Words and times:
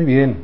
Muy 0.00 0.12
bien. 0.12 0.38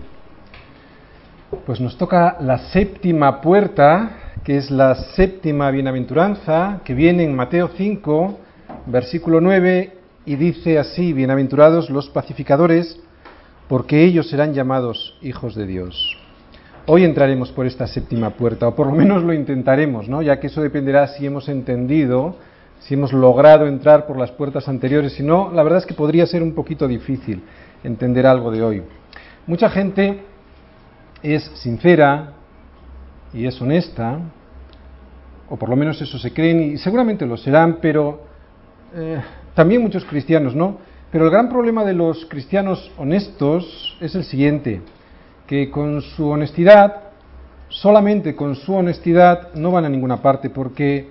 Pues 1.67 1.81
nos 1.81 1.99
toca 1.99 2.37
la 2.39 2.71
séptima 2.71 3.41
puerta, 3.41 4.37
que 4.45 4.57
es 4.57 4.71
la 4.71 4.95
séptima 4.95 5.73
bienaventuranza, 5.73 6.83
que 6.85 6.95
viene 6.95 7.25
en 7.25 7.35
Mateo 7.35 7.71
5, 7.77 8.39
versículo 8.87 9.41
9, 9.41 9.93
y 10.25 10.37
dice 10.37 10.79
así, 10.79 11.13
bienaventurados 11.13 11.91
los 11.91 12.09
pacificadores, 12.11 13.01
porque 13.67 14.05
ellos 14.05 14.31
serán 14.31 14.55
llamados 14.55 15.19
hijos 15.21 15.57
de 15.57 15.67
Dios. 15.67 16.17
Hoy 16.87 17.03
entraremos 17.03 17.51
por 17.51 17.67
esta 17.67 17.89
séptima 17.89 18.31
puerta, 18.31 18.69
o 18.69 18.77
por 18.77 18.87
lo 18.87 18.93
menos 18.93 19.25
lo 19.25 19.33
intentaremos, 19.33 20.09
¿no? 20.09 20.23
ya 20.23 20.39
que 20.39 20.47
eso 20.47 20.63
dependerá 20.63 21.09
si 21.09 21.27
hemos 21.27 21.49
entendido, 21.49 22.37
si 22.79 22.95
hemos 22.95 23.13
logrado 23.13 23.67
entrar 23.67 24.07
por 24.07 24.17
las 24.17 24.31
puertas 24.31 24.69
anteriores, 24.69 25.15
si 25.15 25.25
no, 25.25 25.51
la 25.53 25.65
verdad 25.65 25.81
es 25.81 25.87
que 25.87 25.95
podría 25.95 26.25
ser 26.27 26.41
un 26.41 26.55
poquito 26.55 26.87
difícil 26.87 27.43
entender 27.83 28.29
algo 28.29 28.53
de 28.53 28.63
hoy. 28.63 28.83
Mucha 29.51 29.69
gente 29.69 30.21
es 31.25 31.43
sincera 31.57 32.35
y 33.33 33.47
es 33.47 33.61
honesta, 33.61 34.21
o 35.49 35.57
por 35.57 35.69
lo 35.69 35.75
menos 35.75 36.01
eso 36.01 36.21
se 36.21 36.33
creen, 36.33 36.75
y 36.75 36.77
seguramente 36.79 37.27
lo 37.27 37.37
serán, 37.37 37.79
pero 37.83 38.27
eh, 38.95 39.21
también 39.57 39.83
muchos 39.83 40.05
cristianos, 40.05 40.55
¿no? 40.55 40.79
Pero 41.11 41.25
el 41.25 41.33
gran 41.33 41.49
problema 41.49 41.85
de 41.85 41.95
los 41.95 42.27
cristianos 42.27 42.93
honestos 42.97 43.99
es 44.01 44.15
el 44.15 44.23
siguiente, 44.23 44.83
que 45.49 45.69
con 45.69 46.01
su 46.01 46.29
honestidad, 46.29 47.11
solamente 47.69 48.37
con 48.37 48.55
su 48.55 48.73
honestidad, 48.73 49.53
no 49.55 49.73
van 49.73 49.85
a 49.85 49.89
ninguna 49.89 50.19
parte, 50.23 50.49
porque 50.49 51.09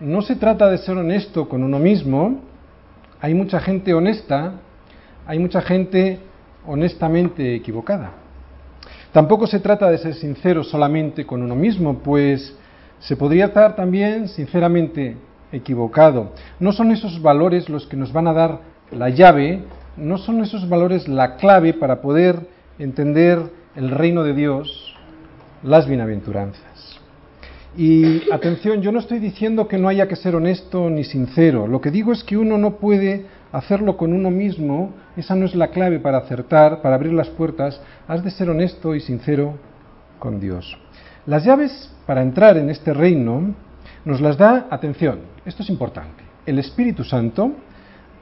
no 0.00 0.22
se 0.22 0.36
trata 0.36 0.70
de 0.70 0.78
ser 0.78 0.96
honesto 0.96 1.50
con 1.50 1.62
uno 1.62 1.78
mismo, 1.78 2.40
hay 3.20 3.34
mucha 3.34 3.60
gente 3.60 3.92
honesta, 3.92 4.54
hay 5.26 5.38
mucha 5.38 5.60
gente 5.60 6.20
honestamente 6.66 7.54
equivocada. 7.54 8.12
Tampoco 9.12 9.46
se 9.46 9.60
trata 9.60 9.90
de 9.90 9.98
ser 9.98 10.14
sincero 10.14 10.64
solamente 10.64 11.24
con 11.24 11.42
uno 11.42 11.54
mismo, 11.54 11.98
pues 11.98 12.56
se 12.98 13.16
podría 13.16 13.46
estar 13.46 13.76
también 13.76 14.28
sinceramente 14.28 15.16
equivocado. 15.52 16.32
No 16.58 16.72
son 16.72 16.90
esos 16.90 17.22
valores 17.22 17.68
los 17.68 17.86
que 17.86 17.96
nos 17.96 18.12
van 18.12 18.26
a 18.26 18.32
dar 18.32 18.60
la 18.90 19.10
llave, 19.10 19.62
no 19.96 20.18
son 20.18 20.42
esos 20.42 20.68
valores 20.68 21.06
la 21.06 21.36
clave 21.36 21.74
para 21.74 22.00
poder 22.00 22.48
entender 22.78 23.40
el 23.76 23.90
reino 23.90 24.24
de 24.24 24.34
Dios, 24.34 24.96
las 25.62 25.86
bienaventuranzas. 25.86 26.98
Y 27.76 28.30
atención, 28.32 28.82
yo 28.82 28.92
no 28.92 29.00
estoy 29.00 29.18
diciendo 29.18 29.66
que 29.66 29.78
no 29.78 29.88
haya 29.88 30.06
que 30.06 30.16
ser 30.16 30.36
honesto 30.36 30.90
ni 30.90 31.04
sincero, 31.04 31.66
lo 31.66 31.80
que 31.80 31.90
digo 31.90 32.12
es 32.12 32.22
que 32.22 32.36
uno 32.36 32.56
no 32.56 32.76
puede 32.76 33.26
hacerlo 33.54 33.96
con 33.96 34.12
uno 34.12 34.32
mismo, 34.32 34.92
esa 35.16 35.36
no 35.36 35.46
es 35.46 35.54
la 35.54 35.68
clave 35.68 36.00
para 36.00 36.18
acertar, 36.18 36.82
para 36.82 36.96
abrir 36.96 37.12
las 37.12 37.28
puertas, 37.28 37.80
has 38.08 38.24
de 38.24 38.32
ser 38.32 38.50
honesto 38.50 38.96
y 38.96 39.00
sincero 39.00 39.54
con 40.18 40.40
Dios. 40.40 40.76
Las 41.24 41.44
llaves 41.44 41.94
para 42.04 42.22
entrar 42.22 42.56
en 42.56 42.68
este 42.68 42.92
reino 42.92 43.54
nos 44.04 44.20
las 44.20 44.36
da, 44.36 44.66
atención, 44.70 45.20
esto 45.44 45.62
es 45.62 45.70
importante, 45.70 46.24
el 46.46 46.58
Espíritu 46.58 47.04
Santo 47.04 47.52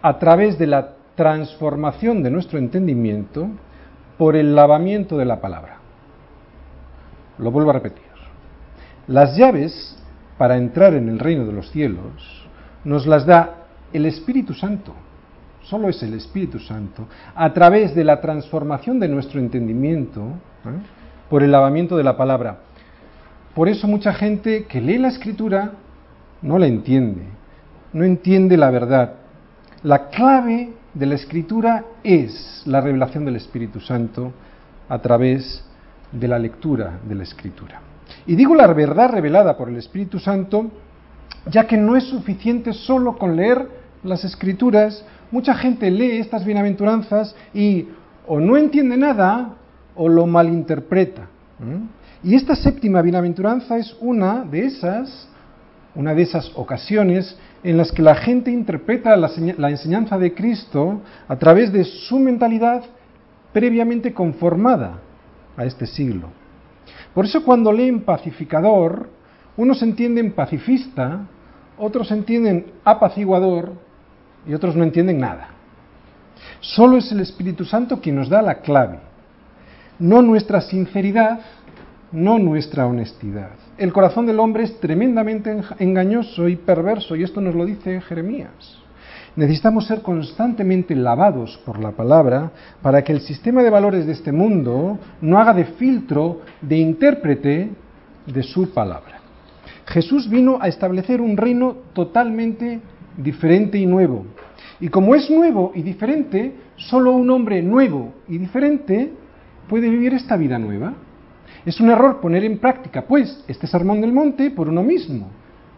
a 0.02 0.18
través 0.18 0.58
de 0.58 0.66
la 0.66 0.96
transformación 1.14 2.22
de 2.22 2.30
nuestro 2.30 2.58
entendimiento 2.58 3.48
por 4.18 4.36
el 4.36 4.54
lavamiento 4.54 5.16
de 5.16 5.24
la 5.24 5.40
palabra. 5.40 5.78
Lo 7.38 7.50
vuelvo 7.50 7.70
a 7.70 7.74
repetir. 7.74 8.04
Las 9.06 9.34
llaves 9.34 9.96
para 10.36 10.58
entrar 10.58 10.92
en 10.92 11.08
el 11.08 11.18
reino 11.18 11.46
de 11.46 11.52
los 11.52 11.70
cielos 11.70 12.46
nos 12.84 13.06
las 13.06 13.24
da 13.24 13.54
el 13.94 14.04
Espíritu 14.04 14.52
Santo 14.52 14.92
solo 15.62 15.88
es 15.88 16.02
el 16.02 16.14
Espíritu 16.14 16.58
Santo, 16.58 17.06
a 17.34 17.52
través 17.52 17.94
de 17.94 18.04
la 18.04 18.20
transformación 18.20 18.98
de 19.00 19.08
nuestro 19.08 19.40
entendimiento, 19.40 20.20
¿eh? 20.64 20.80
por 21.30 21.42
el 21.42 21.52
lavamiento 21.52 21.96
de 21.96 22.04
la 22.04 22.16
palabra. 22.16 22.58
Por 23.54 23.68
eso 23.68 23.86
mucha 23.86 24.12
gente 24.12 24.64
que 24.64 24.80
lee 24.80 24.98
la 24.98 25.08
escritura 25.08 25.72
no 26.40 26.58
la 26.58 26.66
entiende, 26.66 27.22
no 27.92 28.04
entiende 28.04 28.56
la 28.56 28.70
verdad. 28.70 29.14
La 29.82 30.08
clave 30.08 30.72
de 30.94 31.06
la 31.06 31.14
escritura 31.14 31.84
es 32.02 32.62
la 32.66 32.80
revelación 32.80 33.24
del 33.24 33.36
Espíritu 33.36 33.80
Santo 33.80 34.32
a 34.88 34.98
través 34.98 35.64
de 36.12 36.28
la 36.28 36.38
lectura 36.38 37.00
de 37.08 37.14
la 37.14 37.22
escritura. 37.22 37.80
Y 38.26 38.36
digo 38.36 38.54
la 38.54 38.66
verdad 38.66 39.10
revelada 39.10 39.56
por 39.56 39.68
el 39.68 39.76
Espíritu 39.76 40.18
Santo, 40.18 40.70
ya 41.46 41.66
que 41.66 41.76
no 41.76 41.96
es 41.96 42.04
suficiente 42.04 42.72
solo 42.72 43.16
con 43.16 43.36
leer 43.36 43.66
las 44.04 44.24
escrituras 44.24 45.04
mucha 45.32 45.54
gente 45.54 45.90
lee 45.90 46.18
estas 46.18 46.44
bienaventuranzas 46.44 47.34
y 47.52 47.88
o 48.28 48.38
no 48.38 48.56
entiende 48.56 48.96
nada 48.96 49.56
o 49.96 50.08
lo 50.08 50.26
malinterpreta. 50.26 51.26
Y 52.22 52.36
esta 52.36 52.54
séptima 52.54 53.02
bienaventuranza 53.02 53.78
es 53.78 53.96
una 54.00 54.44
de 54.44 54.66
esas, 54.66 55.28
una 55.94 56.14
de 56.14 56.22
esas 56.22 56.52
ocasiones 56.54 57.36
en 57.64 57.76
las 57.76 57.90
que 57.90 58.02
la 58.02 58.14
gente 58.14 58.50
interpreta 58.50 59.16
la, 59.16 59.30
la 59.58 59.70
enseñanza 59.70 60.18
de 60.18 60.34
Cristo 60.34 61.00
a 61.26 61.36
través 61.36 61.72
de 61.72 61.84
su 61.84 62.18
mentalidad 62.18 62.84
previamente 63.52 64.12
conformada 64.12 64.98
a 65.56 65.64
este 65.64 65.86
siglo. 65.86 66.28
Por 67.14 67.24
eso 67.24 67.44
cuando 67.44 67.72
leen 67.72 68.02
pacificador, 68.02 69.08
unos 69.56 69.82
entienden 69.82 70.32
pacifista, 70.32 71.26
otros 71.78 72.10
entienden 72.10 72.66
apaciguador 72.84 73.72
y 74.46 74.54
otros 74.54 74.76
no 74.76 74.84
entienden 74.84 75.18
nada. 75.18 75.48
Solo 76.60 76.98
es 76.98 77.10
el 77.12 77.20
Espíritu 77.20 77.64
Santo 77.64 78.00
quien 78.00 78.16
nos 78.16 78.28
da 78.28 78.42
la 78.42 78.56
clave, 78.56 78.98
no 79.98 80.22
nuestra 80.22 80.60
sinceridad, 80.60 81.40
no 82.12 82.38
nuestra 82.38 82.86
honestidad. 82.86 83.50
El 83.78 83.92
corazón 83.92 84.26
del 84.26 84.40
hombre 84.40 84.64
es 84.64 84.78
tremendamente 84.80 85.56
engañoso 85.78 86.48
y 86.48 86.56
perverso, 86.56 87.16
y 87.16 87.22
esto 87.22 87.40
nos 87.40 87.54
lo 87.54 87.64
dice 87.64 88.00
Jeremías. 88.02 88.78
Necesitamos 89.34 89.86
ser 89.86 90.02
constantemente 90.02 90.94
lavados 90.94 91.58
por 91.64 91.78
la 91.78 91.92
palabra 91.92 92.50
para 92.82 93.02
que 93.02 93.12
el 93.12 93.22
sistema 93.22 93.62
de 93.62 93.70
valores 93.70 94.06
de 94.06 94.12
este 94.12 94.30
mundo 94.30 94.98
no 95.22 95.38
haga 95.38 95.54
de 95.54 95.64
filtro, 95.64 96.42
de 96.60 96.76
intérprete 96.76 97.70
de 98.26 98.42
su 98.42 98.70
palabra. 98.74 99.20
Jesús 99.86 100.28
vino 100.28 100.58
a 100.60 100.68
establecer 100.68 101.20
un 101.20 101.36
reino 101.36 101.76
totalmente 101.94 102.80
diferente 103.16 103.78
y 103.78 103.86
nuevo. 103.86 104.26
Y 104.80 104.88
como 104.88 105.14
es 105.14 105.30
nuevo 105.30 105.72
y 105.74 105.82
diferente, 105.82 106.54
solo 106.76 107.12
un 107.12 107.30
hombre 107.30 107.62
nuevo 107.62 108.14
y 108.28 108.38
diferente 108.38 109.12
puede 109.68 109.88
vivir 109.88 110.14
esta 110.14 110.36
vida 110.36 110.58
nueva. 110.58 110.94
Es 111.64 111.80
un 111.80 111.90
error 111.90 112.20
poner 112.20 112.44
en 112.44 112.58
práctica, 112.58 113.02
pues, 113.02 113.44
este 113.46 113.66
sermón 113.66 114.00
del 114.00 114.12
monte 114.12 114.50
por 114.50 114.68
uno 114.68 114.82
mismo. 114.82 115.28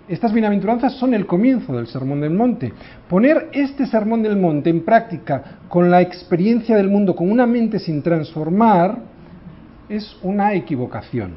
Estas 0.08 0.32
bienaventuranzas 0.32 0.94
son 0.94 1.14
el 1.14 1.26
comienzo 1.26 1.74
del 1.74 1.86
sermón 1.86 2.20
del 2.20 2.32
monte. 2.32 2.72
Poner 3.08 3.48
este 3.52 3.86
sermón 3.86 4.22
del 4.22 4.36
monte 4.36 4.70
en 4.70 4.84
práctica 4.84 5.60
con 5.68 5.90
la 5.90 6.00
experiencia 6.02 6.76
del 6.76 6.88
mundo, 6.88 7.14
con 7.14 7.30
una 7.30 7.46
mente 7.46 7.78
sin 7.78 8.02
transformar, 8.02 8.98
es 9.88 10.16
una 10.22 10.54
equivocación. 10.54 11.32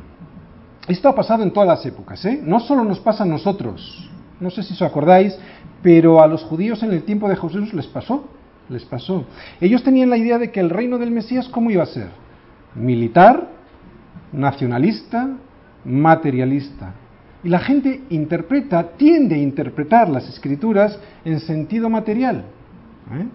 Esto 0.87 1.09
ha 1.09 1.15
pasado 1.15 1.43
en 1.43 1.51
todas 1.51 1.67
las 1.67 1.85
épocas, 1.85 2.23
¿eh? 2.25 2.41
No 2.43 2.59
solo 2.59 2.83
nos 2.83 2.99
pasa 2.99 3.23
a 3.23 3.27
nosotros. 3.27 4.09
No 4.39 4.49
sé 4.49 4.63
si 4.63 4.73
os 4.73 4.81
acordáis, 4.81 5.37
pero 5.81 6.21
a 6.21 6.27
los 6.27 6.43
judíos 6.43 6.83
en 6.83 6.91
el 6.91 7.03
tiempo 7.03 7.29
de 7.29 7.35
Jesús 7.35 7.73
les 7.73 7.87
pasó, 7.87 8.27
les 8.69 8.83
pasó. 8.85 9.25
Ellos 9.61 9.83
tenían 9.83 10.09
la 10.09 10.17
idea 10.17 10.37
de 10.37 10.51
que 10.51 10.59
el 10.59 10.69
reino 10.69 10.97
del 10.97 11.11
Mesías, 11.11 11.47
¿cómo 11.49 11.71
iba 11.71 11.83
a 11.83 11.87
ser? 11.87 12.09
Militar, 12.75 13.47
nacionalista, 14.31 15.29
materialista. 15.85 16.93
Y 17.43 17.49
la 17.49 17.59
gente 17.59 18.01
interpreta, 18.09 18.91
tiende 18.97 19.35
a 19.35 19.37
interpretar 19.37 20.09
las 20.09 20.27
escrituras 20.27 20.99
en 21.23 21.39
sentido 21.39 21.89
material. 21.89 22.45
¿eh? 23.13 23.25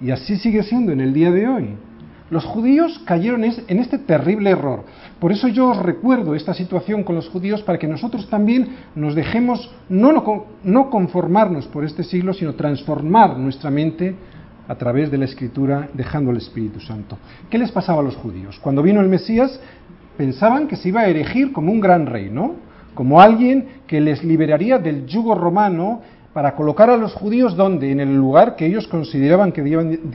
Y 0.00 0.10
así 0.10 0.36
sigue 0.36 0.62
siendo 0.62 0.92
en 0.92 1.00
el 1.00 1.12
día 1.12 1.30
de 1.30 1.48
hoy. 1.48 1.74
Los 2.28 2.44
judíos 2.44 3.00
cayeron 3.04 3.44
en 3.44 3.78
este 3.78 3.98
terrible 3.98 4.50
error. 4.50 4.84
Por 5.20 5.30
eso 5.30 5.46
yo 5.46 5.68
os 5.70 5.78
recuerdo 5.78 6.34
esta 6.34 6.54
situación 6.54 7.04
con 7.04 7.14
los 7.14 7.28
judíos 7.28 7.62
para 7.62 7.78
que 7.78 7.86
nosotros 7.86 8.28
también 8.28 8.68
nos 8.96 9.14
dejemos 9.14 9.70
no, 9.88 10.46
no 10.64 10.90
conformarnos 10.90 11.66
por 11.68 11.84
este 11.84 12.02
siglo, 12.02 12.34
sino 12.34 12.54
transformar 12.54 13.38
nuestra 13.38 13.70
mente 13.70 14.16
a 14.66 14.74
través 14.74 15.10
de 15.12 15.18
la 15.18 15.26
escritura 15.26 15.88
dejando 15.94 16.32
el 16.32 16.38
Espíritu 16.38 16.80
Santo. 16.80 17.16
¿Qué 17.48 17.58
les 17.58 17.70
pasaba 17.70 18.00
a 18.00 18.04
los 18.04 18.16
judíos? 18.16 18.58
Cuando 18.60 18.82
vino 18.82 19.00
el 19.00 19.08
Mesías 19.08 19.60
pensaban 20.16 20.66
que 20.66 20.74
se 20.74 20.88
iba 20.88 21.02
a 21.02 21.08
erigir 21.08 21.52
como 21.52 21.70
un 21.70 21.80
gran 21.80 22.06
rey, 22.06 22.28
¿no? 22.28 22.54
Como 22.94 23.20
alguien 23.20 23.82
que 23.86 24.00
les 24.00 24.24
liberaría 24.24 24.78
del 24.78 25.06
yugo 25.06 25.34
romano 25.36 26.00
para 26.32 26.56
colocar 26.56 26.90
a 26.90 26.96
los 26.96 27.14
judíos 27.14 27.54
donde, 27.56 27.92
en 27.92 28.00
el 28.00 28.16
lugar 28.16 28.56
que 28.56 28.66
ellos 28.66 28.88
consideraban 28.88 29.52
que 29.52 29.62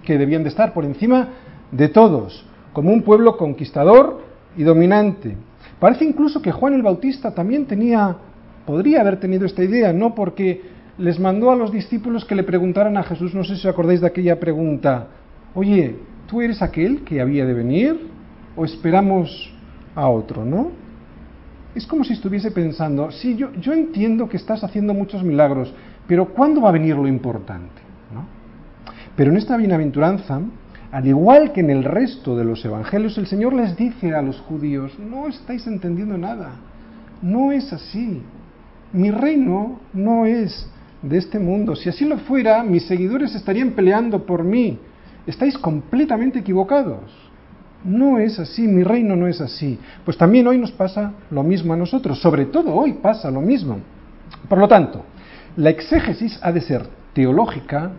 que 0.03 0.18
debían 0.18 0.44
de 0.44 0.50
estar, 0.50 0.74
por 0.74 0.83
encima 0.83 1.30
de 1.71 1.88
todos, 1.89 2.45
como 2.73 2.91
un 2.91 3.01
pueblo 3.01 3.38
conquistador 3.38 4.21
y 4.57 4.63
dominante. 4.63 5.35
Parece 5.79 6.06
incluso 6.06 6.41
que 6.41 6.51
Juan 6.51 6.73
el 6.73 6.83
Bautista 6.83 7.33
también 7.33 7.65
tenía, 7.65 8.15
podría 8.65 9.01
haber 9.01 9.19
tenido 9.19 9.45
esta 9.45 9.63
idea, 9.63 9.94
no 9.94 10.13
porque 10.13 10.62
les 10.97 11.19
mandó 11.19 11.51
a 11.51 11.56
los 11.56 11.71
discípulos 11.71 12.25
que 12.25 12.35
le 12.35 12.44
preguntaran 12.44 12.97
a 12.97 13.03
Jesús, 13.03 13.33
no 13.33 13.44
sé 13.44 13.56
si 13.56 13.68
os 13.68 13.73
acordáis 13.73 14.01
de 14.01 14.07
aquella 14.07 14.39
pregunta, 14.39 15.07
oye, 15.56 15.95
¿tú 16.27 16.41
eres 16.41 16.62
aquel 16.62 17.03
que 17.03 17.21
había 17.21 17.45
de 17.45 17.53
venir 17.53 18.00
o 18.56 18.65
esperamos 18.65 19.51
a 19.95 20.07
otro, 20.07 20.45
¿no? 20.45 20.71
Es 21.74 21.88
como 21.88 22.03
si 22.03 22.13
estuviese 22.13 22.51
pensando, 22.51 23.12
sí, 23.12 23.35
yo, 23.35 23.51
yo 23.53 23.71
entiendo 23.71 24.27
que 24.27 24.38
estás 24.38 24.63
haciendo 24.63 24.94
muchos 24.94 25.24
milagros, 25.24 25.74
pero 26.06 26.27
¿cuándo 26.27 26.62
va 26.62 26.69
a 26.69 26.74
venir 26.74 26.95
lo 26.95 27.07
importante? 27.07 27.81
¿no? 28.13 28.25
Pero 29.15 29.31
en 29.31 29.38
esta 29.38 29.56
bienaventuranza, 29.56 30.41
al 30.91 31.07
igual 31.07 31.53
que 31.53 31.61
en 31.61 31.69
el 31.69 31.83
resto 31.85 32.35
de 32.35 32.43
los 32.43 32.63
evangelios, 32.65 33.17
el 33.17 33.27
Señor 33.27 33.53
les 33.53 33.77
dice 33.77 34.13
a 34.13 34.21
los 34.21 34.39
judíos, 34.41 34.91
no 34.99 35.27
estáis 35.27 35.65
entendiendo 35.65 36.17
nada, 36.17 36.51
no 37.21 37.51
es 37.53 37.71
así. 37.71 38.21
Mi 38.91 39.09
reino 39.09 39.79
no 39.93 40.25
es 40.25 40.69
de 41.01 41.17
este 41.17 41.39
mundo. 41.39 41.77
Si 41.77 41.88
así 41.88 42.03
lo 42.03 42.17
fuera, 42.17 42.61
mis 42.63 42.85
seguidores 42.88 43.33
estarían 43.35 43.71
peleando 43.71 44.25
por 44.25 44.43
mí. 44.43 44.77
Estáis 45.25 45.57
completamente 45.57 46.39
equivocados. 46.39 47.09
No 47.85 48.19
es 48.19 48.38
así, 48.38 48.67
mi 48.67 48.83
reino 48.83 49.15
no 49.15 49.27
es 49.27 49.39
así. 49.39 49.79
Pues 50.03 50.17
también 50.17 50.45
hoy 50.47 50.57
nos 50.57 50.71
pasa 50.71 51.13
lo 51.31 51.41
mismo 51.41 51.73
a 51.73 51.77
nosotros, 51.77 52.19
sobre 52.19 52.45
todo 52.45 52.75
hoy 52.75 52.93
pasa 52.93 53.31
lo 53.31 53.41
mismo. 53.41 53.79
Por 54.49 54.59
lo 54.59 54.67
tanto, 54.67 55.03
la 55.55 55.69
exégesis 55.69 56.38
ha 56.43 56.51
de 56.51 56.61
ser 56.61 56.85
teológica 57.13 57.91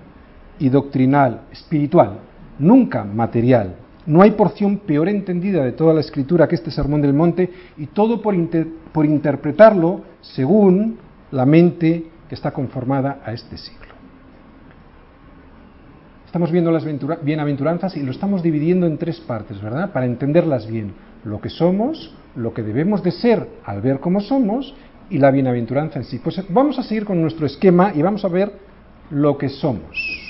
y 0.58 0.68
doctrinal, 0.68 1.42
espiritual, 1.50 2.18
nunca 2.62 3.05
material. 3.05 3.75
No 4.06 4.23
hay 4.23 4.32
porción 4.32 4.79
peor 4.79 5.09
entendida 5.09 5.64
de 5.64 5.73
toda 5.73 5.94
la 5.94 6.00
escritura 6.00 6.49
que 6.49 6.55
este 6.55 6.70
Sermón 6.70 7.03
del 7.03 7.12
Monte 7.12 7.50
y 7.76 7.87
todo 7.87 8.23
por, 8.23 8.35
interpretarlo 9.05 10.03
según 10.20 10.99
la 11.31 11.44
mente 11.44 12.06
que 12.29 12.35
está 12.35 12.53
conformada 12.53 13.20
a 13.25 13.32
este 13.32 13.56
siglo. 13.59 13.81
Estamos 16.26 16.50
viendo 16.50 16.70
las 16.70 16.85
bienaventuranzas 17.23 17.97
y 17.97 18.03
lo 18.03 18.11
estamos 18.11 18.43
dividiendo 18.43 18.87
en 18.87 18.97
tres 18.97 19.20
partes, 19.20 19.61
¿verdad? 19.61 19.93
Para 19.93 20.06
entenderlas 20.06 20.67
bien. 20.67 20.94
Lo 21.25 21.41
que 21.41 21.50
somos, 21.50 22.14
lo 22.35 22.55
que 22.55 22.62
debemos 22.62 23.03
de 23.03 23.11
ser 23.11 23.47
al 23.64 23.82
ver 23.82 24.00
cómo 24.00 24.20
somos 24.20 24.75
y 25.11 25.19
la 25.19 25.31
bienaventuranza 25.31 25.99
en 25.99 26.05
sí. 26.06 26.19
Pues 26.19 26.43
vamos 26.49 26.79
a 26.79 26.82
seguir 26.82 27.05
con 27.05 27.20
nuestro 27.20 27.44
esquema 27.44 27.93
y 27.94 28.03
vamos 28.03 28.25
a 28.25 28.29
ver 28.29 28.50
lo 29.11 29.37
que 29.37 29.50
somos. 29.50 30.21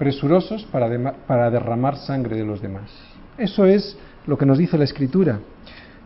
Presurosos 0.00 0.64
para, 0.72 1.12
para 1.26 1.50
derramar 1.50 1.98
sangre 1.98 2.34
de 2.34 2.42
los 2.42 2.62
demás. 2.62 2.90
Eso 3.36 3.66
es 3.66 3.98
lo 4.26 4.38
que 4.38 4.46
nos 4.46 4.56
dice 4.56 4.78
la 4.78 4.84
Escritura. 4.84 5.40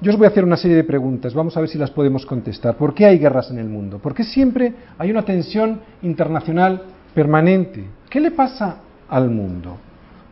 Yo 0.00 0.10
os 0.10 0.18
voy 0.18 0.26
a 0.26 0.30
hacer 0.30 0.42
una 0.42 0.56
serie 0.56 0.76
de 0.76 0.82
preguntas, 0.82 1.32
vamos 1.32 1.56
a 1.56 1.60
ver 1.60 1.68
si 1.68 1.78
las 1.78 1.92
podemos 1.92 2.26
contestar. 2.26 2.76
¿Por 2.76 2.92
qué 2.92 3.06
hay 3.06 3.18
guerras 3.18 3.52
en 3.52 3.58
el 3.60 3.68
mundo? 3.68 4.00
¿Por 4.00 4.12
qué 4.12 4.24
siempre 4.24 4.74
hay 4.98 5.12
una 5.12 5.22
tensión 5.22 5.80
internacional 6.02 6.82
permanente? 7.14 7.84
¿Qué 8.10 8.18
le 8.18 8.32
pasa 8.32 8.78
al 9.08 9.30
mundo? 9.30 9.76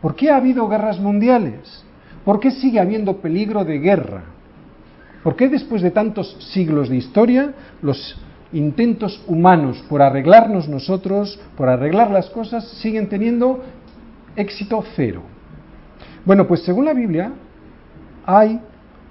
¿Por 0.00 0.16
qué 0.16 0.32
ha 0.32 0.38
habido 0.38 0.68
guerras 0.68 0.98
mundiales? 0.98 1.84
¿Por 2.24 2.40
qué 2.40 2.50
sigue 2.50 2.80
habiendo 2.80 3.18
peligro 3.18 3.64
de 3.64 3.78
guerra? 3.78 4.24
¿Por 5.22 5.36
qué 5.36 5.48
después 5.48 5.82
de 5.82 5.92
tantos 5.92 6.36
siglos 6.52 6.88
de 6.88 6.96
historia 6.96 7.54
los 7.80 8.18
intentos 8.52 9.22
humanos 9.26 9.82
por 9.88 10.02
arreglarnos 10.02 10.68
nosotros, 10.68 11.40
por 11.56 11.68
arreglar 11.68 12.10
las 12.10 12.28
cosas, 12.30 12.66
siguen 12.80 13.08
teniendo 13.08 13.62
éxito 14.36 14.82
cero? 14.94 15.22
Bueno, 16.24 16.46
pues 16.46 16.62
según 16.62 16.84
la 16.84 16.94
Biblia 16.94 17.32
hay 18.26 18.60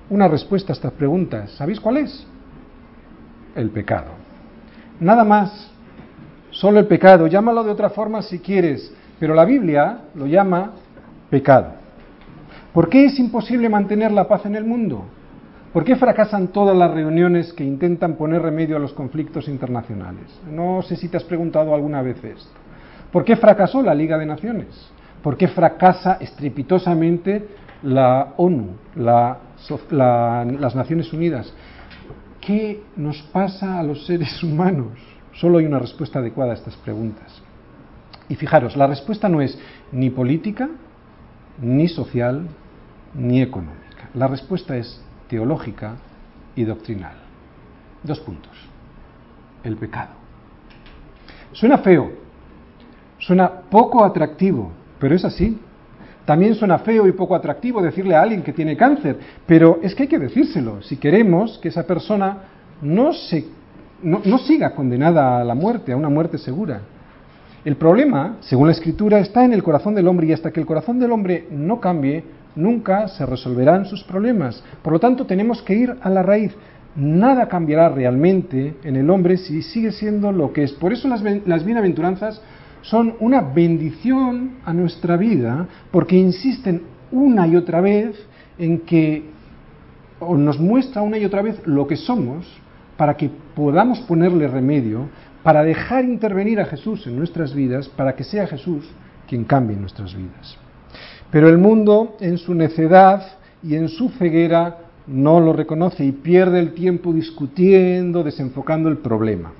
una 0.10 0.28
respuesta 0.28 0.74
a 0.74 0.76
estas 0.76 0.94
preguntas. 0.94 1.52
¿Sabéis 1.52 1.80
cuál 1.80 1.98
es? 1.98 2.26
El 3.56 3.70
pecado. 3.70 4.12
Nada 5.00 5.24
más. 5.24 5.70
Solo 6.52 6.80
el 6.80 6.88
pecado, 6.88 7.28
llámalo 7.28 7.64
de 7.64 7.72
otra 7.72 7.90
forma 7.90 8.22
si 8.22 8.40
quieres, 8.40 8.94
pero 9.20 9.34
la 9.34 9.46
Biblia 9.46 10.00
lo 10.16 10.28
llama 10.28 10.74
pecado. 11.30 11.72
¿Por 12.74 12.90
qué 12.90 13.06
es 13.06 13.18
imposible 13.20 13.70
mantener 13.70 14.12
la 14.12 14.28
paz 14.28 14.46
en 14.46 14.56
el 14.56 14.66
mundo? 14.66 15.06
¿Por 15.74 15.86
qué 15.86 15.96
fracasan 15.96 16.50
todas 16.50 16.76
las 16.76 16.92
reuniones 16.92 17.54
que 17.54 17.64
intentan 17.64 18.16
poner 18.16 18.42
remedio 18.42 18.76
a 18.76 18.80
los 18.80 18.92
conflictos 18.92 19.48
internacionales? 19.48 20.28
No 20.50 20.82
sé 20.82 20.98
si 20.98 21.08
te 21.08 21.16
has 21.16 21.24
preguntado 21.24 21.74
alguna 21.74 22.02
vez 22.02 22.22
esto. 22.24 22.52
¿Por 23.10 23.24
qué 23.24 23.38
fracasó 23.38 23.82
la 23.82 23.96
Liga 23.96 24.18
de 24.18 24.26
Naciones? 24.26 24.92
¿Por 25.24 25.38
qué 25.38 25.48
fracasa 25.48 26.18
estrepitosamente 26.20 27.48
la 27.84 28.34
ONU, 28.36 28.76
las 28.96 30.76
Naciones 30.76 31.14
Unidas? 31.14 31.54
¿Qué 32.42 32.84
nos 32.98 33.22
pasa 33.22 33.80
a 33.80 33.84
los 33.84 34.06
seres 34.06 34.44
humanos? 34.44 34.98
Solo 35.34 35.60
hay 35.60 35.66
una 35.66 35.80
respuesta 35.80 36.20
adecuada 36.20 36.52
a 36.52 36.56
estas 36.56 36.76
preguntas. 36.76 37.42
Y 38.28 38.36
fijaros, 38.36 38.76
la 38.76 38.88
respuesta 38.88 39.30
no 39.30 39.42
es 39.42 39.58
ni 39.94 40.10
política, 40.10 40.70
ni 41.62 41.88
social, 41.88 42.48
ni 43.14 43.42
económica. 43.42 44.10
La 44.14 44.28
respuesta 44.28 44.76
es 44.76 45.02
teológica 45.32 45.96
y 46.58 46.66
doctrinal. 46.66 47.14
Dos 48.04 48.20
puntos. 48.20 48.52
El 49.64 49.78
pecado. 49.78 50.10
Suena 51.54 51.78
feo, 51.78 52.12
suena 53.18 53.50
poco 53.50 54.04
atractivo, 54.04 54.74
pero 55.00 55.16
es 55.16 55.24
así. 55.24 55.58
También 56.26 56.54
suena 56.54 56.80
feo 56.80 57.08
y 57.08 57.14
poco 57.14 57.34
atractivo 57.34 57.82
decirle 57.82 58.14
a 58.14 58.22
alguien 58.22 58.44
que 58.44 58.52
tiene 58.52 58.76
cáncer, 58.76 59.18
pero 59.46 59.80
es 59.82 59.96
que 59.96 60.04
hay 60.04 60.10
que 60.10 60.20
decírselo 60.20 60.82
si 60.82 60.98
queremos 60.98 61.58
que 61.60 61.70
esa 61.70 61.88
persona 61.88 62.38
no 62.82 63.14
se 63.14 63.46
no, 64.04 64.38
siga 64.40 64.76
condenada 64.76 65.40
a 65.40 65.44
la 65.46 65.56
muerte, 65.56 65.94
a 65.94 65.98
una 65.98 66.10
muerte 66.10 66.40
segura. 66.40 66.82
El 67.64 67.78
problema, 67.78 68.38
según 68.42 68.68
la 68.68 68.74
Escritura, 68.74 69.20
está 69.20 69.46
en 69.46 69.54
el 69.54 69.64
corazón 69.64 69.94
del 69.94 70.08
hombre 70.08 70.28
y 70.28 70.34
hasta 70.34 70.52
que 70.52 70.60
el 70.60 70.66
corazón 70.66 71.00
del 71.00 71.12
hombre 71.12 71.48
no 71.52 71.80
cambie, 71.80 72.24
nunca 72.56 73.08
se 73.08 73.26
resolverán 73.26 73.86
sus 73.86 74.04
problemas. 74.04 74.64
Por 74.82 74.94
lo 74.94 75.00
tanto, 75.00 75.26
tenemos 75.26 75.62
que 75.62 75.76
ir 75.76 75.96
a 76.02 76.10
la 76.10 76.24
raíz. 76.24 76.54
Nada 76.96 77.48
cambiará 77.48 77.90
realmente 77.90 78.76
en 78.84 78.96
el 78.96 79.10
hombre 79.10 79.38
si 79.38 79.62
sigue 79.62 79.92
siendo 79.92 80.32
lo 80.32 80.52
que 80.52 80.64
es. 80.64 80.74
Por 80.74 80.92
eso 80.92 81.08
las, 81.08 81.24
las 81.46 81.64
bienaventuranzas 81.64 82.42
son 82.82 83.16
una 83.20 83.42
bendición 83.42 84.58
a 84.66 84.74
nuestra 84.74 85.16
vida, 85.18 85.68
porque 85.92 86.18
insisten 86.18 86.84
una 87.12 87.48
y 87.48 87.56
otra 87.56 87.82
vez 87.82 88.16
en 88.58 88.80
que 88.80 89.24
o 90.20 90.38
nos 90.38 90.60
muestra 90.60 91.02
una 91.02 91.18
y 91.18 91.26
otra 91.26 91.42
vez 91.42 91.66
lo 91.66 91.88
que 91.88 91.96
somos 91.96 92.48
para 92.96 93.18
que 93.18 93.32
podamos 93.56 94.00
ponerle 94.02 94.48
remedio, 94.48 95.10
para 95.42 95.64
dejar 95.64 96.06
intervenir 96.06 96.60
a 96.60 96.66
Jesús 96.66 97.08
en 97.08 97.18
nuestras 97.18 97.54
vidas, 97.54 97.90
para 97.90 98.16
que 98.16 98.24
sea 98.24 98.46
Jesús 98.46 98.88
quien 99.28 99.44
cambie 99.44 99.76
nuestras 99.76 100.16
vidas. 100.16 100.58
Pero 101.32 101.48
el 101.48 101.58
mundo, 101.58 102.18
en 102.20 102.38
su 102.38 102.54
necedad 102.54 103.26
y 103.64 103.76
en 103.76 103.88
su 103.88 104.10
ceguera, 104.10 104.80
no 105.08 105.40
lo 105.40 105.54
reconoce 105.54 106.04
y 106.06 106.12
pierde 106.12 106.60
el 106.60 106.74
tiempo 106.74 107.14
discutiendo, 107.14 108.24
desenfocando 108.24 108.90
el 108.90 108.98
problema. 108.98 109.54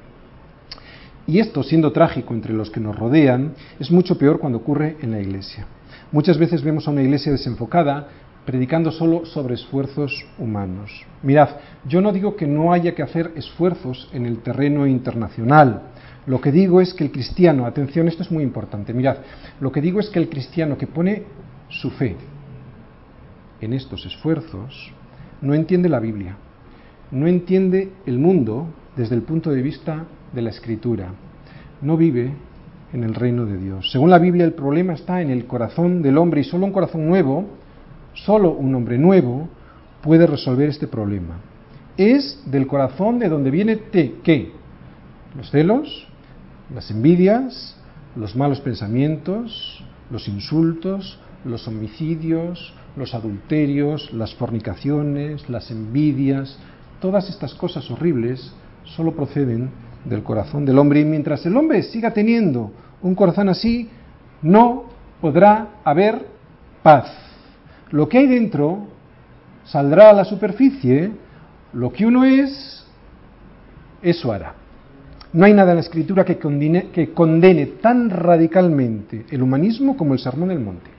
Y 1.28 1.40
esto, 1.40 1.64
siendo 1.64 1.92
trágico 1.92 2.34
entre 2.34 2.54
los 2.54 2.70
que 2.70 2.80
nos 2.80 2.98
rodean, 2.98 3.54
es 3.80 3.90
mucho 3.90 4.18
peor 4.18 4.40
cuando 4.40 4.58
ocurre 4.58 4.98
en 5.02 5.12
la 5.12 5.22
iglesia. 5.22 5.66
Muchas 6.12 6.38
veces 6.38 6.62
vemos 6.62 6.88
a 6.88 6.92
una 6.92 7.04
iglesia 7.04 7.32
desenfocada 7.32 8.08
predicando 8.46 8.92
solo 8.92 9.26
sobre 9.26 9.54
esfuerzos 9.54 10.26
humanos. 10.40 11.06
Mirad, 11.22 11.50
yo 11.88 12.02
no 12.02 12.12
digo 12.12 12.36
que 12.36 12.48
no 12.48 12.74
haya 12.74 12.96
que 12.96 13.04
hacer 13.04 13.32
esfuerzos 13.36 14.10
en 14.14 14.26
el 14.26 14.40
terreno 14.40 14.88
internacional. 14.88 15.84
Lo 16.26 16.42
que 16.42 16.52
digo 16.52 16.82
es 16.82 16.94
que 16.94 17.04
el 17.04 17.12
cristiano, 17.12 17.66
atención, 17.66 18.08
esto 18.08 18.24
es 18.24 18.32
muy 18.32 18.44
importante, 18.44 18.94
mirad, 18.94 19.18
lo 19.60 19.72
que 19.72 19.82
digo 19.82 20.00
es 20.00 20.10
que 20.10 20.20
el 20.20 20.30
cristiano 20.30 20.78
que 20.78 20.88
pone 20.88 21.24
su 21.72 21.90
fe 21.90 22.16
en 23.60 23.74
estos 23.74 24.06
esfuerzos 24.06 24.92
no 25.42 25.54
entiende 25.54 25.90
la 25.90 26.00
Biblia, 26.00 26.38
no 27.10 27.28
entiende 27.28 27.92
el 28.06 28.20
mundo 28.20 28.68
desde 28.96 29.16
el 29.16 29.24
punto 29.24 29.50
de 29.50 29.62
vista 29.62 30.06
de 30.34 30.42
la 30.42 30.52
escritura, 30.52 31.10
no 31.82 31.98
vive 31.98 32.34
en 32.94 33.04
el 33.04 33.16
reino 33.16 33.46
de 33.46 33.58
Dios. 33.58 33.92
Según 33.92 34.10
la 34.10 34.20
Biblia, 34.20 34.46
el 34.46 34.54
problema 34.54 34.94
está 34.94 35.22
en 35.22 35.32
el 35.32 35.46
corazón 35.48 36.02
del 36.02 36.18
hombre 36.18 36.42
y 36.42 36.44
solo 36.44 36.66
un 36.66 36.72
corazón 36.72 37.08
nuevo 37.08 37.48
Solo 38.14 38.52
un 38.52 38.76
hombre 38.76 38.98
nuevo 38.98 39.48
puede 40.02 40.28
resolver 40.28 40.70
este 40.70 40.88
problema. 40.88 41.40
Es 41.98 42.42
del 42.46 42.68
corazón 42.68 43.20
de 43.20 43.30
donde 43.30 43.52
viene 43.52 43.76
te, 43.78 44.16
¿qué? 44.24 44.52
Los 45.36 45.50
celos, 45.50 46.08
las 46.74 46.92
envidias, 46.92 47.78
los 48.16 48.36
malos 48.36 48.60
pensamientos, 48.60 49.84
los 50.10 50.28
insultos, 50.28 51.20
los 51.46 51.68
homicidios, 51.68 52.74
los 52.96 53.14
adulterios, 53.14 54.12
las 54.14 54.34
fornicaciones, 54.36 55.50
las 55.50 55.72
envidias, 55.72 56.58
todas 57.00 57.30
estas 57.30 57.54
cosas 57.56 57.90
horribles 57.90 58.54
solo 58.84 59.16
proceden 59.16 59.70
del 60.06 60.24
corazón 60.24 60.66
del 60.66 60.80
hombre 60.80 61.02
y 61.02 61.06
mientras 61.06 61.46
el 61.46 61.56
hombre 61.56 61.84
siga 61.84 62.12
teniendo 62.12 62.72
un 63.02 63.16
corazón 63.16 63.50
así, 63.50 63.90
no 64.42 64.86
podrá 65.20 65.70
haber 65.84 66.26
paz. 66.84 67.12
Lo 67.92 68.08
que 68.08 68.20
hay 68.20 68.28
dentro 68.28 68.88
saldrá 69.66 70.10
a 70.10 70.14
la 70.14 70.26
superficie, 70.26 71.12
lo 71.74 71.92
que 71.92 72.06
uno 72.06 72.24
es, 72.24 72.86
eso 74.02 74.32
hará. 74.32 74.56
No 75.34 75.46
hay 75.46 75.54
nada 75.54 75.72
en 75.72 75.78
la 75.78 75.82
escritura 75.82 76.26
que 76.26 76.38
condene, 76.40 77.66
tan 77.82 78.10
radicalmente 78.10 79.26
el 79.30 79.42
humanismo 79.42 79.96
como 79.96 80.14
el 80.14 80.20
Sermón 80.20 80.50
del 80.50 80.60
Monte. 80.60 80.91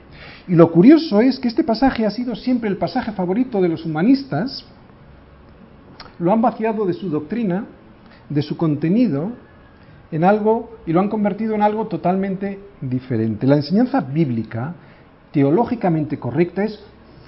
Y 0.49 0.55
lo 0.55 0.71
curioso 0.73 1.21
es 1.21 1.39
que 1.39 1.49
este 1.49 1.65
pasaje 1.65 2.07
ha 2.07 2.11
sido 2.11 2.35
siempre 2.35 2.69
el 2.69 2.77
pasaje 2.77 3.13
favorito 3.13 3.61
de 3.61 3.69
los 3.69 3.85
humanistas, 3.85 4.65
lo 6.19 6.33
han 6.33 6.43
vaciado 6.43 6.85
de 6.87 6.93
su 6.93 7.09
doctrina, 7.09 7.65
de 8.29 8.43
su 8.43 8.57
contenido, 8.57 9.33
en 10.13 10.25
algo 10.25 10.79
y 10.87 10.93
lo 10.93 11.01
han 11.01 11.09
convertido 11.09 11.55
en 11.55 11.63
algo 11.63 11.87
totalmente 11.87 12.61
diferente. 12.81 13.47
La 13.47 13.57
enseñanza 13.57 14.01
bíblica, 14.01 14.75
teológicamente 15.33 16.19
correcta, 16.19 16.63
es 16.65 16.79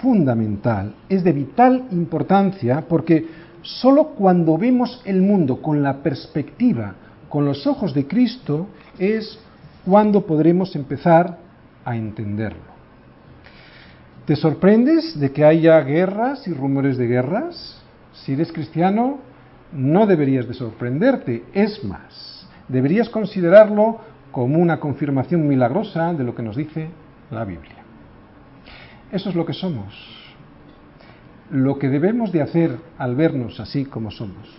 fundamental, 0.01 0.93
es 1.09 1.23
de 1.23 1.31
vital 1.31 1.85
importancia 1.91 2.85
porque 2.87 3.25
solo 3.63 4.09
cuando 4.09 4.57
vemos 4.57 5.01
el 5.05 5.21
mundo 5.21 5.61
con 5.61 5.81
la 5.81 6.03
perspectiva, 6.03 6.93
con 7.27 7.45
los 7.45 7.65
ojos 7.65 7.93
de 7.93 8.05
Cristo, 8.07 8.67
es 8.99 9.39
cuando 9.83 10.25
podremos 10.25 10.75
empezar 10.75 11.39
a 11.83 11.95
entenderlo. 11.95 12.74
¿Te 14.25 14.35
sorprendes 14.35 15.19
de 15.19 15.31
que 15.31 15.45
haya 15.45 15.79
guerras 15.81 16.47
y 16.47 16.53
rumores 16.53 16.97
de 16.97 17.05
guerras? 17.05 17.79
Si 18.13 18.33
eres 18.33 18.51
cristiano, 18.51 19.19
no 19.71 20.07
deberías 20.07 20.47
de 20.47 20.55
sorprenderte. 20.55 21.43
Es 21.53 21.83
más, 21.83 22.47
deberías 22.67 23.09
considerarlo 23.09 23.99
como 24.31 24.59
una 24.59 24.79
confirmación 24.79 25.47
milagrosa 25.47 26.13
de 26.13 26.23
lo 26.23 26.33
que 26.33 26.41
nos 26.41 26.55
dice 26.55 26.89
la 27.29 27.45
Biblia. 27.45 27.75
Eso 29.11 29.29
es 29.29 29.35
lo 29.35 29.45
que 29.45 29.53
somos. 29.53 29.93
Lo 31.51 31.77
que 31.77 31.89
debemos 31.89 32.31
de 32.31 32.41
hacer 32.41 32.79
al 32.97 33.15
vernos 33.15 33.59
así 33.59 33.85
como 33.85 34.09
somos. 34.09 34.49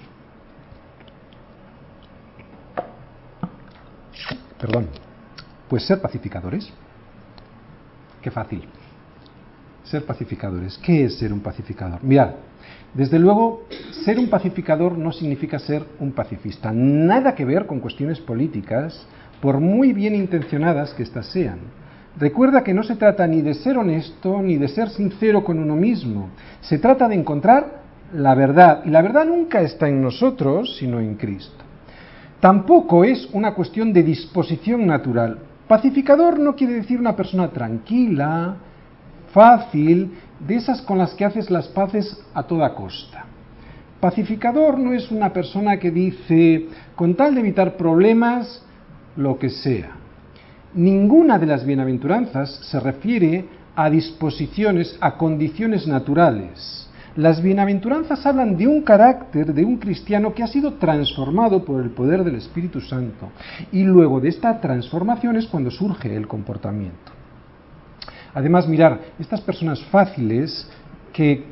Perdón. 4.60 4.88
Pues 5.68 5.84
ser 5.84 6.00
pacificadores. 6.00 6.72
Qué 8.22 8.30
fácil. 8.30 8.68
Ser 9.90 10.04
pacificadores. 10.04 10.78
¿Qué 10.78 11.04
es 11.04 11.18
ser 11.18 11.32
un 11.32 11.40
pacificador? 11.40 12.02
Mirad, 12.02 12.30
desde 12.94 13.18
luego, 13.18 13.64
ser 14.04 14.18
un 14.18 14.28
pacificador 14.28 14.96
no 14.96 15.12
significa 15.12 15.58
ser 15.58 15.84
un 16.00 16.12
pacifista. 16.12 16.72
Nada 16.72 17.34
que 17.34 17.44
ver 17.44 17.66
con 17.66 17.80
cuestiones 17.80 18.18
políticas, 18.20 19.06
por 19.40 19.60
muy 19.60 19.92
bien 19.92 20.14
intencionadas 20.14 20.94
que 20.94 21.02
éstas 21.02 21.26
sean. 21.26 21.58
Recuerda 22.18 22.64
que 22.64 22.72
no 22.72 22.82
se 22.82 22.96
trata 22.96 23.26
ni 23.26 23.42
de 23.42 23.52
ser 23.54 23.76
honesto 23.76 24.40
ni 24.40 24.56
de 24.56 24.68
ser 24.68 24.88
sincero 24.88 25.44
con 25.44 25.58
uno 25.58 25.76
mismo. 25.76 26.30
Se 26.62 26.78
trata 26.78 27.06
de 27.06 27.14
encontrar 27.14 27.82
la 28.14 28.34
verdad. 28.34 28.82
Y 28.84 28.90
la 28.90 29.02
verdad 29.02 29.26
nunca 29.26 29.60
está 29.60 29.88
en 29.88 30.00
nosotros, 30.00 30.76
sino 30.78 30.98
en 30.98 31.16
Cristo. 31.16 31.64
Tampoco 32.40 33.04
es 33.04 33.28
una 33.32 33.54
cuestión 33.54 33.92
de 33.92 34.02
disposición 34.02 34.86
natural. 34.86 35.38
Pacificador 35.68 36.38
no 36.38 36.54
quiere 36.54 36.74
decir 36.74 36.98
una 36.98 37.16
persona 37.16 37.48
tranquila, 37.48 38.56
fácil, 39.36 40.12
de 40.40 40.54
esas 40.56 40.80
con 40.80 40.96
las 40.96 41.12
que 41.12 41.26
haces 41.26 41.50
las 41.50 41.68
paces 41.68 42.18
a 42.32 42.44
toda 42.44 42.74
costa. 42.74 43.26
Pacificador 44.00 44.78
no 44.78 44.94
es 44.94 45.10
una 45.10 45.30
persona 45.30 45.76
que 45.78 45.90
dice, 45.90 46.68
con 46.94 47.14
tal 47.14 47.34
de 47.34 47.40
evitar 47.40 47.76
problemas, 47.76 48.64
lo 49.14 49.38
que 49.38 49.50
sea. 49.50 49.90
Ninguna 50.72 51.38
de 51.38 51.46
las 51.46 51.66
bienaventuranzas 51.66 52.48
se 52.70 52.80
refiere 52.80 53.44
a 53.74 53.90
disposiciones, 53.90 54.96
a 55.02 55.18
condiciones 55.18 55.86
naturales. 55.86 56.88
Las 57.14 57.42
bienaventuranzas 57.42 58.24
hablan 58.24 58.56
de 58.56 58.66
un 58.66 58.80
carácter 58.82 59.52
de 59.52 59.66
un 59.66 59.76
cristiano 59.76 60.32
que 60.32 60.44
ha 60.44 60.46
sido 60.46 60.74
transformado 60.74 61.62
por 61.62 61.82
el 61.82 61.90
poder 61.90 62.24
del 62.24 62.36
Espíritu 62.36 62.80
Santo. 62.80 63.28
Y 63.70 63.84
luego 63.84 64.18
de 64.18 64.30
esta 64.30 64.62
transformación 64.62 65.36
es 65.36 65.46
cuando 65.46 65.70
surge 65.70 66.14
el 66.16 66.26
comportamiento. 66.26 67.25
Además, 68.36 68.68
mirar, 68.68 69.00
estas 69.18 69.40
personas 69.40 69.82
fáciles 69.84 70.68
que 71.14 71.42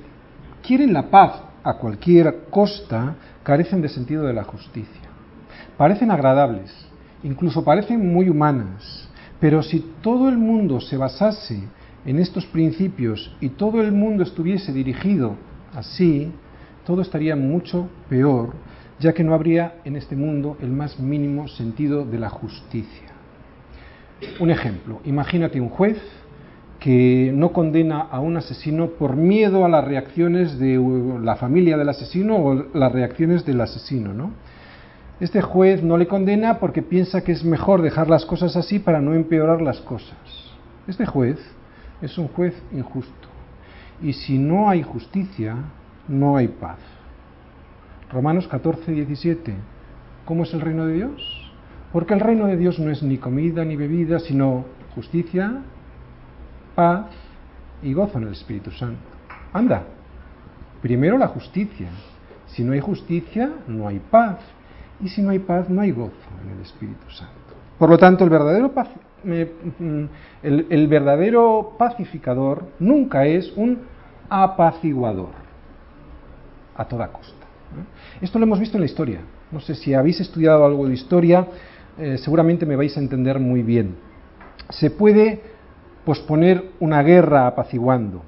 quieren 0.62 0.92
la 0.92 1.08
paz 1.08 1.40
a 1.62 1.78
cualquier 1.78 2.44
costa, 2.50 3.16
carecen 3.42 3.80
de 3.80 3.88
sentido 3.88 4.24
de 4.24 4.34
la 4.34 4.44
justicia. 4.44 5.00
Parecen 5.78 6.10
agradables, 6.10 6.70
incluso 7.22 7.64
parecen 7.64 8.12
muy 8.12 8.28
humanas, 8.28 9.08
pero 9.40 9.62
si 9.62 9.80
todo 10.02 10.28
el 10.28 10.36
mundo 10.36 10.78
se 10.78 10.98
basase 10.98 11.62
en 12.04 12.18
estos 12.18 12.44
principios 12.44 13.34
y 13.40 13.48
todo 13.48 13.80
el 13.80 13.90
mundo 13.90 14.22
estuviese 14.22 14.70
dirigido 14.70 15.36
así, 15.74 16.30
todo 16.84 17.00
estaría 17.00 17.34
mucho 17.34 17.88
peor, 18.10 18.52
ya 19.00 19.14
que 19.14 19.24
no 19.24 19.32
habría 19.32 19.76
en 19.86 19.96
este 19.96 20.16
mundo 20.16 20.58
el 20.60 20.70
más 20.70 21.00
mínimo 21.00 21.48
sentido 21.48 22.04
de 22.04 22.18
la 22.18 22.28
justicia. 22.28 23.08
Un 24.38 24.50
ejemplo, 24.50 25.00
imagínate 25.04 25.62
un 25.62 25.70
juez 25.70 25.98
que 26.84 27.32
no 27.34 27.54
condena 27.54 28.02
a 28.10 28.20
un 28.20 28.36
asesino 28.36 28.88
por 28.88 29.16
miedo 29.16 29.64
a 29.64 29.70
las 29.70 29.86
reacciones 29.86 30.58
de 30.58 30.78
la 31.22 31.36
familia 31.36 31.78
del 31.78 31.88
asesino 31.88 32.36
o 32.36 32.54
las 32.74 32.92
reacciones 32.92 33.46
del 33.46 33.62
asesino, 33.62 34.12
¿no? 34.12 34.32
Este 35.18 35.40
juez 35.40 35.82
no 35.82 35.96
le 35.96 36.06
condena 36.06 36.58
porque 36.58 36.82
piensa 36.82 37.24
que 37.24 37.32
es 37.32 37.42
mejor 37.42 37.80
dejar 37.80 38.10
las 38.10 38.26
cosas 38.26 38.54
así 38.54 38.80
para 38.80 39.00
no 39.00 39.14
empeorar 39.14 39.62
las 39.62 39.80
cosas. 39.80 40.18
Este 40.86 41.06
juez 41.06 41.38
es 42.02 42.18
un 42.18 42.28
juez 42.28 42.54
injusto. 42.70 43.28
Y 44.02 44.12
si 44.12 44.36
no 44.36 44.68
hay 44.68 44.82
justicia, 44.82 45.56
no 46.06 46.36
hay 46.36 46.48
paz. 46.48 46.80
Romanos 48.12 48.46
14, 48.46 48.92
17. 48.92 49.54
¿Cómo 50.26 50.42
es 50.42 50.52
el 50.52 50.60
reino 50.60 50.84
de 50.84 50.96
Dios? 50.96 51.50
Porque 51.94 52.12
el 52.12 52.20
reino 52.20 52.46
de 52.46 52.58
Dios 52.58 52.78
no 52.78 52.90
es 52.90 53.02
ni 53.02 53.16
comida 53.16 53.64
ni 53.64 53.74
bebida, 53.74 54.18
sino 54.18 54.66
justicia, 54.94 55.62
paz 56.74 57.06
y 57.82 57.92
gozo 57.92 58.18
en 58.18 58.24
el 58.24 58.32
Espíritu 58.32 58.70
Santo. 58.70 59.02
Anda, 59.52 59.82
primero 60.82 61.18
la 61.18 61.28
justicia. 61.28 61.88
Si 62.46 62.62
no 62.62 62.72
hay 62.72 62.80
justicia, 62.80 63.50
no 63.66 63.88
hay 63.88 63.98
paz. 63.98 64.38
Y 65.00 65.08
si 65.08 65.22
no 65.22 65.30
hay 65.30 65.38
paz, 65.38 65.68
no 65.68 65.80
hay 65.80 65.90
gozo 65.90 66.12
en 66.42 66.56
el 66.56 66.62
Espíritu 66.62 67.10
Santo. 67.10 67.32
Por 67.78 67.90
lo 67.90 67.98
tanto, 67.98 68.24
el 68.24 68.30
verdadero, 68.30 68.72
mm, 69.24 70.04
el, 70.42 70.88
verdadero 70.88 71.74
pacificador 71.76 72.68
nunca 72.78 73.26
es 73.26 73.52
un 73.56 73.78
apaciguador 74.28 75.30
a 76.76 76.84
toda 76.86 77.08
costa. 77.08 77.44
Esto 78.20 78.38
lo 78.38 78.44
hemos 78.44 78.60
visto 78.60 78.76
en 78.76 78.82
la 78.82 78.86
historia. 78.86 79.20
No 79.50 79.60
sé 79.60 79.74
si 79.74 79.94
habéis 79.94 80.20
estudiado 80.20 80.64
algo 80.64 80.86
de 80.86 80.94
historia, 80.94 81.46
eh, 81.98 82.18
seguramente 82.18 82.66
me 82.66 82.76
vais 82.76 82.96
a 82.96 83.00
entender 83.00 83.38
muy 83.38 83.62
bien. 83.62 83.96
Se 84.70 84.90
puede 84.90 85.53
posponer 86.04 86.72
una 86.80 87.02
guerra 87.02 87.46
apaciguando. 87.46 88.22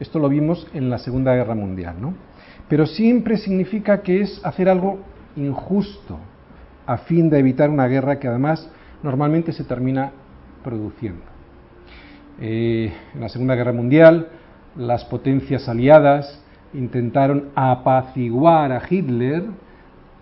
Esto 0.00 0.18
lo 0.18 0.28
vimos 0.28 0.66
en 0.74 0.90
la 0.90 0.98
Segunda 0.98 1.34
Guerra 1.34 1.54
Mundial, 1.54 1.96
¿no? 2.00 2.14
Pero 2.68 2.86
siempre 2.86 3.36
significa 3.36 4.02
que 4.02 4.22
es 4.22 4.40
hacer 4.44 4.68
algo 4.68 5.00
injusto 5.36 6.18
a 6.86 6.98
fin 6.98 7.30
de 7.30 7.38
evitar 7.38 7.70
una 7.70 7.86
guerra 7.86 8.18
que 8.18 8.28
además 8.28 8.68
normalmente 9.02 9.52
se 9.52 9.64
termina 9.64 10.12
produciendo. 10.64 11.22
Eh, 12.40 12.92
en 13.14 13.20
la 13.20 13.28
Segunda 13.28 13.54
Guerra 13.54 13.72
Mundial, 13.72 14.28
las 14.76 15.04
potencias 15.04 15.68
aliadas 15.68 16.40
intentaron 16.72 17.50
apaciguar 17.54 18.72
a 18.72 18.82
Hitler, 18.88 19.44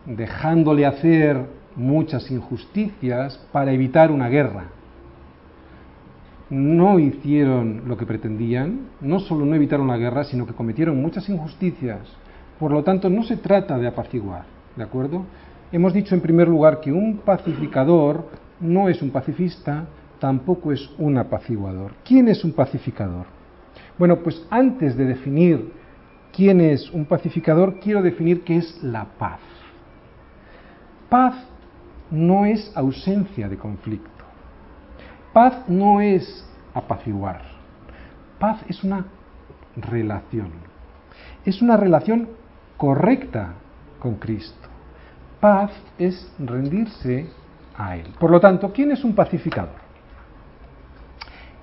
dejándole 0.07 0.87
hacer 0.87 1.47
muchas 1.77 2.31
injusticias 2.31 3.39
para 3.53 3.73
evitar 3.73 4.11
una 4.11 4.29
guerra 4.29 4.80
no 6.50 6.99
hicieron 6.99 7.83
lo 7.87 7.97
que 7.97 8.07
pretendían, 8.07 8.88
no 9.00 9.21
solo 9.21 9.47
no 9.47 9.54
evitaron 9.54 9.87
la 9.87 9.97
guerra, 9.97 10.25
sino 10.25 10.47
que 10.47 10.52
cometieron 10.52 11.00
muchas 11.00 11.28
injusticias. 11.28 12.00
Por 12.59 12.73
lo 12.73 12.83
tanto, 12.83 13.09
no 13.09 13.23
se 13.23 13.37
trata 13.37 13.78
de 13.78 13.87
apaciguar, 13.87 14.45
¿de 14.76 14.83
acuerdo? 14.83 15.25
Hemos 15.73 15.95
dicho 15.95 16.14
en 16.14 16.21
primer 16.21 16.49
lugar 16.49 16.80
que 16.80 16.92
un 16.92 17.19
pacificador 17.19 18.28
no 18.59 18.88
es 18.88 19.00
un 19.00 19.11
pacifista, 19.11 19.87
tampoco 20.19 20.73
es 20.73 20.90
un 20.99 21.16
apaciguador. 21.16 21.92
¿Quién 22.04 22.28
es 22.28 22.45
un 22.45 22.52
pacificador? 22.52 23.26
Bueno, 23.97 24.16
pues 24.19 24.45
antes 24.50 24.97
de 24.97 25.04
definir 25.04 25.73
quién 26.33 26.61
es 26.61 26.90
un 26.90 27.04
pacificador, 27.04 27.78
quiero 27.78 28.02
definir 28.02 28.42
qué 28.42 28.57
es 28.57 28.83
la 28.83 29.04
paz. 29.04 29.40
Paz 31.09 31.35
no 32.11 32.45
es 32.45 32.73
ausencia 32.75 33.49
de 33.49 33.57
conflicto. 33.57 34.10
Paz 35.33 35.69
no 35.69 36.01
es 36.01 36.45
apaciguar. 36.75 37.43
Paz 38.39 38.61
es 38.69 38.83
una 38.83 39.07
relación. 39.77 40.51
Es 41.45 41.63
una 41.63 41.77
relación 41.77 42.29
correcta 42.77 43.55
con 44.01 44.17
Cristo. 44.17 44.69
Paz 45.41 45.71
es 45.99 46.33
rendirse 46.39 47.29
a 47.77 47.97
Él. 47.97 48.09
Por 48.19 48.31
lo 48.31 48.41
tanto, 48.41 48.73
¿quién 48.73 48.91
es 48.91 49.05
un 49.05 49.15
pacificador? 49.15 49.81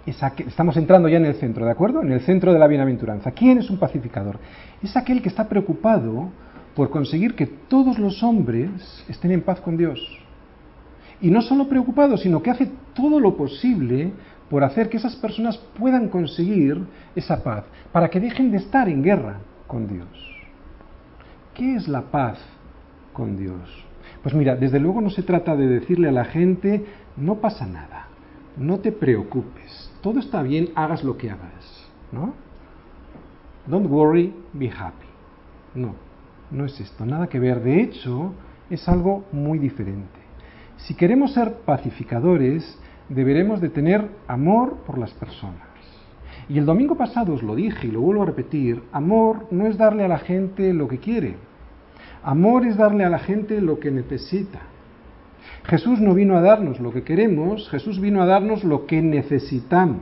estamos 0.08 0.78
entrando 0.78 1.10
ya 1.10 1.18
en 1.18 1.26
el 1.26 1.36
centro, 1.36 1.66
¿de 1.66 1.72
acuerdo? 1.72 2.02
En 2.02 2.14
el 2.14 2.22
centro 2.22 2.54
de 2.54 2.60
la 2.60 2.68
bienaventuranza. 2.68 3.32
¿Quién 3.32 3.58
es 3.58 3.70
un 3.70 3.78
pacificador? 3.78 4.40
Es 4.82 4.96
aquel 4.96 5.22
que 5.22 5.28
está 5.28 5.50
preocupado 5.50 6.30
por 6.76 6.90
conseguir 6.90 7.36
que 7.36 7.46
todos 7.46 8.00
los 8.00 8.24
hombres 8.24 9.04
estén 9.10 9.32
en 9.32 9.42
paz 9.42 9.60
con 9.60 9.76
Dios. 9.76 10.00
Y 11.22 11.32
no 11.32 11.42
solo 11.42 11.68
preocupado, 11.68 12.18
sino 12.18 12.42
que 12.42 12.52
hace 12.52 12.72
todo 12.94 13.20
lo 13.20 13.36
posible 13.36 14.12
por 14.50 14.64
hacer 14.64 14.90
que 14.90 14.98
esas 14.98 15.16
personas 15.16 15.58
puedan 15.78 16.10
conseguir 16.10 16.86
esa 17.16 17.44
paz, 17.44 17.66
para 17.92 18.10
que 18.10 18.20
dejen 18.20 18.52
de 18.52 18.58
estar 18.58 18.88
en 18.88 19.04
guerra 19.04 19.40
con 19.66 19.88
Dios. 19.88 20.08
¿Qué 21.54 21.76
es 21.76 21.88
la 21.88 22.04
paz 22.04 22.40
con 23.14 23.36
Dios? 23.36 23.60
Pues 24.24 24.34
mira, 24.34 24.56
desde 24.56 24.80
luego 24.80 25.02
no 25.02 25.10
se 25.10 25.24
trata 25.24 25.56
de 25.56 25.68
decirle 25.68 26.10
a 26.10 26.14
la 26.14 26.26
gente, 26.26 26.86
no 27.18 27.36
pasa 27.36 27.66
nada, 27.66 28.08
no 28.56 28.80
te 28.80 28.92
preocupes, 28.92 29.92
todo 30.02 30.20
está 30.20 30.42
bien, 30.44 30.70
hagas 30.76 31.04
lo 31.04 31.18
que 31.18 31.30
hagas, 31.30 31.90
¿no? 32.12 32.34
Don't 33.68 33.90
worry, 33.90 34.34
be 34.54 34.70
happy. 34.70 35.08
No, 35.76 35.96
no 36.52 36.66
es 36.66 36.80
esto, 36.80 37.06
nada 37.06 37.28
que 37.28 37.40
ver. 37.40 37.62
De 37.62 37.82
hecho, 37.82 38.34
es 38.70 38.88
algo 38.88 39.26
muy 39.32 39.60
diferente. 39.60 40.17
Si 40.78 40.94
queremos 40.94 41.34
ser 41.34 41.54
pacificadores, 41.66 42.78
deberemos 43.10 43.62
de 43.62 43.70
tener 43.70 44.08
amor 44.28 44.78
por 44.86 44.98
las 44.98 45.12
personas. 45.12 45.68
Y 46.50 46.58
el 46.58 46.66
domingo 46.66 46.96
pasado 46.96 47.34
os 47.34 47.44
lo 47.44 47.56
dije 47.56 47.88
y 47.88 47.92
lo 47.92 48.02
vuelvo 48.02 48.24
a 48.24 48.28
repetir, 48.28 48.82
amor 48.92 49.48
no 49.52 49.68
es 49.68 49.78
darle 49.78 50.06
a 50.06 50.08
la 50.08 50.20
gente 50.20 50.74
lo 50.74 50.88
que 50.88 51.00
quiere. 51.00 51.36
Amor 52.24 52.66
es 52.66 52.78
darle 52.78 53.04
a 53.04 53.10
la 53.10 53.20
gente 53.20 53.60
lo 53.60 53.80
que 53.80 53.92
necesita. 53.92 54.60
Jesús 55.66 56.00
no 56.00 56.14
vino 56.14 56.38
a 56.38 56.42
darnos 56.42 56.80
lo 56.80 56.92
que 56.92 57.04
queremos, 57.04 57.70
Jesús 57.70 58.00
vino 58.00 58.22
a 58.22 58.26
darnos 58.26 58.64
lo 58.64 58.86
que 58.86 59.02
necesitamos. 59.02 60.02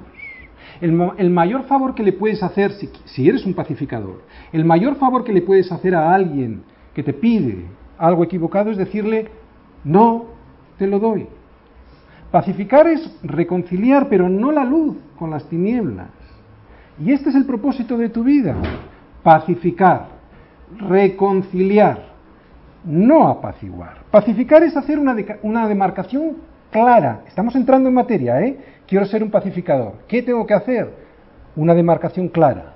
El, 0.81 1.29
mayor 1.29 1.63
favor 1.63 1.95
que 1.95 2.03
le 2.03 2.13
puedes 2.13 2.43
hacer, 2.43 2.73
si, 2.73 2.89
si 3.05 3.29
eres 3.29 3.45
un 3.45 3.53
pacificador, 3.53 4.23
el 4.51 4.65
mayor 4.65 4.95
favor 4.97 5.23
que 5.23 5.31
le 5.31 5.41
puedes 5.41 5.71
hacer 5.71 5.95
a 5.95 6.13
alguien 6.13 6.63
que 6.93 7.01
te 7.01 7.13
pide 7.13 7.65
algo 7.97 8.23
equivocado 8.23 8.71
es 8.71 8.77
decirle, 8.77 9.29
no, 9.83 10.34
te 10.77 10.87
lo 10.87 10.99
doy. 10.99 11.27
Pacificar 12.31 12.87
es 12.87 13.17
reconciliar, 13.23 14.09
pero 14.09 14.27
no 14.29 14.51
la 14.51 14.63
luz 14.63 14.97
con 15.17 15.31
las 15.31 15.47
tinieblas. 15.47 16.07
Y 16.99 17.11
este 17.11 17.29
es 17.29 17.35
el 17.35 17.45
propósito 17.45 17.97
de 17.97 18.09
tu 18.09 18.23
vida, 18.23 18.55
pacificar, 19.23 20.07
reconciliar, 20.77 21.99
no 22.85 23.27
apaciguar. 23.27 24.03
Pacificar 24.11 24.63
es 24.63 24.75
hacer 24.77 24.99
una, 24.99 25.15
una 25.43 25.67
demarcación 25.67 26.37
clara. 26.71 27.21
Estamos 27.27 27.55
entrando 27.55 27.89
en 27.89 27.95
materia, 27.95 28.41
¿eh? 28.41 28.57
Quiero 28.87 29.05
ser 29.05 29.23
un 29.23 29.31
pacificador. 29.31 29.93
¿Qué 30.07 30.21
tengo 30.21 30.45
que 30.45 30.53
hacer? 30.53 30.93
Una 31.55 31.73
demarcación 31.73 32.29
clara 32.29 32.73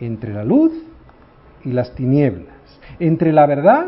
entre 0.00 0.32
la 0.32 0.44
luz 0.44 0.72
y 1.64 1.70
las 1.70 1.94
tinieblas, 1.94 2.54
entre 2.98 3.32
la 3.32 3.46
verdad 3.46 3.86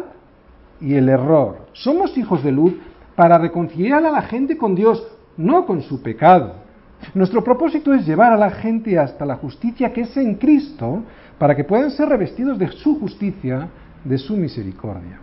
y 0.80 0.94
el 0.94 1.08
error. 1.08 1.66
Somos 1.72 2.16
hijos 2.16 2.42
de 2.42 2.52
luz 2.52 2.74
para 3.16 3.38
reconciliar 3.38 4.04
a 4.04 4.12
la 4.12 4.22
gente 4.22 4.56
con 4.56 4.74
Dios, 4.74 5.04
no 5.36 5.66
con 5.66 5.82
su 5.82 6.02
pecado. 6.02 6.66
Nuestro 7.14 7.42
propósito 7.42 7.92
es 7.92 8.06
llevar 8.06 8.32
a 8.32 8.36
la 8.36 8.50
gente 8.50 8.98
hasta 8.98 9.24
la 9.24 9.36
justicia 9.36 9.92
que 9.92 10.02
es 10.02 10.16
en 10.16 10.34
Cristo, 10.36 11.02
para 11.38 11.54
que 11.56 11.64
puedan 11.64 11.90
ser 11.90 12.08
revestidos 12.08 12.58
de 12.58 12.68
su 12.68 12.98
justicia, 12.98 13.68
de 14.04 14.18
su 14.18 14.36
misericordia. 14.36 15.18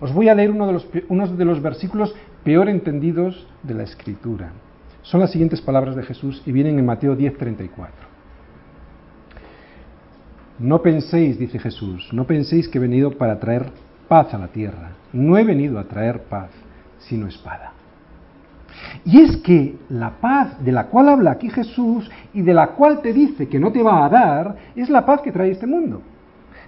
Os 0.00 0.12
voy 0.12 0.28
a 0.28 0.34
leer 0.34 0.50
uno 0.50 0.66
de 0.66 0.72
los, 0.74 1.38
de 1.38 1.44
los 1.44 1.62
versículos 1.62 2.14
peor 2.44 2.68
entendidos 2.68 3.46
de 3.62 3.74
la 3.74 3.84
Escritura. 3.84 4.52
Son 5.02 5.20
las 5.20 5.30
siguientes 5.30 5.60
palabras 5.60 5.96
de 5.96 6.02
Jesús 6.02 6.42
y 6.44 6.52
vienen 6.52 6.78
en 6.78 6.86
Mateo 6.86 7.16
10:34. 7.16 7.88
No 10.58 10.82
penséis, 10.82 11.38
dice 11.38 11.58
Jesús, 11.58 12.08
no 12.12 12.24
penséis 12.24 12.68
que 12.68 12.78
he 12.78 12.80
venido 12.80 13.12
para 13.12 13.38
traer 13.38 13.70
paz 14.08 14.34
a 14.34 14.38
la 14.38 14.48
tierra. 14.48 14.90
No 15.12 15.38
he 15.38 15.44
venido 15.44 15.78
a 15.78 15.84
traer 15.84 16.24
paz, 16.24 16.50
sino 16.98 17.26
espada. 17.26 17.72
Y 19.04 19.20
es 19.20 19.36
que 19.38 19.76
la 19.88 20.10
paz 20.20 20.62
de 20.62 20.72
la 20.72 20.86
cual 20.86 21.08
habla 21.08 21.32
aquí 21.32 21.50
Jesús 21.50 22.10
y 22.32 22.42
de 22.42 22.54
la 22.54 22.68
cual 22.68 23.00
te 23.00 23.12
dice 23.12 23.48
que 23.48 23.58
no 23.58 23.72
te 23.72 23.82
va 23.82 24.04
a 24.04 24.08
dar, 24.08 24.56
es 24.76 24.88
la 24.88 25.04
paz 25.04 25.20
que 25.22 25.32
trae 25.32 25.50
este 25.50 25.66
mundo. 25.66 26.02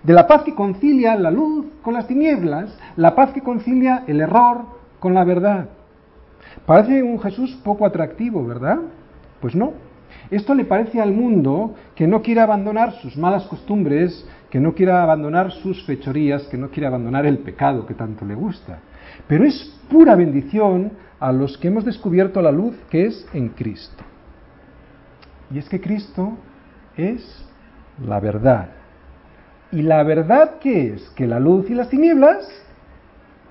De 0.03 0.13
la 0.15 0.27
paz 0.27 0.43
que 0.43 0.55
concilia 0.55 1.15
la 1.17 1.31
luz 1.31 1.67
con 1.83 1.95
las 1.95 2.07
tinieblas, 2.07 2.77
la 2.97 3.15
paz 3.15 3.33
que 3.33 3.43
concilia 3.43 4.05
el 4.07 4.21
error 4.21 4.65
con 4.99 5.15
la 5.15 5.25
verdad. 5.25 5.69
Parece 6.65 7.03
un 7.03 7.21
Jesús 7.21 7.59
poco 7.63 7.85
atractivo, 7.85 8.45
¿verdad? 8.47 8.79
Pues 9.41 9.55
no. 9.55 9.73
Esto 10.31 10.55
le 10.55 10.65
parece 10.65 11.01
al 11.01 11.13
mundo 11.13 11.75
que 11.95 12.07
no 12.07 12.23
quiere 12.23 12.41
abandonar 12.41 12.93
sus 12.93 13.17
malas 13.17 13.45
costumbres, 13.47 14.27
que 14.49 14.61
no 14.61 14.75
quiere 14.75 14.93
abandonar 14.93 15.53
sus 15.53 15.85
fechorías, 15.85 16.45
que 16.45 16.57
no 16.57 16.71
quiere 16.71 16.87
abandonar 16.87 17.27
el 17.27 17.39
pecado 17.39 17.87
que 17.87 17.95
tanto 17.95 18.25
le 18.25 18.35
gusta. 18.35 18.79
Pero 19.27 19.45
es 19.45 19.79
pura 19.91 20.17
bendición 20.17 20.93
a 21.19 21.33
los 21.33 21.59
que 21.59 21.69
hemos 21.69 21.85
descubierto 21.85 22.41
la 22.41 22.53
luz 22.53 22.75
que 22.91 23.07
es 23.07 23.27
en 23.33 23.51
Cristo. 23.51 24.03
Y 25.53 25.59
es 25.59 25.69
que 25.69 25.81
Cristo 25.81 26.37
es 26.97 27.45
la 28.05 28.21
verdad. 28.21 28.71
¿Y 29.73 29.83
la 29.83 30.03
verdad 30.03 30.59
qué 30.61 30.95
es? 30.95 31.11
Que 31.11 31.27
la 31.27 31.39
luz 31.39 31.69
y 31.71 31.75
las 31.75 31.89
tinieblas 31.89 32.49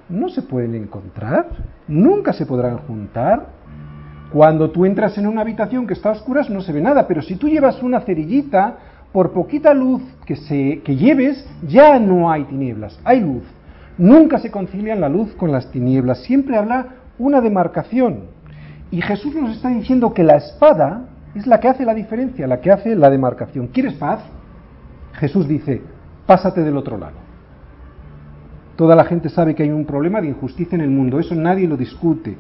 no 0.10 0.30
se 0.30 0.42
pueden 0.42 0.76
encontrar, 0.76 1.48
nunca 1.88 2.34
se 2.34 2.46
podrán 2.46 2.80
juntar. 2.80 3.48
Cuando 4.32 4.72
tú 4.72 4.86
entras 4.86 5.18
en 5.18 5.28
una 5.28 5.42
habitación 5.42 5.88
que 5.88 5.94
está 5.94 6.10
a 6.10 6.14
oscuras 6.14 6.50
no 6.50 6.62
se 6.62 6.72
ve 6.74 6.82
nada, 6.82 7.08
pero 7.08 7.22
si 7.22 7.36
tú 7.36 7.48
llevas 7.48 7.82
una 7.82 8.02
cerillita, 8.02 8.78
por 9.12 9.32
poquita 9.32 9.74
luz 9.74 10.04
que, 10.26 10.36
se, 10.36 10.82
que 10.84 10.96
lleves, 10.96 11.48
ya 11.68 12.00
no 12.00 12.30
hay 12.30 12.44
tinieblas, 12.44 13.00
hay 13.04 13.22
luz. 13.22 13.44
Nunca 14.00 14.40
se 14.40 14.50
concilian 14.50 15.02
la 15.02 15.10
luz 15.10 15.34
con 15.34 15.52
las 15.52 15.70
tinieblas, 15.72 16.20
siempre 16.20 16.56
habla 16.56 16.88
una 17.18 17.42
demarcación. 17.42 18.22
Y 18.92 19.02
Jesús 19.02 19.36
nos 19.36 19.58
está 19.58 19.68
diciendo 19.68 20.14
que 20.14 20.24
la 20.24 20.38
espada 20.38 21.10
es 21.36 21.46
la 21.46 21.60
que 21.60 21.68
hace 21.68 21.84
la 21.84 21.94
diferencia, 21.94 22.48
la 22.48 22.62
que 22.62 22.72
hace 22.72 22.96
la 22.96 23.10
demarcación. 23.10 23.68
¿Quieres 23.68 23.96
paz? 23.96 24.22
Jesús 25.16 25.50
dice, 25.50 25.82
pásate 26.26 26.64
del 26.64 26.78
otro 26.78 26.98
lado. 26.98 27.18
Toda 28.78 28.96
la 28.96 29.04
gente 29.04 29.28
sabe 29.28 29.54
que 29.54 29.64
hay 29.64 29.70
un 29.70 29.84
problema 29.84 30.22
de 30.22 30.30
injusticia 30.30 30.78
en 30.78 30.82
el 30.82 30.90
mundo, 30.90 31.20
eso 31.20 31.36
nadie 31.36 31.68
lo 31.68 31.76
discute, 31.76 32.38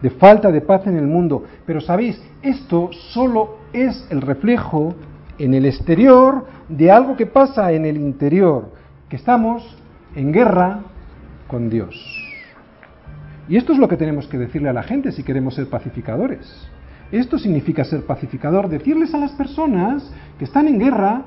de 0.00 0.10
falta 0.10 0.50
de 0.50 0.62
paz 0.62 0.86
en 0.86 0.96
el 0.96 1.06
mundo. 1.06 1.44
Pero 1.66 1.82
sabéis, 1.82 2.22
esto 2.40 2.88
solo 3.12 3.58
es 3.74 4.06
el 4.08 4.22
reflejo 4.22 4.94
en 5.38 5.52
el 5.52 5.66
exterior 5.66 6.46
de 6.70 6.90
algo 6.90 7.18
que 7.18 7.26
pasa 7.26 7.70
en 7.72 7.84
el 7.84 7.98
interior, 7.98 8.70
que 9.10 9.16
estamos 9.16 9.76
en 10.16 10.32
guerra 10.32 10.80
con 11.52 11.68
Dios. 11.68 11.94
Y 13.46 13.58
esto 13.58 13.74
es 13.74 13.78
lo 13.78 13.86
que 13.86 13.98
tenemos 13.98 14.26
que 14.26 14.38
decirle 14.38 14.70
a 14.70 14.72
la 14.72 14.82
gente 14.82 15.12
si 15.12 15.22
queremos 15.22 15.54
ser 15.54 15.68
pacificadores. 15.68 16.66
Esto 17.12 17.38
significa 17.38 17.84
ser 17.84 18.06
pacificador, 18.06 18.70
decirles 18.70 19.12
a 19.12 19.18
las 19.18 19.32
personas 19.32 20.10
que 20.38 20.46
están 20.46 20.66
en 20.66 20.78
guerra 20.78 21.24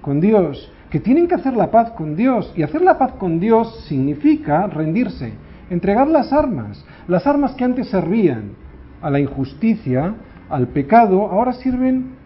con 0.00 0.20
Dios, 0.20 0.72
que 0.90 0.98
tienen 0.98 1.28
que 1.28 1.36
hacer 1.36 1.56
la 1.56 1.70
paz 1.70 1.92
con 1.92 2.16
Dios. 2.16 2.52
Y 2.56 2.64
hacer 2.64 2.82
la 2.82 2.98
paz 2.98 3.12
con 3.12 3.38
Dios 3.38 3.84
significa 3.86 4.66
rendirse, 4.66 5.34
entregar 5.70 6.08
las 6.08 6.32
armas. 6.32 6.84
Las 7.06 7.28
armas 7.28 7.54
que 7.54 7.62
antes 7.62 7.90
servían 7.90 8.54
a 9.00 9.08
la 9.08 9.20
injusticia, 9.20 10.16
al 10.48 10.66
pecado, 10.66 11.26
ahora 11.30 11.52
sirven 11.52 12.16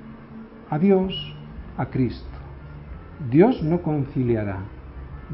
a 0.70 0.78
Dios, 0.78 1.36
a 1.76 1.84
Cristo. 1.84 2.24
Dios 3.30 3.62
no 3.62 3.82
conciliará. 3.82 4.60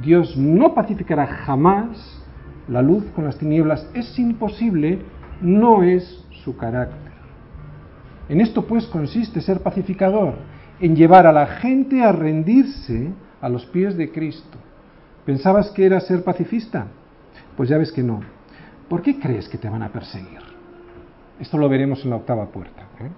Dios 0.01 0.37
no 0.37 0.75
pacificará 0.75 1.27
jamás 1.27 2.21
la 2.69 2.83
luz 2.83 3.05
con 3.15 3.25
las 3.25 3.39
tinieblas. 3.39 3.89
Es 3.95 4.19
imposible, 4.19 5.01
no 5.41 5.83
es 5.83 6.25
su 6.45 6.57
carácter. 6.57 7.11
En 8.29 8.41
esto 8.41 8.67
pues 8.67 8.87
consiste 8.87 9.41
ser 9.41 9.61
pacificador, 9.61 10.35
en 10.81 10.95
llevar 10.95 11.27
a 11.27 11.33
la 11.33 11.47
gente 11.47 12.03
a 12.03 12.13
rendirse 12.13 13.11
a 13.41 13.49
los 13.49 13.67
pies 13.67 13.97
de 13.97 14.13
Cristo. 14.13 14.59
¿Pensabas 15.27 15.71
que 15.71 15.85
era 15.85 16.01
ser 16.01 16.23
pacifista? 16.23 16.87
Pues 17.57 17.69
ya 17.69 17.77
ves 17.77 17.93
que 17.93 18.03
no. 18.03 18.21
¿Por 18.89 19.03
qué 19.03 19.19
crees 19.19 19.49
que 19.49 19.59
te 19.59 19.69
van 19.69 19.83
a 19.83 19.89
perseguir? 19.89 20.41
Esto 21.39 21.59
lo 21.59 21.69
veremos 21.69 22.05
en 22.05 22.11
la 22.11 22.17
octava 22.17 22.47
puerta. 22.47 22.83
¿eh? 23.01 23.11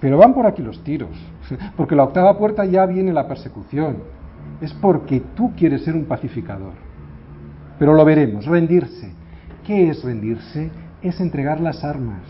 Pero 0.00 0.18
van 0.18 0.34
por 0.34 0.46
aquí 0.46 0.62
los 0.62 0.82
tiros, 0.82 1.10
porque 1.76 1.94
la 1.94 2.04
octava 2.04 2.36
puerta 2.38 2.64
ya 2.64 2.86
viene 2.86 3.12
la 3.12 3.28
persecución. 3.28 3.98
Es 4.60 4.72
porque 4.74 5.22
tú 5.34 5.52
quieres 5.56 5.84
ser 5.84 5.94
un 5.94 6.04
pacificador. 6.04 6.72
Pero 7.78 7.94
lo 7.94 8.04
veremos, 8.04 8.44
rendirse. 8.46 9.12
¿Qué 9.66 9.88
es 9.88 10.04
rendirse? 10.04 10.70
Es 11.02 11.20
entregar 11.20 11.60
las 11.60 11.82
armas. 11.82 12.22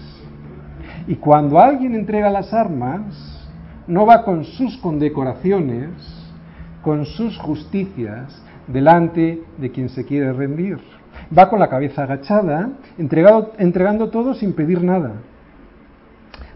Y 1.07 1.17
cuando 1.17 1.59
alguien 1.59 1.95
entrega 1.95 2.31
las 2.31 2.53
armas, 2.55 3.49
no 3.87 4.07
va 4.07 4.25
con 4.25 4.45
sus 4.45 4.77
condecoraciones, 4.77 5.91
con 6.83 7.05
sus 7.05 7.37
justicias, 7.39 8.43
delante 8.69 9.43
de 9.59 9.71
quien 9.71 9.89
se 9.89 10.05
quiere 10.05 10.33
rendir. 10.33 10.79
Va 11.37 11.51
con 11.51 11.59
la 11.59 11.69
cabeza 11.69 12.05
agachada, 12.05 12.71
entregando 12.97 14.11
todo 14.11 14.35
sin 14.35 14.53
pedir 14.53 14.85
nada. 14.85 15.15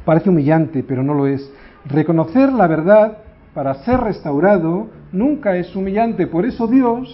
Parece 0.05 0.31
humillante, 0.31 0.85
pero 0.87 1.03
no 1.03 1.15
lo 1.15 1.27
es. 1.27 1.53
Reconocer 1.87 2.53
la 2.53 2.67
verdad 2.67 3.19
para 3.55 3.75
ser 3.85 4.01
restaurado 4.01 4.89
nunca 5.13 5.57
es 5.57 5.75
humillante. 5.77 6.27
Por 6.27 6.45
eso 6.45 6.67
Dios 6.67 7.09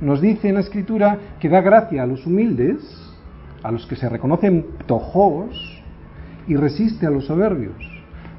nos 0.00 0.20
dice 0.20 0.48
en 0.48 0.56
la 0.56 0.60
Escritura 0.60 1.18
que 1.40 1.48
da 1.48 1.60
gracia 1.60 2.02
a 2.02 2.06
los 2.06 2.26
humildes, 2.26 2.78
a 3.62 3.72
los 3.72 3.86
que 3.86 3.96
se 3.96 4.08
reconocen 4.08 4.66
tojos, 4.86 5.82
y 6.46 6.56
resiste 6.56 7.06
a 7.06 7.10
los 7.10 7.26
soberbios. 7.26 7.76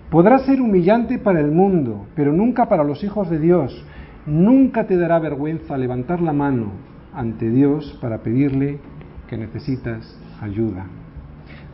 Podrá 0.09 0.39
ser 0.39 0.61
humillante 0.61 1.17
para 1.17 1.39
el 1.39 1.51
mundo, 1.51 2.05
pero 2.15 2.31
nunca 2.31 2.67
para 2.67 2.83
los 2.83 3.03
hijos 3.03 3.29
de 3.29 3.39
Dios. 3.39 3.83
Nunca 4.25 4.85
te 4.85 4.97
dará 4.97 5.19
vergüenza 5.19 5.77
levantar 5.77 6.21
la 6.21 6.33
mano 6.33 6.71
ante 7.13 7.49
Dios 7.49 7.97
para 8.01 8.19
pedirle 8.19 8.79
que 9.27 9.37
necesitas 9.37 10.19
ayuda. 10.41 10.85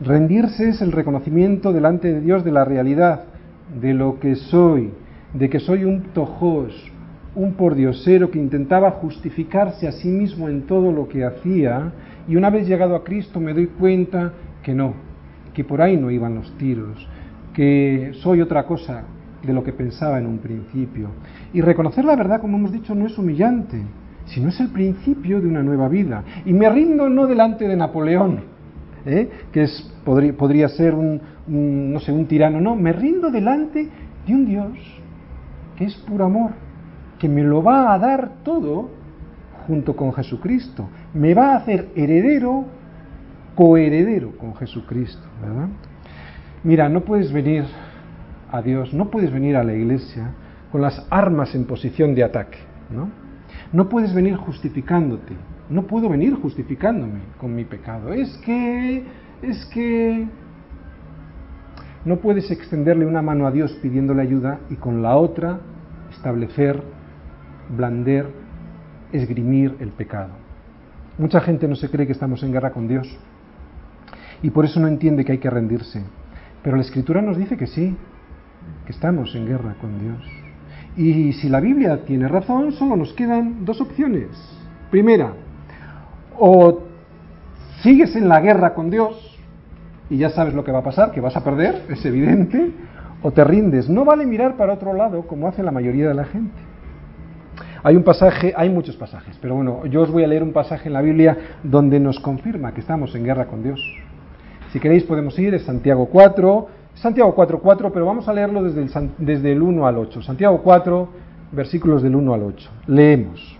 Rendirse 0.00 0.70
es 0.70 0.80
el 0.80 0.92
reconocimiento 0.92 1.72
delante 1.72 2.12
de 2.12 2.20
Dios 2.20 2.44
de 2.44 2.52
la 2.52 2.64
realidad, 2.64 3.24
de 3.80 3.92
lo 3.92 4.18
que 4.18 4.34
soy, 4.36 4.90
de 5.34 5.48
que 5.48 5.60
soy 5.60 5.84
un 5.84 6.02
tojos, 6.12 6.74
un 7.34 7.54
pordiosero 7.54 8.30
que 8.30 8.38
intentaba 8.38 8.90
justificarse 8.92 9.86
a 9.86 9.92
sí 9.92 10.08
mismo 10.08 10.48
en 10.48 10.62
todo 10.62 10.92
lo 10.92 11.08
que 11.08 11.24
hacía, 11.24 11.92
y 12.28 12.36
una 12.36 12.50
vez 12.50 12.66
llegado 12.66 12.96
a 12.96 13.04
Cristo 13.04 13.40
me 13.40 13.54
doy 13.54 13.66
cuenta 13.66 14.32
que 14.62 14.74
no, 14.74 14.94
que 15.54 15.64
por 15.64 15.80
ahí 15.80 15.96
no 15.96 16.10
iban 16.10 16.34
los 16.34 16.56
tiros, 16.58 17.06
que 17.54 18.10
soy 18.14 18.40
otra 18.40 18.64
cosa 18.64 19.04
de 19.42 19.52
lo 19.52 19.64
que 19.64 19.72
pensaba 19.72 20.18
en 20.18 20.26
un 20.26 20.38
principio. 20.38 21.10
Y 21.52 21.60
reconocer 21.60 22.04
la 22.04 22.16
verdad, 22.16 22.40
como 22.40 22.58
hemos 22.58 22.72
dicho, 22.72 22.94
no 22.94 23.06
es 23.06 23.16
humillante, 23.16 23.80
sino 24.26 24.48
es 24.48 24.60
el 24.60 24.68
principio 24.68 25.40
de 25.40 25.48
una 25.48 25.62
nueva 25.62 25.88
vida. 25.88 26.24
Y 26.44 26.52
me 26.52 26.68
rindo 26.68 27.08
no 27.08 27.26
delante 27.26 27.66
de 27.66 27.76
Napoleón, 27.76 28.40
¿eh? 29.06 29.28
que 29.52 29.62
es, 29.62 29.94
podría, 30.04 30.36
podría 30.36 30.68
ser 30.68 30.94
un, 30.94 31.20
un, 31.48 31.92
no 31.92 32.00
sé, 32.00 32.12
un 32.12 32.26
tirano, 32.26 32.60
no, 32.60 32.76
me 32.76 32.92
rindo 32.92 33.30
delante 33.30 33.88
de 34.26 34.34
un 34.34 34.44
Dios 34.44 34.99
es 35.80 35.94
puro 35.96 36.24
amor, 36.24 36.50
que 37.18 37.28
me 37.28 37.42
lo 37.42 37.62
va 37.62 37.92
a 37.92 37.98
dar 37.98 38.30
todo 38.44 38.90
junto 39.66 39.96
con 39.96 40.12
Jesucristo, 40.12 40.88
me 41.14 41.34
va 41.34 41.52
a 41.52 41.56
hacer 41.56 41.88
heredero, 41.94 42.64
coheredero 43.54 44.36
con 44.36 44.54
Jesucristo. 44.56 45.26
Mira, 46.62 46.88
no 46.88 47.02
puedes 47.02 47.32
venir 47.32 47.64
a 48.50 48.62
Dios, 48.62 48.92
no 48.92 49.10
puedes 49.10 49.32
venir 49.32 49.56
a 49.56 49.64
la 49.64 49.74
iglesia 49.74 50.32
con 50.70 50.82
las 50.82 51.06
armas 51.10 51.54
en 51.54 51.64
posición 51.64 52.14
de 52.14 52.24
ataque, 52.24 52.58
¿no? 52.90 53.08
No 53.72 53.88
puedes 53.88 54.14
venir 54.14 54.36
justificándote, 54.36 55.34
no 55.68 55.84
puedo 55.84 56.08
venir 56.08 56.34
justificándome 56.34 57.20
con 57.38 57.54
mi 57.54 57.64
pecado. 57.64 58.12
Es 58.12 58.36
que, 58.38 59.04
es 59.42 59.64
que... 59.66 60.26
No 62.04 62.16
puedes 62.16 62.50
extenderle 62.50 63.04
una 63.04 63.20
mano 63.20 63.46
a 63.46 63.50
Dios 63.50 63.78
pidiéndole 63.82 64.22
ayuda 64.22 64.60
y 64.70 64.76
con 64.76 65.02
la 65.02 65.16
otra 65.16 65.60
establecer, 66.20 66.82
blander, 67.74 68.26
esgrimir 69.10 69.76
el 69.80 69.88
pecado. 69.88 70.28
Mucha 71.16 71.40
gente 71.40 71.66
no 71.66 71.76
se 71.76 71.88
cree 71.88 72.06
que 72.06 72.12
estamos 72.12 72.42
en 72.42 72.52
guerra 72.52 72.72
con 72.72 72.86
Dios 72.86 73.08
y 74.42 74.50
por 74.50 74.66
eso 74.66 74.80
no 74.80 74.88
entiende 74.88 75.24
que 75.24 75.32
hay 75.32 75.38
que 75.38 75.48
rendirse. 75.48 76.02
Pero 76.62 76.76
la 76.76 76.82
Escritura 76.82 77.22
nos 77.22 77.38
dice 77.38 77.56
que 77.56 77.66
sí, 77.66 77.96
que 78.84 78.92
estamos 78.92 79.34
en 79.34 79.46
guerra 79.46 79.76
con 79.80 79.98
Dios. 79.98 80.22
Y 80.94 81.32
si 81.32 81.48
la 81.48 81.60
Biblia 81.60 82.04
tiene 82.04 82.28
razón, 82.28 82.72
solo 82.72 82.96
nos 82.96 83.14
quedan 83.14 83.64
dos 83.64 83.80
opciones. 83.80 84.28
Primera, 84.90 85.32
o 86.38 86.82
sigues 87.82 88.14
en 88.14 88.28
la 88.28 88.40
guerra 88.40 88.74
con 88.74 88.90
Dios 88.90 89.38
y 90.10 90.18
ya 90.18 90.28
sabes 90.28 90.52
lo 90.52 90.64
que 90.64 90.72
va 90.72 90.80
a 90.80 90.84
pasar, 90.84 91.12
que 91.12 91.20
vas 91.20 91.36
a 91.36 91.44
perder, 91.44 91.86
es 91.88 92.04
evidente, 92.04 92.72
o 93.22 93.30
te 93.30 93.44
rindes. 93.44 93.88
No 93.88 94.04
vale 94.04 94.26
mirar 94.26 94.56
para 94.56 94.74
otro 94.74 94.92
lado 94.94 95.22
como 95.26 95.48
hace 95.48 95.62
la 95.62 95.70
mayoría 95.70 96.08
de 96.08 96.14
la 96.14 96.24
gente. 96.24 96.70
Hay 97.82 97.96
un 97.96 98.02
pasaje, 98.02 98.52
hay 98.56 98.68
muchos 98.68 98.96
pasajes, 98.96 99.38
pero 99.40 99.54
bueno, 99.54 99.86
yo 99.86 100.02
os 100.02 100.10
voy 100.10 100.22
a 100.22 100.26
leer 100.26 100.42
un 100.42 100.52
pasaje 100.52 100.88
en 100.88 100.92
la 100.92 101.00
Biblia 101.00 101.36
donde 101.62 101.98
nos 101.98 102.20
confirma 102.20 102.74
que 102.74 102.80
estamos 102.80 103.14
en 103.14 103.24
guerra 103.24 103.46
con 103.46 103.62
Dios. 103.62 103.80
Si 104.72 104.78
queréis 104.78 105.04
podemos 105.04 105.38
ir, 105.38 105.54
es 105.54 105.62
Santiago 105.62 106.06
4, 106.06 106.68
Santiago 106.94 107.34
4, 107.34 107.58
4, 107.58 107.92
pero 107.92 108.04
vamos 108.04 108.28
a 108.28 108.34
leerlo 108.34 108.62
desde 108.62 108.82
el, 108.82 109.10
desde 109.18 109.52
el 109.52 109.62
1 109.62 109.86
al 109.86 109.96
8. 109.96 110.22
Santiago 110.22 110.60
4, 110.62 111.08
versículos 111.52 112.02
del 112.02 112.14
1 112.16 112.34
al 112.34 112.42
8. 112.42 112.70
Leemos. 112.86 113.56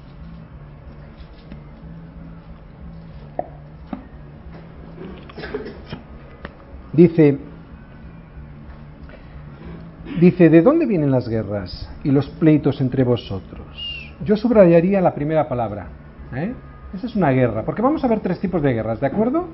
Dice, 6.93 7.39
dice, 10.19 10.49
¿de 10.49 10.63
dónde 10.63 10.87
vienen 10.87 11.11
las 11.11 11.29
guerras 11.29 11.89
y 12.03 12.11
los 12.11 12.29
pleitos 12.29 12.81
entre 12.81 13.05
vosotros? 13.05 14.13
Yo 14.25 14.37
subrayaría 14.37 15.01
la 15.01 15.15
primera 15.15 15.49
palabra. 15.49 15.89
¿eh? 16.35 16.53
Esa 16.95 17.07
es 17.07 17.15
una 17.15 17.31
guerra, 17.31 17.65
porque 17.65 17.83
vamos 17.83 18.03
a 18.03 18.09
ver 18.09 18.21
tres 18.21 18.41
tipos 18.41 18.63
de 18.63 18.73
guerras, 18.73 19.01
¿de 19.01 19.07
acuerdo? 19.07 19.47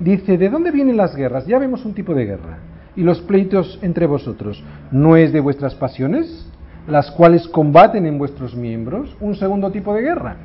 Dice, 0.00 0.38
¿de 0.38 0.48
dónde 0.48 0.70
vienen 0.70 0.96
las 0.96 1.14
guerras? 1.14 1.46
Ya 1.46 1.58
vemos 1.58 1.84
un 1.84 1.94
tipo 1.94 2.14
de 2.14 2.24
guerra. 2.24 2.58
Y 2.96 3.02
los 3.02 3.20
pleitos 3.20 3.78
entre 3.82 4.06
vosotros, 4.06 4.62
¿no 4.90 5.16
es 5.16 5.32
de 5.32 5.40
vuestras 5.40 5.74
pasiones, 5.74 6.50
las 6.86 7.10
cuales 7.10 7.46
combaten 7.48 8.06
en 8.06 8.18
vuestros 8.18 8.54
miembros? 8.54 9.16
Un 9.20 9.34
segundo 9.34 9.70
tipo 9.70 9.94
de 9.94 10.02
guerra. 10.02 10.36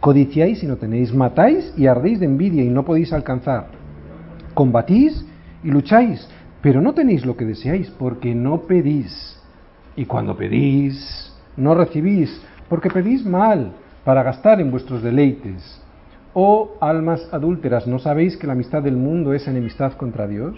Codiciáis 0.00 0.62
y 0.62 0.66
no 0.66 0.76
tenéis, 0.76 1.14
matáis 1.14 1.72
y 1.76 1.86
ardéis 1.86 2.20
de 2.20 2.26
envidia 2.26 2.64
y 2.64 2.68
no 2.68 2.84
podéis 2.84 3.12
alcanzar. 3.12 3.68
Combatís 4.54 5.24
y 5.62 5.70
lucháis, 5.70 6.28
pero 6.62 6.80
no 6.80 6.92
tenéis 6.92 7.24
lo 7.24 7.36
que 7.36 7.44
deseáis 7.44 7.90
porque 7.90 8.34
no 8.34 8.62
pedís. 8.62 9.38
Y 9.96 10.04
cuando 10.04 10.36
pedís, 10.36 11.32
no 11.56 11.74
recibís, 11.74 12.40
porque 12.68 12.90
pedís 12.90 13.24
mal 13.24 13.72
para 14.04 14.22
gastar 14.22 14.60
en 14.60 14.70
vuestros 14.70 15.02
deleites. 15.02 15.80
Oh 16.32 16.76
almas 16.80 17.28
adúlteras, 17.32 17.86
¿no 17.86 17.98
sabéis 17.98 18.36
que 18.36 18.46
la 18.46 18.52
amistad 18.52 18.82
del 18.82 18.96
mundo 18.96 19.32
es 19.32 19.48
enemistad 19.48 19.94
contra 19.94 20.28
Dios? 20.28 20.56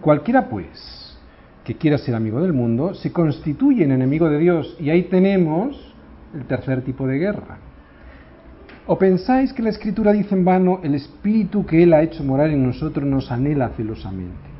Cualquiera, 0.00 0.48
pues, 0.48 1.18
que 1.64 1.76
quiera 1.76 1.98
ser 1.98 2.14
amigo 2.14 2.40
del 2.40 2.52
mundo, 2.52 2.94
se 2.94 3.12
constituye 3.12 3.84
en 3.84 3.92
enemigo 3.92 4.28
de 4.28 4.38
Dios. 4.38 4.76
Y 4.78 4.90
ahí 4.90 5.04
tenemos 5.04 5.94
el 6.34 6.44
tercer 6.44 6.82
tipo 6.82 7.06
de 7.06 7.18
guerra. 7.18 7.58
¿O 8.86 8.98
pensáis 8.98 9.52
que 9.52 9.62
la 9.62 9.70
Escritura 9.70 10.12
dice 10.12 10.34
en 10.34 10.44
vano, 10.44 10.80
el 10.82 10.94
Espíritu 10.94 11.64
que 11.64 11.82
Él 11.82 11.94
ha 11.94 12.02
hecho 12.02 12.24
morar 12.24 12.50
en 12.50 12.64
nosotros 12.64 13.06
nos 13.06 13.30
anhela 13.30 13.70
celosamente? 13.76 14.51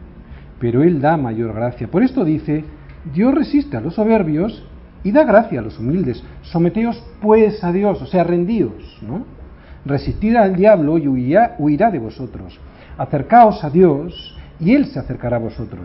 Pero 0.63 0.85
Él 0.85 1.01
da 1.01 1.17
mayor 1.17 1.53
gracia. 1.55 1.89
Por 1.89 2.05
esto 2.05 2.25
dice, 2.25 2.65
Dios 3.13 3.35
resiste 3.35 3.77
a 3.77 3.81
los 3.81 3.97
soberbios 3.97 4.65
y 5.03 5.11
da 5.11 5.25
gracia 5.25 5.59
a 5.59 5.63
los 5.63 5.77
humildes. 5.81 6.23
Someteos 6.43 7.03
pues 7.21 7.65
a 7.65 7.73
Dios, 7.73 8.01
o 8.01 8.07
sea, 8.07 8.23
rendíos, 8.23 9.01
¿no? 9.03 9.27
Resistid 9.85 10.37
al 10.37 10.55
diablo 10.55 10.99
y 10.99 11.09
huirá, 11.09 11.57
huirá 11.59 11.91
de 11.91 11.99
vosotros. 11.99 12.61
Acercaos 12.97 13.65
a 13.65 13.71
Dios 13.71 14.39
y 14.61 14.73
Él 14.77 14.87
se 14.87 15.01
acercará 15.01 15.39
a 15.39 15.41
vosotros. 15.41 15.83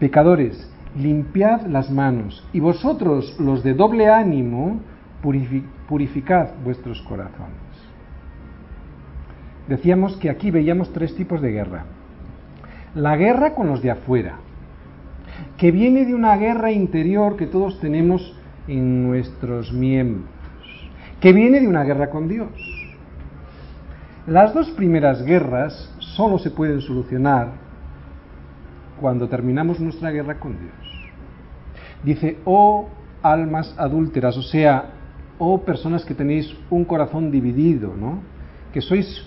Pecadores, 0.00 0.68
limpiad 0.96 1.66
las 1.66 1.88
manos 1.88 2.44
y 2.52 2.58
vosotros, 2.58 3.36
los 3.38 3.62
de 3.62 3.74
doble 3.74 4.08
ánimo, 4.08 4.80
purificad 5.86 6.48
vuestros 6.64 7.00
corazones. 7.02 7.54
Decíamos 9.68 10.16
que 10.16 10.30
aquí 10.30 10.50
veíamos 10.50 10.92
tres 10.92 11.14
tipos 11.14 11.40
de 11.40 11.52
guerra. 11.52 11.84
La 12.94 13.16
guerra 13.16 13.54
con 13.54 13.68
los 13.68 13.82
de 13.82 13.90
afuera, 13.92 14.36
que 15.56 15.70
viene 15.70 16.04
de 16.04 16.14
una 16.14 16.36
guerra 16.36 16.72
interior 16.72 17.36
que 17.36 17.46
todos 17.46 17.78
tenemos 17.80 18.34
en 18.66 19.06
nuestros 19.06 19.72
miembros, 19.72 20.28
que 21.20 21.32
viene 21.32 21.60
de 21.60 21.68
una 21.68 21.84
guerra 21.84 22.10
con 22.10 22.28
Dios. 22.28 22.50
Las 24.26 24.52
dos 24.54 24.70
primeras 24.70 25.22
guerras 25.24 25.94
solo 25.98 26.38
se 26.38 26.50
pueden 26.50 26.80
solucionar 26.80 27.52
cuando 29.00 29.28
terminamos 29.28 29.80
nuestra 29.80 30.10
guerra 30.10 30.38
con 30.38 30.58
Dios. 30.58 31.10
Dice, 32.02 32.38
oh 32.44 32.88
almas 33.22 33.74
adúlteras, 33.78 34.36
o 34.36 34.42
sea, 34.42 34.90
oh 35.38 35.62
personas 35.62 36.04
que 36.04 36.14
tenéis 36.14 36.54
un 36.70 36.84
corazón 36.84 37.30
dividido, 37.30 37.94
¿no? 37.96 38.20
Que 38.72 38.80
sois 38.80 39.24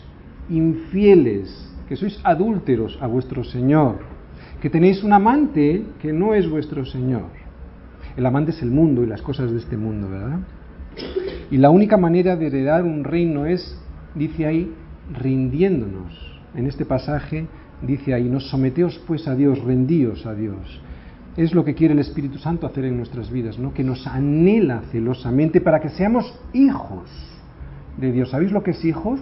infieles, 0.50 1.73
que 1.88 1.96
sois 1.96 2.20
adúlteros 2.24 2.98
a 3.02 3.08
vuestro 3.08 3.44
Señor, 3.44 4.00
que 4.62 4.70
tenéis 4.70 5.04
un 5.04 5.14
amante 5.14 5.84
que 6.02 6.14
no 6.14 6.34
es 6.34 6.50
vuestro 6.50 6.86
Señor. 6.86 7.28
El 8.16 8.26
amante 8.26 8.52
es 8.52 8.62
el 8.62 8.72
mundo 8.72 9.04
y 9.04 9.08
las 9.08 9.22
cosas 9.22 9.52
de 9.52 9.58
este 9.58 9.78
mundo, 9.78 10.10
¿verdad? 10.10 10.40
Y 11.52 11.58
la 11.58 11.70
única 11.70 11.98
manera 11.98 12.36
de 12.36 12.48
heredar 12.48 12.84
un 12.84 13.04
reino 13.04 13.46
es, 13.46 13.78
dice 14.16 14.46
ahí, 14.46 14.72
rindiéndonos. 15.12 16.42
En 16.56 16.68
este 16.68 16.86
pasaje 16.86 17.48
dice 17.82 18.14
ahí, 18.14 18.30
nos 18.30 18.50
someteos 18.50 19.02
pues 19.08 19.28
a 19.28 19.36
Dios, 19.36 19.60
rendíos 19.64 20.26
a 20.26 20.34
Dios. 20.34 20.82
Es 21.36 21.54
lo 21.54 21.66
que 21.66 21.74
quiere 21.74 21.94
el 21.94 22.00
Espíritu 22.00 22.38
Santo 22.38 22.68
hacer 22.68 22.86
en 22.86 22.98
nuestras 22.98 23.32
vidas, 23.32 23.58
¿no? 23.58 23.74
Que 23.74 23.84
nos 23.84 24.06
anhela 24.06 24.84
celosamente 24.92 25.62
para 25.62 25.80
que 25.82 25.90
seamos 25.90 26.40
hijos 26.54 27.10
de 27.98 28.12
Dios. 28.12 28.30
¿Sabéis 28.30 28.52
lo 28.52 28.62
que 28.62 28.72
es 28.72 28.86
hijos? 28.86 29.20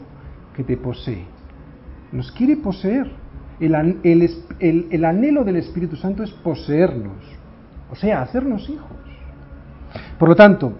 Que 0.55 0.63
te 0.63 0.75
posee. 0.75 1.25
Nos 2.11 2.31
quiere 2.31 2.57
poseer. 2.57 3.11
El, 3.59 3.99
el, 4.03 4.87
el 4.89 5.05
anhelo 5.05 5.43
del 5.43 5.57
Espíritu 5.57 5.95
Santo 5.95 6.23
es 6.23 6.31
poseernos, 6.31 7.17
o 7.91 7.95
sea, 7.95 8.23
hacernos 8.23 8.67
hijos. 8.69 8.97
Por 10.17 10.29
lo 10.29 10.35
tanto, 10.35 10.73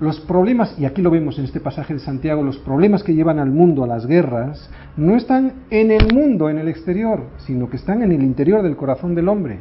los 0.00 0.18
problemas, 0.20 0.74
y 0.78 0.86
aquí 0.86 1.02
lo 1.02 1.10
vemos 1.10 1.38
en 1.38 1.44
este 1.44 1.60
pasaje 1.60 1.94
de 1.94 2.00
Santiago, 2.00 2.42
los 2.42 2.58
problemas 2.58 3.02
que 3.02 3.14
llevan 3.14 3.38
al 3.38 3.50
mundo 3.50 3.84
a 3.84 3.86
las 3.86 4.06
guerras, 4.06 4.70
no 4.96 5.14
están 5.14 5.52
en 5.70 5.90
el 5.90 6.12
mundo, 6.12 6.48
en 6.48 6.58
el 6.58 6.68
exterior, 6.68 7.20
sino 7.38 7.68
que 7.68 7.76
están 7.76 8.02
en 8.02 8.12
el 8.12 8.22
interior 8.22 8.62
del 8.62 8.76
corazón 8.76 9.14
del 9.14 9.28
hombre. 9.28 9.60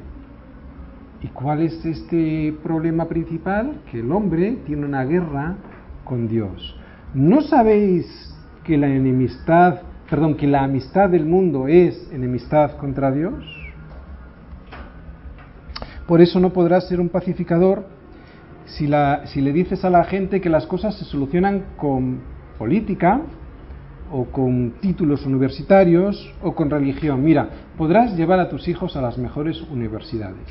¿Y 1.22 1.28
cuál 1.28 1.62
es 1.62 1.86
este 1.86 2.56
problema 2.64 3.06
principal? 3.10 3.82
Que 3.92 4.00
el 4.00 4.12
hombre 4.12 4.60
tiene 4.66 4.86
una 4.86 5.04
guerra 5.04 5.58
con 6.04 6.28
Dios. 6.28 6.76
¿No 7.14 7.42
sabéis 7.42 8.34
que 8.64 8.78
la 8.78 8.88
enemistad, 8.88 9.82
perdón, 10.12 10.36
que 10.36 10.45
la 10.45 10.63
amistad 10.63 11.10
del 11.10 11.26
mundo 11.26 11.69
es 11.69 12.12
enemistad 12.12 12.78
contra 12.78 13.12
Dios? 13.12 13.34
Por 16.06 16.19
eso 16.19 16.39
no 16.41 16.52
podrás 16.52 16.88
ser 16.89 17.00
un 17.00 17.08
pacificador 17.08 17.86
si, 18.65 18.89
si 19.26 19.41
le 19.41 19.54
dices 19.54 19.86
a 19.86 19.89
la 19.89 20.04
gente 20.04 20.41
que 20.41 20.50
las 20.50 20.67
cosas 20.67 20.95
se 20.95 21.06
solucionan 21.06 21.63
con 21.78 22.19
política, 22.58 23.21
o 24.12 24.26
con 24.26 24.74
títulos 24.82 25.26
universitarios 25.26 26.34
o 26.41 26.54
con 26.54 26.69
religión. 26.69 27.24
Mira, 27.24 27.50
podrás 27.78 28.15
llevar 28.17 28.41
a 28.41 28.50
tus 28.50 28.67
hijos 28.67 28.97
a 28.97 29.02
las 29.02 29.17
mejores 29.17 29.62
universidades. 29.71 30.45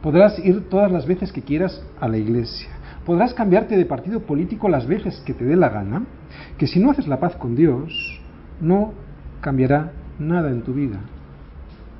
Podrás 0.00 0.38
ir 0.38 0.68
todas 0.70 0.90
las 0.90 1.06
veces 1.06 1.30
que 1.30 1.42
quieras 1.42 1.84
a 2.00 2.08
la 2.08 2.16
iglesia. 2.16 2.70
Podrás 3.04 3.34
cambiarte 3.34 3.76
de 3.76 3.84
partido 3.84 4.20
político 4.20 4.68
las 4.68 4.86
veces 4.86 5.20
que 5.26 5.34
te 5.34 5.44
dé 5.44 5.56
la 5.56 5.68
gana, 5.68 6.04
que 6.56 6.66
si 6.66 6.80
no 6.80 6.90
haces 6.90 7.06
la 7.06 7.20
paz 7.20 7.36
con 7.36 7.54
Dios, 7.54 8.21
no 8.62 8.92
cambiará 9.42 9.92
nada 10.18 10.50
en 10.50 10.62
tu 10.62 10.72
vida. 10.72 11.00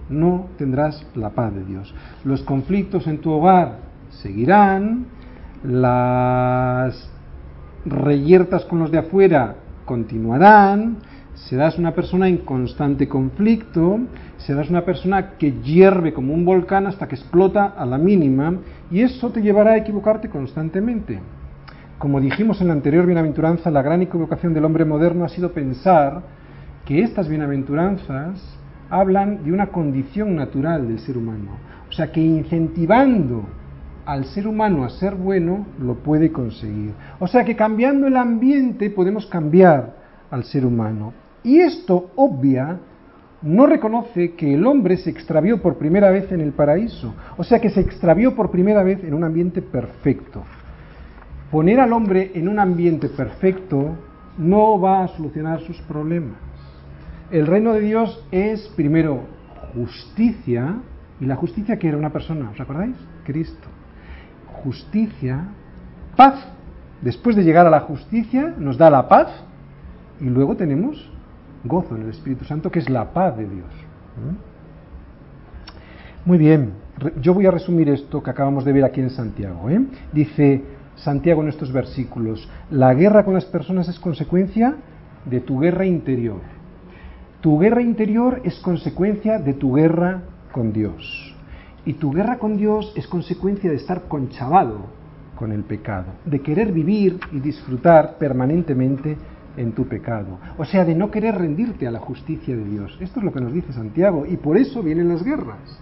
No 0.08 0.46
tendrás 0.56 1.06
la 1.14 1.30
paz 1.30 1.54
de 1.54 1.64
Dios. 1.64 1.94
Los 2.24 2.42
conflictos 2.42 3.06
en 3.06 3.18
tu 3.18 3.30
hogar 3.30 3.78
seguirán, 4.10 5.06
las 5.64 7.10
reyertas 7.84 8.64
con 8.64 8.78
los 8.78 8.90
de 8.90 8.98
afuera 8.98 9.56
continuarán, 9.84 10.98
serás 11.34 11.78
una 11.78 11.92
persona 11.92 12.28
en 12.28 12.38
constante 12.38 13.08
conflicto, 13.08 14.00
serás 14.38 14.70
una 14.70 14.84
persona 14.84 15.32
que 15.38 15.52
hierve 15.62 16.12
como 16.12 16.34
un 16.34 16.44
volcán 16.44 16.86
hasta 16.86 17.08
que 17.08 17.16
explota 17.16 17.66
a 17.66 17.84
la 17.86 17.98
mínima 17.98 18.58
y 18.90 19.00
eso 19.00 19.30
te 19.30 19.42
llevará 19.42 19.72
a 19.72 19.76
equivocarte 19.78 20.28
constantemente. 20.28 21.20
Como 21.98 22.20
dijimos 22.20 22.60
en 22.60 22.68
la 22.68 22.74
anterior 22.74 23.06
bienaventuranza, 23.06 23.70
la 23.70 23.82
gran 23.82 24.02
equivocación 24.02 24.52
del 24.52 24.64
hombre 24.64 24.84
moderno 24.84 25.24
ha 25.24 25.28
sido 25.28 25.52
pensar 25.52 26.22
que 26.84 27.02
estas 27.02 27.28
bienaventuranzas 27.28 28.58
hablan 28.90 29.44
de 29.44 29.52
una 29.52 29.68
condición 29.68 30.36
natural 30.36 30.86
del 30.88 30.98
ser 30.98 31.16
humano. 31.16 31.52
O 31.88 31.92
sea, 31.92 32.10
que 32.10 32.20
incentivando 32.20 33.44
al 34.04 34.24
ser 34.26 34.46
humano 34.48 34.84
a 34.84 34.90
ser 34.90 35.14
bueno, 35.14 35.66
lo 35.80 35.96
puede 35.96 36.32
conseguir. 36.32 36.92
O 37.18 37.26
sea 37.26 37.44
que 37.44 37.56
cambiando 37.56 38.06
el 38.06 38.16
ambiente 38.16 38.90
podemos 38.90 39.26
cambiar 39.26 39.94
al 40.30 40.44
ser 40.44 40.66
humano. 40.66 41.12
Y 41.42 41.60
esto 41.60 42.10
obvia, 42.16 42.78
no 43.42 43.66
reconoce 43.66 44.34
que 44.34 44.54
el 44.54 44.66
hombre 44.66 44.96
se 44.96 45.10
extravió 45.10 45.62
por 45.62 45.78
primera 45.78 46.10
vez 46.10 46.30
en 46.32 46.40
el 46.40 46.52
paraíso. 46.52 47.14
O 47.36 47.44
sea 47.44 47.60
que 47.60 47.70
se 47.70 47.80
extravió 47.80 48.34
por 48.34 48.50
primera 48.50 48.82
vez 48.82 49.02
en 49.04 49.14
un 49.14 49.24
ambiente 49.24 49.62
perfecto. 49.62 50.42
Poner 51.50 51.80
al 51.80 51.92
hombre 51.92 52.32
en 52.34 52.48
un 52.48 52.58
ambiente 52.58 53.08
perfecto 53.08 53.96
no 54.38 54.80
va 54.80 55.04
a 55.04 55.08
solucionar 55.08 55.60
sus 55.60 55.80
problemas. 55.82 56.36
El 57.32 57.46
reino 57.46 57.72
de 57.72 57.80
Dios 57.80 58.24
es 58.30 58.68
primero 58.76 59.22
justicia, 59.74 60.76
y 61.20 61.26
la 61.26 61.36
justicia 61.36 61.78
que 61.78 61.88
era 61.88 61.96
una 61.96 62.12
persona, 62.12 62.50
¿os 62.50 62.60
acordáis? 62.60 62.96
Cristo 63.24 63.68
justicia, 64.62 65.44
paz. 66.16 66.46
Después 67.00 67.34
de 67.36 67.42
llegar 67.42 67.66
a 67.66 67.70
la 67.70 67.80
justicia, 67.80 68.54
nos 68.58 68.78
da 68.78 68.90
la 68.90 69.08
paz 69.08 69.28
y 70.20 70.26
luego 70.26 70.56
tenemos 70.56 71.10
gozo 71.64 71.96
en 71.96 72.02
el 72.02 72.10
Espíritu 72.10 72.44
Santo, 72.44 72.70
que 72.70 72.78
es 72.78 72.88
la 72.88 73.12
paz 73.12 73.36
de 73.36 73.48
Dios. 73.48 73.70
¿Mm? 74.16 74.36
Muy 76.28 76.38
bien, 76.38 76.74
yo 77.20 77.34
voy 77.34 77.46
a 77.46 77.50
resumir 77.50 77.88
esto 77.88 78.22
que 78.22 78.30
acabamos 78.30 78.64
de 78.64 78.72
ver 78.72 78.84
aquí 78.84 79.00
en 79.00 79.10
Santiago. 79.10 79.68
¿eh? 79.68 79.84
Dice 80.12 80.62
Santiago 80.94 81.42
en 81.42 81.48
estos 81.48 81.72
versículos, 81.72 82.48
la 82.70 82.94
guerra 82.94 83.24
con 83.24 83.34
las 83.34 83.46
personas 83.46 83.88
es 83.88 83.98
consecuencia 83.98 84.76
de 85.24 85.40
tu 85.40 85.58
guerra 85.58 85.86
interior. 85.86 86.40
Tu 87.42 87.58
guerra 87.58 87.82
interior 87.82 88.40
es 88.44 88.60
consecuencia 88.60 89.40
de 89.40 89.54
tu 89.54 89.74
guerra 89.74 90.22
con 90.52 90.72
Dios. 90.72 91.34
Y 91.84 91.94
tu 91.94 92.12
guerra 92.12 92.38
con 92.38 92.56
Dios 92.56 92.92
es 92.94 93.08
consecuencia 93.08 93.68
de 93.68 93.76
estar 93.76 94.02
conchavado 94.02 94.86
con 95.34 95.50
el 95.50 95.64
pecado, 95.64 96.06
de 96.24 96.40
querer 96.40 96.70
vivir 96.70 97.18
y 97.32 97.40
disfrutar 97.40 98.16
permanentemente 98.16 99.16
en 99.56 99.72
tu 99.72 99.88
pecado. 99.88 100.38
O 100.56 100.64
sea, 100.64 100.84
de 100.84 100.94
no 100.94 101.10
querer 101.10 101.34
rendirte 101.34 101.84
a 101.88 101.90
la 101.90 101.98
justicia 101.98 102.54
de 102.54 102.64
Dios. 102.64 102.96
Esto 103.00 103.18
es 103.18 103.24
lo 103.24 103.32
que 103.32 103.40
nos 103.40 103.52
dice 103.52 103.72
Santiago 103.72 104.24
y 104.24 104.36
por 104.36 104.56
eso 104.56 104.80
vienen 104.80 105.08
las 105.08 105.24
guerras. 105.24 105.80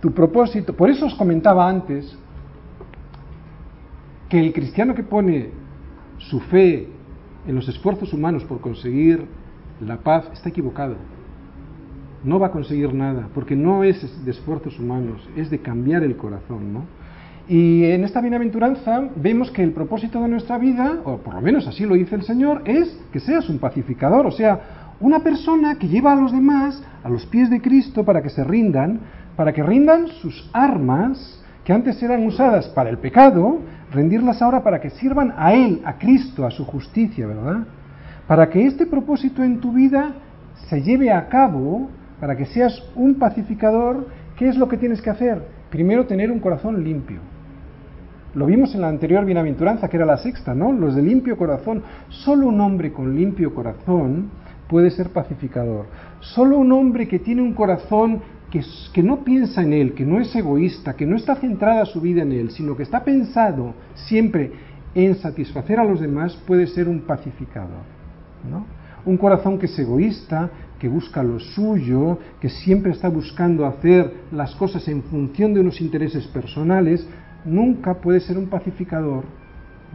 Tu 0.00 0.12
propósito, 0.12 0.72
por 0.72 0.88
eso 0.88 1.06
os 1.06 1.16
comentaba 1.16 1.68
antes 1.68 2.16
que 4.28 4.38
el 4.38 4.52
cristiano 4.52 4.94
que 4.94 5.02
pone 5.02 5.50
su 6.18 6.38
fe 6.38 6.86
en 7.44 7.56
los 7.56 7.68
esfuerzos 7.68 8.12
humanos 8.12 8.44
por 8.44 8.60
conseguir 8.60 9.26
la 9.80 9.98
paz 9.98 10.28
está 10.32 10.48
equivocado 10.48 10.96
no 12.24 12.38
va 12.38 12.48
a 12.48 12.50
conseguir 12.50 12.92
nada, 12.94 13.28
porque 13.34 13.56
no 13.56 13.84
es 13.84 14.24
de 14.24 14.30
esfuerzos 14.30 14.78
humanos, 14.78 15.28
es 15.36 15.50
de 15.50 15.60
cambiar 15.60 16.02
el 16.02 16.16
corazón, 16.16 16.72
¿no? 16.72 16.84
Y 17.48 17.84
en 17.84 18.04
esta 18.04 18.20
bienaventuranza 18.20 19.08
vemos 19.16 19.50
que 19.50 19.62
el 19.62 19.72
propósito 19.72 20.20
de 20.22 20.28
nuestra 20.28 20.58
vida, 20.58 20.98
o 21.04 21.18
por 21.18 21.34
lo 21.34 21.40
menos 21.40 21.66
así 21.66 21.86
lo 21.86 21.94
dice 21.94 22.14
el 22.14 22.22
Señor, 22.22 22.62
es 22.66 23.00
que 23.10 23.20
seas 23.20 23.48
un 23.48 23.58
pacificador, 23.58 24.26
o 24.26 24.30
sea, 24.30 24.96
una 25.00 25.20
persona 25.20 25.76
que 25.76 25.88
lleva 25.88 26.12
a 26.12 26.16
los 26.16 26.32
demás 26.32 26.82
a 27.02 27.08
los 27.08 27.24
pies 27.26 27.48
de 27.48 27.62
Cristo 27.62 28.04
para 28.04 28.20
que 28.20 28.28
se 28.28 28.44
rindan, 28.44 29.00
para 29.36 29.52
que 29.52 29.62
rindan 29.62 30.08
sus 30.08 30.50
armas 30.52 31.42
que 31.64 31.72
antes 31.72 32.02
eran 32.02 32.26
usadas 32.26 32.68
para 32.68 32.90
el 32.90 32.98
pecado, 32.98 33.60
rendirlas 33.92 34.42
ahora 34.42 34.62
para 34.62 34.80
que 34.80 34.90
sirvan 34.90 35.32
a 35.36 35.54
Él, 35.54 35.80
a 35.84 35.96
Cristo, 35.96 36.44
a 36.44 36.50
su 36.50 36.66
justicia, 36.66 37.26
¿verdad? 37.26 37.66
Para 38.28 38.50
que 38.50 38.66
este 38.66 38.84
propósito 38.84 39.42
en 39.42 39.58
tu 39.58 39.72
vida 39.72 40.12
se 40.68 40.82
lleve 40.82 41.10
a 41.10 41.28
cabo, 41.28 41.88
para 42.20 42.36
que 42.36 42.44
seas 42.44 42.78
un 42.94 43.14
pacificador, 43.14 44.06
¿qué 44.36 44.48
es 44.48 44.58
lo 44.58 44.68
que 44.68 44.76
tienes 44.76 45.00
que 45.00 45.08
hacer? 45.08 45.40
Primero 45.70 46.04
tener 46.06 46.30
un 46.30 46.38
corazón 46.38 46.84
limpio. 46.84 47.20
Lo 48.34 48.44
vimos 48.44 48.74
en 48.74 48.82
la 48.82 48.88
anterior 48.88 49.24
bienaventuranza, 49.24 49.88
que 49.88 49.96
era 49.96 50.04
la 50.04 50.18
sexta, 50.18 50.54
¿no? 50.54 50.72
Los 50.72 50.94
de 50.94 51.00
limpio 51.00 51.38
corazón. 51.38 51.82
Solo 52.10 52.48
un 52.48 52.60
hombre 52.60 52.92
con 52.92 53.16
limpio 53.16 53.54
corazón 53.54 54.30
puede 54.68 54.90
ser 54.90 55.08
pacificador. 55.08 55.86
Solo 56.20 56.58
un 56.58 56.70
hombre 56.72 57.08
que 57.08 57.20
tiene 57.20 57.40
un 57.40 57.54
corazón 57.54 58.20
que, 58.50 58.60
que, 58.92 59.02
no 59.02 59.24
piensa 59.24 59.62
en 59.62 59.72
él, 59.72 59.94
que 59.94 60.04
no 60.04 60.20
es 60.20 60.36
egoísta, 60.36 60.94
que 60.94 61.06
no 61.06 61.16
está 61.16 61.36
centrada 61.36 61.86
su 61.86 62.02
vida 62.02 62.20
en 62.20 62.32
él, 62.32 62.50
sino 62.50 62.76
que 62.76 62.82
está 62.82 63.02
pensado 63.02 63.72
siempre 63.94 64.52
en 64.94 65.14
satisfacer 65.14 65.80
a 65.80 65.84
los 65.84 66.00
demás, 66.00 66.36
puede 66.46 66.66
ser 66.66 66.88
un 66.88 67.00
pacificador. 67.00 67.97
Un 69.04 69.16
corazón 69.16 69.58
que 69.58 69.66
es 69.66 69.78
egoísta, 69.78 70.50
que 70.78 70.88
busca 70.88 71.22
lo 71.22 71.38
suyo, 71.40 72.18
que 72.40 72.48
siempre 72.48 72.92
está 72.92 73.08
buscando 73.08 73.66
hacer 73.66 74.12
las 74.32 74.54
cosas 74.54 74.86
en 74.88 75.02
función 75.02 75.54
de 75.54 75.60
unos 75.60 75.80
intereses 75.80 76.26
personales, 76.26 77.08
nunca 77.44 77.94
puede 77.94 78.20
ser 78.20 78.38
un 78.38 78.46
pacificador, 78.46 79.24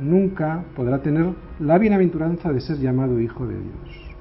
nunca 0.01 0.63
podrá 0.75 1.01
tener 1.01 1.27
la 1.59 1.77
bienaventuranza 1.77 2.51
de 2.51 2.61
ser 2.61 2.77
llamado 2.77 3.19
hijo 3.19 3.45
de 3.47 3.55
Dios. 3.55 4.15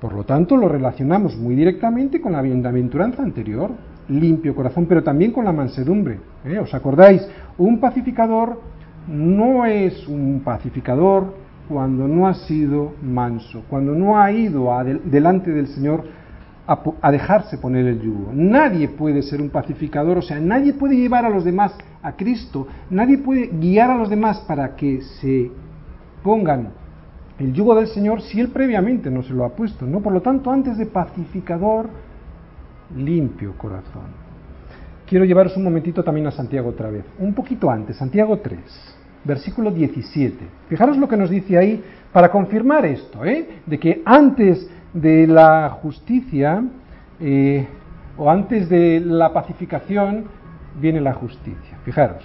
Por 0.00 0.12
lo 0.12 0.24
tanto, 0.24 0.56
lo 0.56 0.68
relacionamos 0.68 1.36
muy 1.36 1.54
directamente 1.54 2.20
con 2.20 2.32
la 2.32 2.42
bienaventuranza 2.42 3.22
anterior, 3.22 3.70
limpio 4.08 4.54
corazón, 4.54 4.86
pero 4.86 5.02
también 5.02 5.32
con 5.32 5.44
la 5.44 5.52
mansedumbre. 5.52 6.18
¿eh? 6.44 6.58
¿Os 6.58 6.72
acordáis? 6.74 7.26
Un 7.58 7.80
pacificador 7.80 8.60
no 9.08 9.64
es 9.64 10.06
un 10.06 10.42
pacificador 10.44 11.34
cuando 11.68 12.06
no 12.08 12.26
ha 12.26 12.34
sido 12.34 12.94
manso, 13.02 13.64
cuando 13.68 13.92
no 13.92 14.18
ha 14.18 14.30
ido 14.30 14.70
delante 15.04 15.50
del 15.50 15.68
Señor 15.68 16.04
a, 16.66 16.82
a, 17.00 17.10
dejarse 17.12 17.58
poner 17.58 17.86
el 17.86 18.00
yugo. 18.00 18.30
Nadie 18.32 18.88
puede 18.88 19.22
ser 19.22 19.40
un 19.40 19.50
pacificador, 19.50 20.18
o 20.18 20.22
sea, 20.22 20.40
nadie 20.40 20.72
puede 20.72 20.96
llevar 20.96 21.24
a 21.24 21.30
los 21.30 21.44
demás 21.44 21.76
a 22.02 22.12
Cristo, 22.12 22.66
nadie 22.90 23.18
puede 23.18 23.48
guiar 23.48 23.90
a 23.90 23.96
los 23.96 24.10
demás 24.10 24.40
para 24.40 24.74
que 24.74 25.00
se 25.20 25.50
pongan 26.22 26.70
el 27.38 27.52
yugo 27.52 27.74
del 27.74 27.88
Señor 27.88 28.22
si 28.22 28.40
Él 28.40 28.48
previamente 28.48 29.10
no 29.10 29.22
se 29.22 29.32
lo 29.32 29.44
ha 29.44 29.50
puesto, 29.50 29.86
¿no? 29.86 30.00
Por 30.00 30.12
lo 30.12 30.22
tanto, 30.22 30.50
antes 30.50 30.78
de 30.78 30.86
pacificador, 30.86 31.88
limpio 32.96 33.56
corazón. 33.58 34.26
Quiero 35.06 35.24
llevaros 35.24 35.56
un 35.56 35.64
momentito 35.64 36.02
también 36.02 36.26
a 36.26 36.32
Santiago 36.32 36.70
otra 36.70 36.90
vez, 36.90 37.04
un 37.18 37.32
poquito 37.34 37.70
antes, 37.70 37.96
Santiago 37.96 38.38
3 38.38 38.95
versículo 39.26 39.70
17. 39.70 40.36
Fijaros 40.68 40.96
lo 40.96 41.08
que 41.08 41.16
nos 41.16 41.30
dice 41.30 41.58
ahí 41.58 41.82
para 42.12 42.30
confirmar 42.30 42.86
esto, 42.86 43.24
¿eh? 43.24 43.60
de 43.66 43.78
que 43.78 44.02
antes 44.04 44.70
de 44.92 45.26
la 45.26 45.70
justicia 45.82 46.62
eh, 47.20 47.66
o 48.16 48.30
antes 48.30 48.68
de 48.68 49.00
la 49.00 49.32
pacificación 49.32 50.24
viene 50.80 51.00
la 51.00 51.14
justicia. 51.14 51.78
Fijaros. 51.84 52.24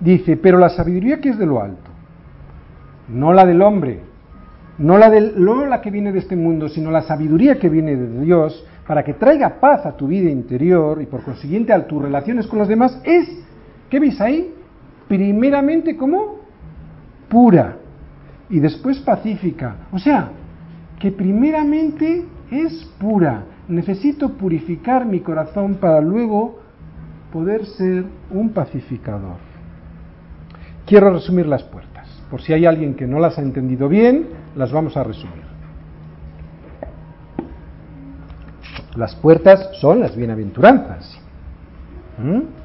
Dice, 0.00 0.36
pero 0.36 0.58
la 0.58 0.68
sabiduría 0.68 1.20
que 1.20 1.30
es 1.30 1.38
de 1.38 1.46
lo 1.46 1.60
alto, 1.60 1.90
no 3.08 3.32
la 3.32 3.44
del 3.44 3.60
hombre, 3.60 4.00
no 4.78 4.96
la, 4.96 5.10
no 5.10 5.66
la 5.66 5.80
que 5.80 5.90
viene 5.90 6.12
de 6.12 6.20
este 6.20 6.36
mundo, 6.36 6.68
sino 6.68 6.90
la 6.90 7.02
sabiduría 7.02 7.58
que 7.58 7.68
viene 7.68 7.96
de 7.96 8.20
Dios, 8.22 8.64
para 8.86 9.04
que 9.04 9.14
traiga 9.14 9.60
paz 9.60 9.84
a 9.84 9.96
tu 9.96 10.08
vida 10.08 10.30
interior 10.30 11.00
y 11.02 11.06
por 11.06 11.22
consiguiente 11.22 11.72
a 11.72 11.86
tus 11.86 12.02
relaciones 12.02 12.46
con 12.46 12.58
los 12.58 12.68
demás, 12.68 13.00
es, 13.04 13.28
¿qué 13.90 14.00
veis 14.00 14.20
ahí? 14.20 14.54
Primeramente 15.10 15.96
como 15.96 16.36
pura 17.28 17.78
y 18.48 18.60
después 18.60 19.00
pacífica. 19.00 19.88
O 19.90 19.98
sea, 19.98 20.30
que 21.00 21.10
primeramente 21.10 22.26
es 22.48 22.88
pura. 22.96 23.42
Necesito 23.66 24.28
purificar 24.34 25.04
mi 25.04 25.18
corazón 25.18 25.78
para 25.80 26.00
luego 26.00 26.60
poder 27.32 27.66
ser 27.66 28.04
un 28.30 28.50
pacificador. 28.50 29.38
Quiero 30.86 31.10
resumir 31.12 31.48
las 31.48 31.64
puertas. 31.64 32.08
Por 32.30 32.40
si 32.40 32.52
hay 32.52 32.64
alguien 32.64 32.94
que 32.94 33.08
no 33.08 33.18
las 33.18 33.36
ha 33.36 33.42
entendido 33.42 33.88
bien, 33.88 34.28
las 34.54 34.70
vamos 34.70 34.96
a 34.96 35.02
resumir. 35.02 35.42
Las 38.94 39.16
puertas 39.16 39.70
son 39.80 39.98
las 39.98 40.14
bienaventuranzas. 40.14 41.18
¿Mm? 42.16 42.59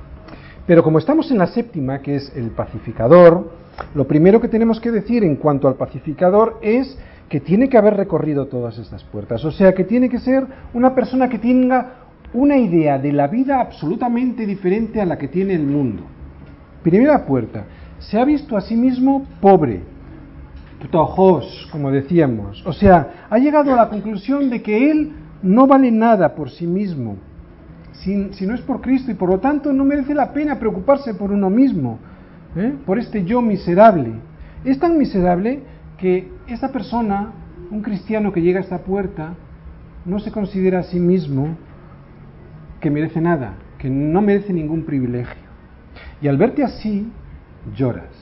Pero 0.68 0.84
como 0.84 1.00
estamos 1.00 1.30
en 1.32 1.38
la 1.38 1.48
séptima, 1.48 2.00
que 2.00 2.16
es 2.16 2.32
el 2.36 2.50
pacificador, 2.52 3.52
lo 3.94 4.08
primero 4.08 4.42
que 4.42 4.48
tenemos 4.48 4.80
que 4.80 4.92
decir 4.92 5.24
en 5.24 5.36
cuanto 5.36 5.68
al 5.68 5.76
pacificador 5.76 6.60
es 6.62 6.98
que 7.30 7.40
tiene 7.40 7.70
que 7.70 7.78
haber 7.78 7.96
recorrido 7.96 8.48
todas 8.48 8.78
estas 8.78 9.04
puertas. 9.04 9.44
O 9.46 9.52
sea, 9.52 9.74
que 9.74 9.84
tiene 9.84 10.10
que 10.10 10.20
ser 10.20 10.46
una 10.74 10.96
persona 10.96 11.30
que 11.30 11.40
tenga 11.40 12.06
una 12.34 12.58
idea 12.58 12.98
de 12.98 13.12
la 13.12 13.28
vida 13.28 13.62
absolutamente 13.62 14.46
diferente 14.46 15.02
a 15.02 15.06
la 15.06 15.18
que 15.18 15.28
tiene 15.28 15.54
el 15.54 15.66
mundo. 15.66 16.04
Primera 16.84 17.26
puerta, 17.26 17.66
se 18.00 18.20
ha 18.20 18.26
visto 18.26 18.58
a 18.58 18.62
sí 18.62 18.76
mismo 18.76 19.26
pobre, 19.42 19.82
tojos, 20.92 21.68
como 21.72 21.92
decíamos. 21.92 22.64
O 22.66 22.74
sea, 22.74 23.28
ha 23.30 23.38
llegado 23.40 23.74
a 23.74 23.76
la 23.76 23.90
conclusión 23.90 24.50
de 24.50 24.62
que 24.62 24.92
él 24.92 25.14
no 25.42 25.68
vale 25.68 25.92
nada 25.92 26.36
por 26.36 26.50
sí 26.50 26.68
mismo, 26.68 27.18
si, 28.00 28.46
no 28.46 28.54
es 28.54 28.62
por 28.62 28.82
Cristo, 28.82 29.12
y 29.12 29.16
por 29.16 29.30
lo 29.30 29.40
tanto 29.40 29.74
no 29.74 29.86
merece 29.86 30.14
la 30.14 30.34
pena 30.34 30.60
preocuparse 30.60 31.14
por 31.14 31.32
uno 31.32 31.50
mismo, 31.50 32.00
¿eh? 32.56 32.74
por 32.86 33.00
este 33.00 33.26
yo 33.26 33.42
miserable. 33.42 34.14
Es 34.64 34.80
tan 34.80 34.98
miserable 34.98 35.62
que 35.98 36.32
esta 36.48 36.72
persona, 36.72 37.32
un 37.72 37.82
cristiano 37.82 38.32
que 38.32 38.42
llega 38.42 38.60
a 38.60 38.64
esta 38.64 38.80
puerta, 38.80 39.34
no 40.06 40.20
se 40.20 40.32
considera 40.32 40.80
a 40.80 40.84
sí 40.84 41.00
mismo 41.00 41.58
que 42.80 42.92
merece 42.92 43.22
nada, 43.22 43.56
que 43.78 43.90
no 43.90 44.22
merece 44.22 44.54
ningún 44.54 44.84
privilegio. 44.84 45.44
Y 46.22 46.28
al 46.28 46.38
verte 46.38 46.64
así, 46.64 47.12
lloras. 47.76 48.14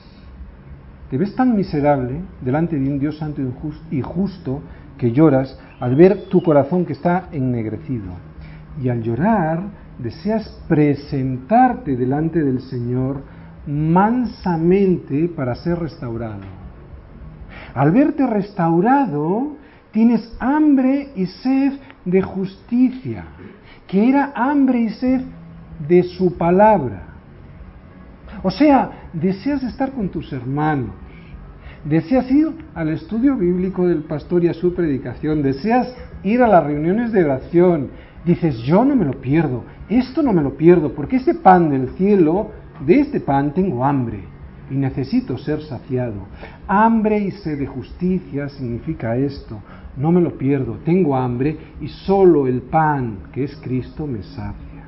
Te 1.10 1.18
ves 1.18 1.34
tan 1.36 1.54
miserable 1.54 2.20
delante 2.40 2.78
de 2.78 2.88
un 2.88 2.98
Dios 2.98 3.18
santo 3.18 3.42
y 3.90 4.00
justo 4.00 4.62
que 4.96 5.12
lloras 5.12 5.58
al 5.80 5.96
ver 5.96 6.28
tu 6.28 6.42
corazón 6.42 6.86
que 6.86 6.92
está 6.94 7.28
ennegrecido. 7.32 8.33
Y 8.82 8.88
al 8.88 9.02
llorar, 9.02 9.62
deseas 9.98 10.48
presentarte 10.68 11.96
delante 11.96 12.42
del 12.42 12.60
Señor 12.60 13.22
mansamente 13.66 15.28
para 15.28 15.54
ser 15.54 15.78
restaurado. 15.78 16.42
Al 17.74 17.90
verte 17.92 18.26
restaurado, 18.26 19.56
tienes 19.90 20.36
hambre 20.40 21.10
y 21.16 21.26
sed 21.26 21.74
de 22.04 22.22
justicia, 22.22 23.24
que 23.86 24.08
era 24.08 24.32
hambre 24.34 24.80
y 24.80 24.90
sed 24.90 25.22
de 25.88 26.02
su 26.02 26.36
palabra. 26.36 27.02
O 28.42 28.50
sea, 28.50 29.08
deseas 29.12 29.62
estar 29.62 29.92
con 29.92 30.08
tus 30.08 30.32
hermanos, 30.32 30.90
deseas 31.84 32.30
ir 32.30 32.48
al 32.74 32.90
estudio 32.90 33.36
bíblico 33.36 33.86
del 33.86 34.02
pastor 34.02 34.44
y 34.44 34.48
a 34.48 34.54
su 34.54 34.74
predicación, 34.74 35.42
deseas 35.42 35.94
ir 36.22 36.42
a 36.42 36.48
las 36.48 36.64
reuniones 36.64 37.12
de 37.12 37.24
oración, 37.24 37.88
dices, 38.24 38.58
yo 38.58 38.84
no 38.84 38.96
me 38.96 39.04
lo 39.04 39.20
pierdo, 39.20 39.64
esto 39.88 40.22
no 40.22 40.32
me 40.32 40.42
lo 40.42 40.56
pierdo, 40.56 40.94
porque 40.94 41.16
este 41.16 41.34
pan 41.34 41.70
del 41.70 41.90
cielo, 41.90 42.50
de 42.84 43.00
este 43.00 43.20
pan 43.20 43.52
tengo 43.52 43.84
hambre 43.84 44.20
y 44.70 44.74
necesito 44.74 45.36
ser 45.38 45.62
saciado. 45.62 46.26
Hambre 46.66 47.18
y 47.18 47.30
sed 47.30 47.58
de 47.58 47.66
justicia 47.66 48.48
significa 48.48 49.16
esto. 49.16 49.60
No 49.96 50.10
me 50.10 50.20
lo 50.20 50.36
pierdo, 50.36 50.78
tengo 50.84 51.16
hambre 51.16 51.56
y 51.80 51.88
solo 51.88 52.46
el 52.46 52.62
pan, 52.62 53.18
que 53.32 53.44
es 53.44 53.56
Cristo, 53.56 54.06
me 54.06 54.22
sacia. 54.22 54.84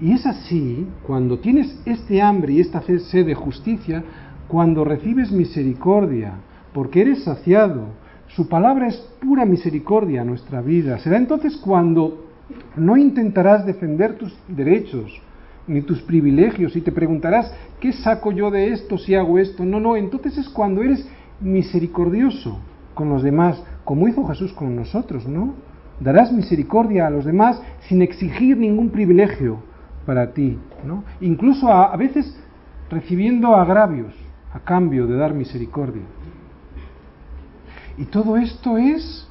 Y 0.00 0.12
es 0.12 0.24
así, 0.24 0.86
cuando 1.06 1.38
tienes 1.38 1.80
este 1.84 2.22
hambre 2.22 2.54
y 2.54 2.60
esta 2.60 2.82
sed 2.82 3.26
de 3.26 3.34
justicia, 3.34 4.02
cuando 4.48 4.84
recibes 4.84 5.30
misericordia, 5.30 6.34
porque 6.72 7.02
eres 7.02 7.24
saciado. 7.24 7.88
Su 8.28 8.48
palabra 8.48 8.86
es 8.86 8.96
pura 9.20 9.44
misericordia 9.44 10.22
a 10.22 10.24
nuestra 10.24 10.60
vida. 10.60 10.98
Será 10.98 11.16
entonces 11.16 11.56
cuando 11.56 12.29
no 12.76 12.96
intentarás 12.96 13.66
defender 13.66 14.16
tus 14.16 14.36
derechos, 14.48 15.20
ni 15.66 15.82
tus 15.82 16.02
privilegios 16.02 16.74
y 16.76 16.80
te 16.80 16.92
preguntarás, 16.92 17.54
¿qué 17.78 17.92
saco 17.92 18.32
yo 18.32 18.50
de 18.50 18.72
esto 18.72 18.98
si 18.98 19.14
hago 19.14 19.38
esto? 19.38 19.64
No, 19.64 19.78
no, 19.80 19.96
entonces 19.96 20.36
es 20.38 20.48
cuando 20.48 20.82
eres 20.82 21.08
misericordioso 21.40 22.58
con 22.94 23.08
los 23.08 23.22
demás, 23.22 23.62
como 23.84 24.08
hizo 24.08 24.26
Jesús 24.26 24.52
con 24.52 24.74
nosotros, 24.74 25.26
¿no? 25.26 25.54
Darás 26.00 26.32
misericordia 26.32 27.06
a 27.06 27.10
los 27.10 27.24
demás 27.24 27.60
sin 27.88 28.02
exigir 28.02 28.56
ningún 28.56 28.90
privilegio 28.90 29.58
para 30.06 30.32
ti, 30.32 30.58
¿no? 30.84 31.04
Incluso 31.20 31.68
a, 31.68 31.92
a 31.92 31.96
veces 31.96 32.36
recibiendo 32.90 33.54
agravios 33.54 34.14
a 34.52 34.60
cambio 34.60 35.06
de 35.06 35.16
dar 35.16 35.34
misericordia. 35.34 36.02
Y 37.96 38.06
todo 38.06 38.36
esto 38.36 38.76
es 38.78 39.28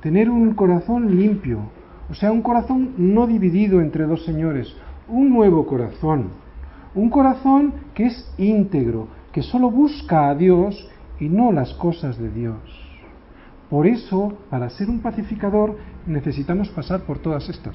tener 0.00 0.28
un 0.28 0.54
corazón 0.54 1.16
limpio, 1.16 1.70
o 2.10 2.14
sea, 2.14 2.32
un 2.32 2.42
corazón 2.42 2.94
no 2.96 3.26
dividido 3.26 3.80
entre 3.80 4.06
dos 4.06 4.24
señores, 4.24 4.74
un 5.08 5.30
nuevo 5.30 5.66
corazón, 5.66 6.30
un 6.94 7.10
corazón 7.10 7.74
que 7.94 8.06
es 8.06 8.34
íntegro, 8.38 9.08
que 9.32 9.42
solo 9.42 9.70
busca 9.70 10.28
a 10.28 10.34
Dios 10.34 10.88
y 11.20 11.28
no 11.28 11.52
las 11.52 11.74
cosas 11.74 12.18
de 12.18 12.30
Dios. 12.30 12.58
Por 13.68 13.86
eso, 13.86 14.38
para 14.48 14.70
ser 14.70 14.88
un 14.88 15.00
pacificador, 15.00 15.76
necesitamos 16.06 16.70
pasar 16.70 17.02
por 17.02 17.18
todas 17.18 17.48
estas, 17.50 17.74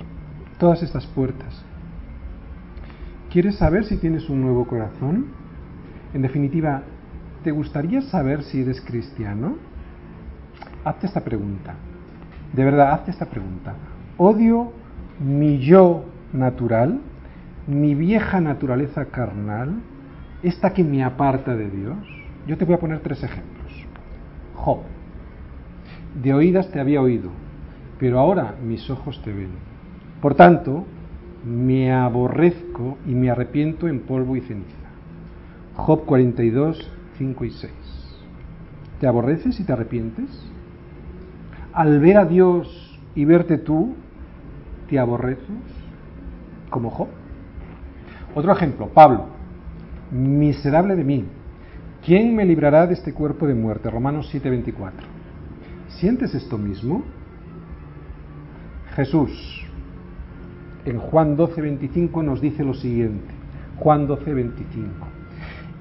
todas 0.58 0.82
estas 0.82 1.06
puertas. 1.08 1.63
¿Quieres 3.32 3.58
saber 3.58 3.86
si 3.86 3.98
tienes 3.98 4.30
un 4.30 4.41
nuevo 4.41 4.65
corazón? 4.65 5.28
En 6.13 6.24
definitiva, 6.24 6.84
¿te 7.43 7.52
gustaría 7.52 8.02
saber 8.02 8.43
si 8.43 8.62
eres 8.62 8.82
cristiano? 8.82 9.58
Hazte 10.84 11.08
esta 11.08 11.22
pregunta. 11.22 11.76
De 12.54 12.63
verdad, 12.63 12.93
hazte 12.93 13.12
esta 13.12 13.26
pregunta. 13.26 13.76
¿Odio 14.17 14.71
mi 15.19 15.60
yo 15.60 16.06
natural? 16.32 16.99
mi 17.67 17.95
vieja 17.95 18.41
naturaleza 18.41 19.06
carnal, 19.06 19.76
esta 20.41 20.73
que 20.73 20.84
me 20.84 21.04
aparta 21.04 21.56
de 21.56 21.69
Dios? 21.69 21.97
Yo 22.45 22.58
te 22.58 22.65
voy 22.65 22.76
a 22.76 22.80
poner 22.80 22.99
tres 22.99 23.23
ejemplos. 23.23 23.71
Job, 24.56 24.80
de 26.21 26.34
oídas 26.34 26.69
te 26.71 26.80
había 26.80 27.02
oído, 27.02 27.30
pero 27.99 28.19
ahora 28.19 28.56
mis 28.63 28.89
ojos 28.89 29.21
te 29.23 29.32
ven. 29.32 29.52
Por 30.21 30.36
tanto, 30.36 30.86
me 31.45 31.91
aborrezco 31.91 32.97
y 33.06 33.15
me 33.15 33.30
arrepiento 33.30 33.88
en 33.88 34.02
polvo 34.02 34.36
y 34.36 34.41
ceniza. 34.41 34.69
Job 35.76 36.06
42, 36.06 36.91
5 37.17 37.45
y 37.45 37.49
6. 37.49 37.71
¿Te 38.99 39.08
aborreces 39.08 39.60
y 39.60 39.63
te 39.63 39.73
arrepientes? 39.73 40.30
Al 41.73 41.99
ver 41.99 42.17
a 42.17 42.26
Dios 42.26 42.99
y 43.15 43.26
verte 43.26 43.58
tú, 43.58 43.95
¿te 44.89 45.00
aborreces 45.00 45.48
como 46.69 46.89
Job? 46.89 47.08
Otro 48.36 48.52
ejemplo, 48.52 48.88
Pablo, 48.88 49.28
miserable 50.12 50.96
de 50.96 51.04
mí, 51.04 51.26
¿quién 52.06 52.36
me 52.36 52.46
librará 52.46 52.88
de 52.88 52.93
este 52.93 53.13
cuerpo 53.13 53.48
de 53.48 53.54
muerte? 53.54 53.89
Romanos 53.89 54.30
7:24. 54.34 54.91
¿Sientes 55.88 56.34
esto 56.34 56.58
mismo? 56.58 57.04
Jesús, 58.96 59.65
en 60.86 61.00
Juan 61.00 61.38
12:25 61.38 62.23
nos 62.23 62.42
dice 62.42 62.63
lo 62.63 62.73
siguiente, 62.73 63.34
Juan 63.77 64.08
12:25, 64.08 65.08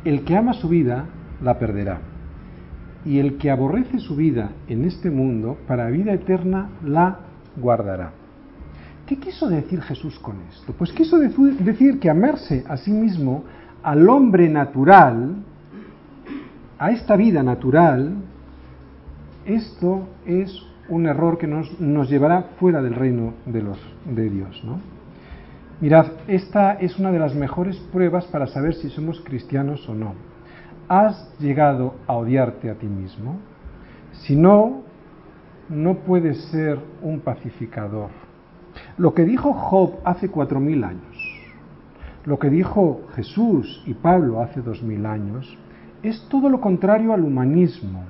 el 0.04 0.24
que 0.24 0.36
ama 0.36 0.52
su 0.52 0.68
vida 0.68 1.06
la 1.42 1.58
perderá, 1.58 2.00
y 3.04 3.18
el 3.18 3.36
que 3.36 3.50
aborrece 3.50 3.98
su 3.98 4.16
vida 4.16 4.52
en 4.68 4.84
este 4.84 5.10
mundo, 5.10 5.58
para 5.66 5.88
vida 5.88 6.12
eterna 6.12 6.70
la 6.84 7.20
guardará. 7.56 8.12
¿Qué 9.12 9.18
quiso 9.18 9.46
decir 9.46 9.82
Jesús 9.82 10.18
con 10.20 10.36
esto? 10.50 10.72
Pues 10.72 10.90
quiso 10.90 11.18
decir 11.18 12.00
que 12.00 12.08
amarse 12.08 12.64
a 12.66 12.78
sí 12.78 12.90
mismo, 12.90 13.44
al 13.82 14.08
hombre 14.08 14.48
natural, 14.48 15.34
a 16.78 16.90
esta 16.92 17.14
vida 17.14 17.42
natural, 17.42 18.14
esto 19.44 20.08
es 20.24 20.64
un 20.88 21.04
error 21.04 21.36
que 21.36 21.46
nos, 21.46 22.08
llevará 22.08 22.54
fuera 22.58 22.80
del 22.80 22.94
reino 22.94 23.34
de, 23.44 23.60
los, 23.60 23.78
de 24.06 24.30
Dios. 24.30 24.62
Mirad, 25.82 26.06
esta 26.26 26.72
es 26.80 26.98
una 26.98 27.12
de 27.12 27.18
las 27.18 27.34
mejores 27.34 27.76
pruebas 27.92 28.24
para 28.28 28.46
saber 28.46 28.72
si 28.76 28.88
somos 28.88 29.20
cristianos 29.20 29.86
o 29.90 29.94
no. 29.94 30.14
¿Has 30.88 31.38
llegado 31.38 31.96
a 32.06 32.14
odiarte 32.14 32.70
a 32.70 32.76
ti 32.76 32.86
mismo? 32.86 33.36
Si 34.22 34.36
no, 34.36 34.80
no 35.68 35.96
puedes 35.96 36.42
ser 36.44 36.78
un 37.02 37.20
pacificador 37.20 38.31
Lo 38.96 39.14
que 39.14 39.24
dijo 39.24 39.52
Job 39.52 39.94
hace 40.04 40.28
cuatro 40.28 40.60
mil 40.60 40.84
años, 40.84 41.16
lo 42.24 42.38
que 42.38 42.50
dijo 42.50 43.02
Jesús 43.14 43.82
y 43.86 43.94
Pablo 43.94 44.40
hace 44.40 44.60
dos 44.60 44.82
mil 44.82 45.06
años, 45.06 45.58
es 46.02 46.26
todo 46.28 46.48
lo 46.48 46.60
contrario 46.60 47.12
al 47.12 47.24
humanismo, 47.24 48.04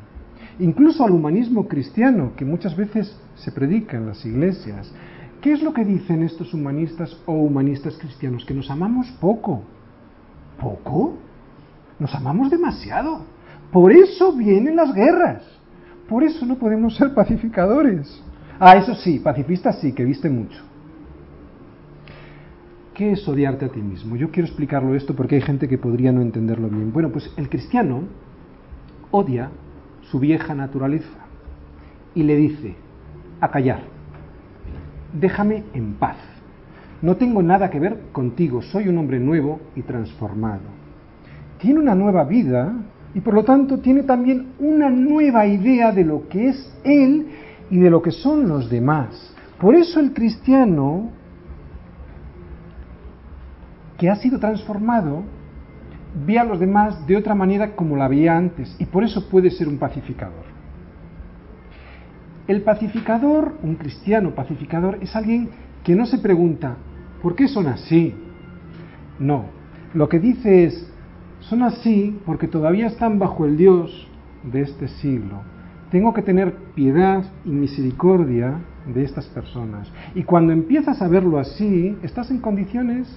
incluso 0.58 1.04
al 1.04 1.12
humanismo 1.12 1.68
cristiano 1.68 2.32
que 2.36 2.44
muchas 2.44 2.76
veces 2.76 3.18
se 3.36 3.52
predica 3.52 3.96
en 3.96 4.06
las 4.06 4.24
iglesias. 4.24 4.92
¿Qué 5.40 5.52
es 5.52 5.62
lo 5.62 5.72
que 5.72 5.84
dicen 5.84 6.22
estos 6.22 6.54
humanistas 6.54 7.16
o 7.26 7.32
humanistas 7.32 7.96
cristianos? 7.98 8.44
Que 8.44 8.54
nos 8.54 8.70
amamos 8.70 9.10
poco. 9.20 9.62
¿Poco? 10.60 11.14
Nos 11.98 12.14
amamos 12.14 12.50
demasiado. 12.50 13.24
Por 13.72 13.92
eso 13.92 14.32
vienen 14.36 14.76
las 14.76 14.94
guerras. 14.94 15.42
Por 16.08 16.22
eso 16.22 16.46
no 16.46 16.56
podemos 16.56 16.96
ser 16.96 17.12
pacificadores. 17.14 18.22
Ah, 18.64 18.76
eso 18.76 18.94
sí, 18.94 19.18
pacifistas 19.18 19.80
sí, 19.80 19.92
que 19.92 20.04
viste 20.04 20.30
mucho. 20.30 20.62
¿Qué 22.94 23.10
es 23.10 23.26
odiarte 23.26 23.64
a 23.64 23.68
ti 23.70 23.80
mismo? 23.80 24.14
Yo 24.14 24.30
quiero 24.30 24.46
explicarlo 24.46 24.94
esto 24.94 25.16
porque 25.16 25.34
hay 25.34 25.40
gente 25.40 25.66
que 25.66 25.78
podría 25.78 26.12
no 26.12 26.22
entenderlo 26.22 26.68
bien. 26.68 26.92
Bueno, 26.92 27.10
pues 27.10 27.28
el 27.36 27.48
cristiano 27.48 28.04
odia 29.10 29.50
su 30.02 30.20
vieja 30.20 30.54
naturaleza 30.54 31.26
y 32.14 32.22
le 32.22 32.36
dice, 32.36 32.76
a 33.40 33.50
callar, 33.50 33.80
déjame 35.12 35.64
en 35.74 35.94
paz. 35.94 36.18
No 37.00 37.16
tengo 37.16 37.42
nada 37.42 37.68
que 37.68 37.80
ver 37.80 37.98
contigo, 38.12 38.62
soy 38.62 38.86
un 38.86 38.96
hombre 38.96 39.18
nuevo 39.18 39.58
y 39.74 39.82
transformado. 39.82 40.70
Tiene 41.58 41.80
una 41.80 41.96
nueva 41.96 42.22
vida 42.22 42.72
y 43.12 43.22
por 43.22 43.34
lo 43.34 43.42
tanto 43.42 43.80
tiene 43.80 44.04
también 44.04 44.52
una 44.60 44.88
nueva 44.88 45.46
idea 45.46 45.90
de 45.90 46.04
lo 46.04 46.28
que 46.28 46.50
es 46.50 46.72
él 46.84 47.26
y 47.73 47.79
de 47.79 47.89
lo 47.89 48.03
que 48.03 48.11
son 48.11 48.49
los 48.49 48.68
demás. 48.68 49.35
Por 49.59 49.75
eso 49.75 49.99
el 49.99 50.12
cristiano 50.12 51.09
que 53.97 54.11
ha 54.11 54.16
sido 54.16 54.39
transformado 54.39 55.23
ve 56.27 56.39
a 56.39 56.45
los 56.45 56.61
demás 56.61 57.07
de 57.07 57.16
otra 57.16 57.35
manera 57.35 57.75
como 57.75 57.97
la 57.97 58.09
veía 58.09 58.37
antes 58.37 58.77
y 58.79 58.85
por 58.85 59.05
eso 59.05 59.27
puede 59.31 59.51
ser 59.51 59.68
un 59.68 59.79
pacificador. 59.79 60.45
El 62.47 62.61
pacificador, 62.61 63.55
un 63.62 63.77
cristiano 63.77 64.35
pacificador, 64.35 64.99
es 65.01 65.16
alguien 65.16 65.49
que 65.83 65.95
no 65.95 66.05
se 66.05 66.18
pregunta, 66.18 66.77
¿por 67.23 67.35
qué 67.35 67.49
son 67.49 67.68
así? 67.68 68.14
No, 69.18 69.47
lo 69.95 70.11
que 70.11 70.18
dice 70.18 70.64
es, 70.64 70.93
son 71.41 71.62
así 71.62 72.20
porque 72.27 72.49
todavía 72.49 72.89
están 72.89 73.18
bajo 73.18 73.47
el 73.47 73.57
Dios 73.57 74.09
de 74.43 74.61
este 74.61 74.89
siglo. 74.89 75.51
Tengo 75.93 76.14
que 76.14 76.22
tener 76.22 76.55
piedad 76.74 77.22
y 77.45 77.51
misericordia 77.51 78.55
de 78.86 79.05
estas 79.05 79.26
personas. 79.26 79.93
Y 80.14 80.22
cuando 80.22 80.55
empiezas 80.55 81.03
a 81.03 81.07
verlo 81.07 81.38
así, 81.38 81.99
estás 82.03 82.30
en 82.30 82.38
condiciones 82.38 83.14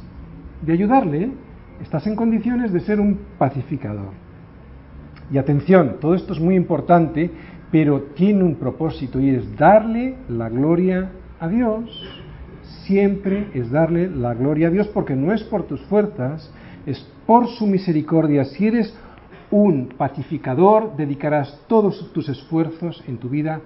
de 0.61 0.73
ayudarle, 0.73 1.31
estás 1.81 2.05
en 2.05 2.17
condiciones 2.17 2.73
de 2.73 2.81
ser 2.81 2.99
un 2.99 3.17
pacificador. 3.37 4.11
Y 5.31 5.37
atención, 5.37 5.95
todo 6.01 6.15
esto 6.15 6.33
es 6.33 6.39
muy 6.41 6.55
importante, 6.55 7.31
pero 7.71 8.01
tiene 8.13 8.43
un 8.43 8.55
propósito 8.55 9.21
y 9.21 9.29
es 9.29 9.55
darle 9.55 10.15
la 10.27 10.49
gloria 10.49 11.11
a 11.39 11.47
Dios. 11.47 11.89
Siempre 12.83 13.47
es 13.53 13.71
darle 13.71 14.09
la 14.09 14.33
gloria 14.33 14.67
a 14.67 14.71
Dios 14.71 14.89
porque 14.89 15.15
no 15.15 15.31
es 15.31 15.43
por 15.43 15.63
tus 15.63 15.79
fuerzas, 15.85 16.53
es 16.85 16.99
por 17.25 17.47
su 17.47 17.67
misericordia. 17.67 18.43
Si 18.43 18.67
eres 18.67 18.93
un 19.51 19.89
pacificador, 19.97 20.95
dedicarás 20.95 21.61
todos 21.67 22.11
tus 22.13 22.29
esfuerzos 22.29 23.03
en 23.07 23.17
tu 23.17 23.29
vida 23.29 23.61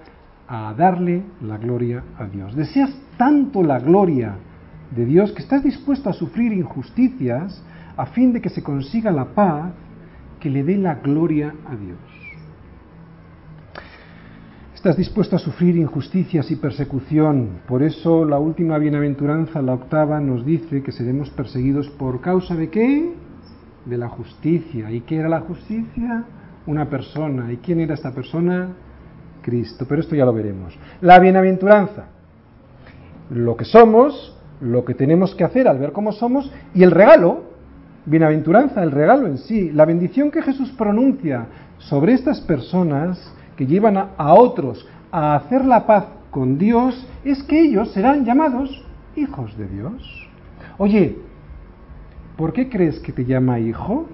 a 0.48 0.74
darle 0.76 1.22
la 1.42 1.58
gloria 1.58 2.02
a 2.18 2.24
Dios. 2.24 2.54
Deseas 2.54 2.90
tanto 3.16 3.62
la 3.62 3.78
gloria 3.78 4.36
de 4.90 5.04
Dios 5.04 5.32
que 5.32 5.42
estás 5.42 5.62
dispuesto 5.62 6.10
a 6.10 6.12
sufrir 6.12 6.52
injusticias 6.52 7.62
a 7.96 8.06
fin 8.06 8.32
de 8.32 8.40
que 8.40 8.48
se 8.48 8.62
consiga 8.62 9.10
la 9.10 9.26
paz 9.26 9.72
que 10.40 10.50
le 10.50 10.64
dé 10.64 10.76
la 10.76 10.96
gloria 10.96 11.54
a 11.68 11.76
Dios. 11.76 11.98
Estás 14.74 14.96
dispuesto 14.96 15.36
a 15.36 15.38
sufrir 15.38 15.76
injusticias 15.76 16.50
y 16.50 16.56
persecución. 16.56 17.60
Por 17.68 17.82
eso 17.82 18.24
la 18.24 18.38
última 18.38 18.78
bienaventuranza, 18.78 19.60
la 19.60 19.74
octava, 19.74 20.20
nos 20.20 20.46
dice 20.46 20.82
que 20.82 20.90
seremos 20.90 21.28
perseguidos 21.28 21.90
por 21.90 22.22
causa 22.22 22.56
de 22.56 22.70
qué? 22.70 23.12
De 23.84 23.96
la 23.96 24.08
justicia. 24.08 24.90
¿Y 24.90 25.00
qué 25.02 25.16
era 25.16 25.28
la 25.28 25.40
justicia? 25.40 26.24
Una 26.66 26.88
persona. 26.88 27.52
¿Y 27.52 27.58
quién 27.58 27.80
era 27.80 27.94
esta 27.94 28.12
persona? 28.12 28.68
Cristo. 29.42 29.86
Pero 29.88 30.00
esto 30.00 30.14
ya 30.14 30.24
lo 30.24 30.32
veremos. 30.32 30.78
La 31.00 31.18
bienaventuranza. 31.18 32.06
Lo 33.30 33.56
que 33.56 33.64
somos, 33.64 34.36
lo 34.60 34.84
que 34.84 34.94
tenemos 34.94 35.34
que 35.34 35.44
hacer 35.44 35.68
al 35.68 35.78
ver 35.78 35.92
cómo 35.92 36.12
somos 36.12 36.50
y 36.74 36.82
el 36.82 36.90
regalo, 36.90 37.44
bienaventuranza, 38.06 38.82
el 38.82 38.90
regalo 38.90 39.26
en 39.26 39.38
sí, 39.38 39.70
la 39.70 39.84
bendición 39.84 40.30
que 40.30 40.42
Jesús 40.42 40.70
pronuncia 40.72 41.46
sobre 41.78 42.12
estas 42.12 42.40
personas 42.40 43.32
que 43.56 43.66
llevan 43.66 43.96
a, 43.96 44.34
otros 44.34 44.86
a 45.12 45.36
hacer 45.36 45.64
la 45.64 45.86
paz 45.86 46.06
con 46.30 46.58
Dios 46.58 47.06
es 47.24 47.42
que 47.42 47.60
ellos 47.60 47.92
serán 47.92 48.24
llamados 48.24 48.84
hijos 49.16 49.56
de 49.56 49.68
Dios. 49.68 50.28
Oye, 50.78 51.18
¿por 52.40 52.54
qué 52.54 52.70
crees 52.70 52.98
que 53.00 53.12
te 53.12 53.26
llama 53.26 53.58
hijo? 53.58 54.06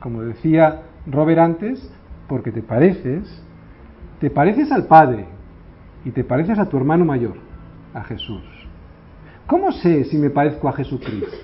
Como 0.00 0.22
decía 0.22 0.84
Robert 1.06 1.38
antes, 1.38 1.92
porque 2.26 2.50
te 2.50 2.62
pareces, 2.62 3.28
te 4.20 4.30
pareces 4.30 4.72
al 4.72 4.86
Padre 4.86 5.26
y 6.06 6.12
te 6.12 6.24
pareces 6.24 6.58
a 6.58 6.66
tu 6.66 6.78
hermano 6.78 7.04
mayor, 7.04 7.34
a 7.92 8.02
Jesús. 8.04 8.42
¿Cómo 9.46 9.70
sé 9.70 10.04
si 10.04 10.16
me 10.16 10.30
parezco 10.30 10.66
a 10.66 10.72
Jesucristo? 10.72 11.36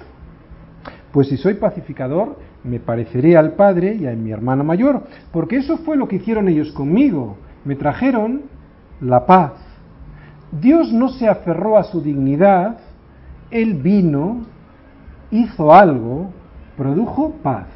Pues 1.13 1.29
si 1.29 1.37
soy 1.37 1.55
pacificador, 1.55 2.39
me 2.63 2.81
pareceré 2.81 3.37
al 3.37 3.53
Padre 3.53 3.97
y 3.97 4.07
a 4.07 4.13
mi 4.13 4.31
hermano 4.31 4.65
mayor, 4.65 5.03
porque 5.31 5.57
eso 5.57 5.77
fue 5.77 5.99
lo 5.99 6.09
que 6.09 6.17
hicieron 6.17 6.49
ellos 6.49 6.73
conmigo, 6.73 7.37
me 7.67 7.77
trajeron 7.77 8.45
la 8.99 9.27
paz. 9.27 9.53
Dios 10.53 10.91
no 10.91 11.11
se 11.11 11.29
aferró 11.29 11.77
a 11.77 11.85
su 11.85 12.01
dignidad, 12.01 12.79
Él 13.51 13.75
vino, 13.75 14.54
hizo 15.31 15.72
algo, 15.72 16.31
produjo 16.77 17.33
paz. 17.43 17.66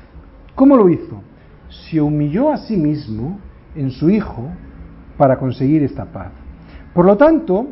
¿Cómo 0.55 0.77
lo 0.77 0.89
hizo? 0.89 1.23
Se 1.69 2.01
humilló 2.01 2.51
a 2.51 2.57
sí 2.57 2.77
mismo 2.77 3.39
en 3.75 3.91
su 3.91 4.11
Hijo 4.11 4.49
para 5.17 5.39
conseguir 5.39 5.83
esta 5.83 6.07
paz. 6.07 6.33
Por 6.95 7.05
lo 7.05 7.17
tanto, 7.17 7.69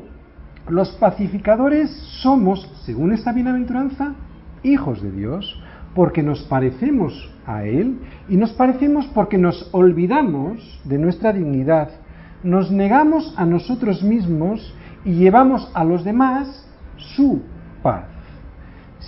los 0.69 0.91
pacificadores 0.93 1.91
somos, 2.23 2.69
según 2.85 3.13
esta 3.13 3.33
bienaventuranza, 3.33 4.15
hijos 4.63 5.03
de 5.03 5.13
Dios, 5.13 5.61
porque 5.95 6.23
nos 6.23 6.43
parecemos 6.43 7.33
a 7.47 7.65
Él 7.65 7.99
y 8.29 8.37
nos 8.37 8.53
parecemos 8.53 9.07
porque 9.15 9.39
nos 9.39 9.69
olvidamos 9.73 10.81
de 10.85 10.99
nuestra 10.99 11.33
dignidad, 11.33 11.89
nos 12.43 12.71
negamos 12.71 13.33
a 13.37 13.47
nosotros 13.47 14.03
mismos 14.03 14.75
y 15.05 15.15
llevamos 15.15 15.71
a 15.73 15.85
los 15.85 16.05
demás 16.05 16.69
su 16.97 17.43
paz. 17.83 18.16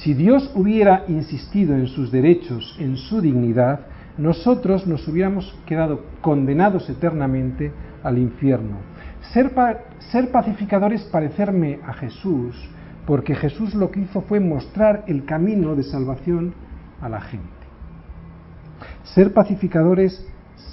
Si 0.03 0.15
Dios 0.15 0.51
hubiera 0.55 1.05
insistido 1.09 1.75
en 1.75 1.89
sus 1.89 2.13
derechos, 2.13 2.77
en 2.79 2.97
su 2.97 3.21
dignidad, 3.21 3.81
nosotros 4.17 4.87
nos 4.87 5.07
hubiéramos 5.09 5.53
quedado 5.67 6.05
condenados 6.21 6.89
eternamente 6.89 7.73
al 8.05 8.19
infierno. 8.19 8.77
Ser, 9.33 9.53
ser 10.11 10.31
pacificador 10.31 10.93
es 10.93 11.03
parecerme 11.03 11.81
a 11.85 11.93
Jesús, 11.95 12.55
porque 13.07 13.35
Jesús 13.35 13.75
lo 13.75 13.91
que 13.91 14.01
hizo 14.01 14.21
fue 14.23 14.39
mostrar 14.39 15.03
el 15.09 15.25
camino 15.25 15.75
de 15.75 15.83
salvación 15.83 16.55
a 17.01 17.09
la 17.09 17.21
gente. 17.21 17.49
Ser 19.03 19.33
pacificador 19.33 19.99
es 19.99 20.25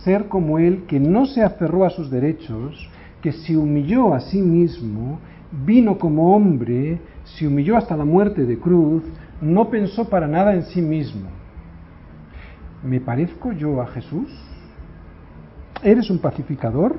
ser 0.04 0.28
como 0.28 0.60
Él, 0.60 0.84
que 0.88 1.00
no 1.00 1.26
se 1.26 1.42
aferró 1.42 1.84
a 1.84 1.90
sus 1.90 2.12
derechos, 2.12 2.90
que 3.22 3.32
se 3.32 3.58
humilló 3.58 4.14
a 4.14 4.20
sí 4.20 4.40
mismo, 4.40 5.20
vino 5.66 5.98
como 5.98 6.36
hombre, 6.36 7.00
se 7.26 7.48
humilló 7.48 7.78
hasta 7.78 7.98
la 7.98 8.06
muerte 8.06 8.46
de 8.46 8.58
cruz, 8.58 9.04
no 9.42 9.70
pensó 9.70 10.10
para 10.10 10.28
nada 10.28 10.54
en 10.54 10.64
sí 10.64 10.82
mismo. 10.82 11.30
¿Me 12.84 13.02
parezco 13.02 13.52
yo 13.52 13.82
a 13.82 13.88
Jesús? 13.88 14.30
¿Eres 15.84 16.10
un 16.10 16.20
pacificador? 16.20 16.96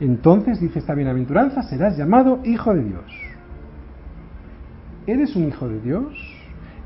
Entonces, 0.00 0.60
dice 0.60 0.78
esta 0.78 0.94
bienaventuranza, 0.94 1.62
serás 1.62 1.96
llamado 1.96 2.40
hijo 2.44 2.74
de 2.74 2.84
Dios. 2.84 3.12
¿Eres 5.06 5.34
un 5.34 5.48
hijo 5.48 5.68
de 5.68 5.80
Dios? 5.80 6.36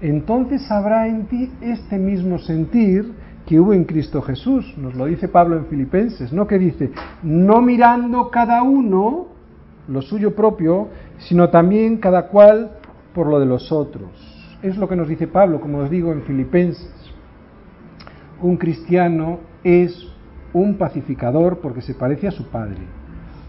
entonces 0.00 0.70
habrá 0.70 1.08
en 1.08 1.26
ti 1.26 1.50
este 1.60 1.98
mismo 1.98 2.38
sentir 2.38 3.12
que 3.46 3.60
hubo 3.60 3.72
en 3.72 3.84
Cristo 3.84 4.22
Jesús. 4.22 4.74
Nos 4.78 4.94
lo 4.94 5.06
dice 5.06 5.28
Pablo 5.28 5.56
en 5.56 5.66
Filipenses, 5.66 6.32
¿no? 6.32 6.46
Que 6.46 6.58
dice, 6.58 6.90
no 7.22 7.60
mirando 7.60 8.30
cada 8.30 8.62
uno 8.62 9.26
lo 9.88 10.02
suyo 10.02 10.34
propio, 10.34 10.88
sino 11.20 11.48
también 11.50 11.98
cada 11.98 12.28
cual 12.28 12.72
por 13.14 13.26
lo 13.26 13.40
de 13.40 13.46
los 13.46 13.72
otros. 13.72 14.10
Es 14.62 14.76
lo 14.76 14.88
que 14.88 14.96
nos 14.96 15.08
dice 15.08 15.26
Pablo, 15.26 15.60
como 15.60 15.78
os 15.78 15.90
digo 15.90 16.12
en 16.12 16.22
Filipenses. 16.22 16.92
Un 18.42 18.56
cristiano 18.56 19.40
es 19.64 20.08
un 20.52 20.76
pacificador 20.76 21.58
porque 21.58 21.82
se 21.82 21.94
parece 21.94 22.28
a 22.28 22.32
su 22.32 22.48
padre. 22.48 22.82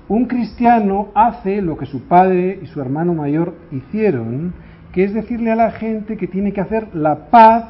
Un 0.07 0.25
cristiano 0.25 1.09
hace 1.15 1.61
lo 1.61 1.77
que 1.77 1.85
su 1.85 2.03
padre 2.03 2.59
y 2.61 2.65
su 2.67 2.81
hermano 2.81 3.13
mayor 3.13 3.55
hicieron, 3.71 4.53
que 4.91 5.05
es 5.05 5.13
decirle 5.13 5.51
a 5.51 5.55
la 5.55 5.71
gente 5.71 6.17
que 6.17 6.27
tiene 6.27 6.51
que 6.51 6.61
hacer 6.61 6.93
la 6.93 7.29
paz 7.29 7.65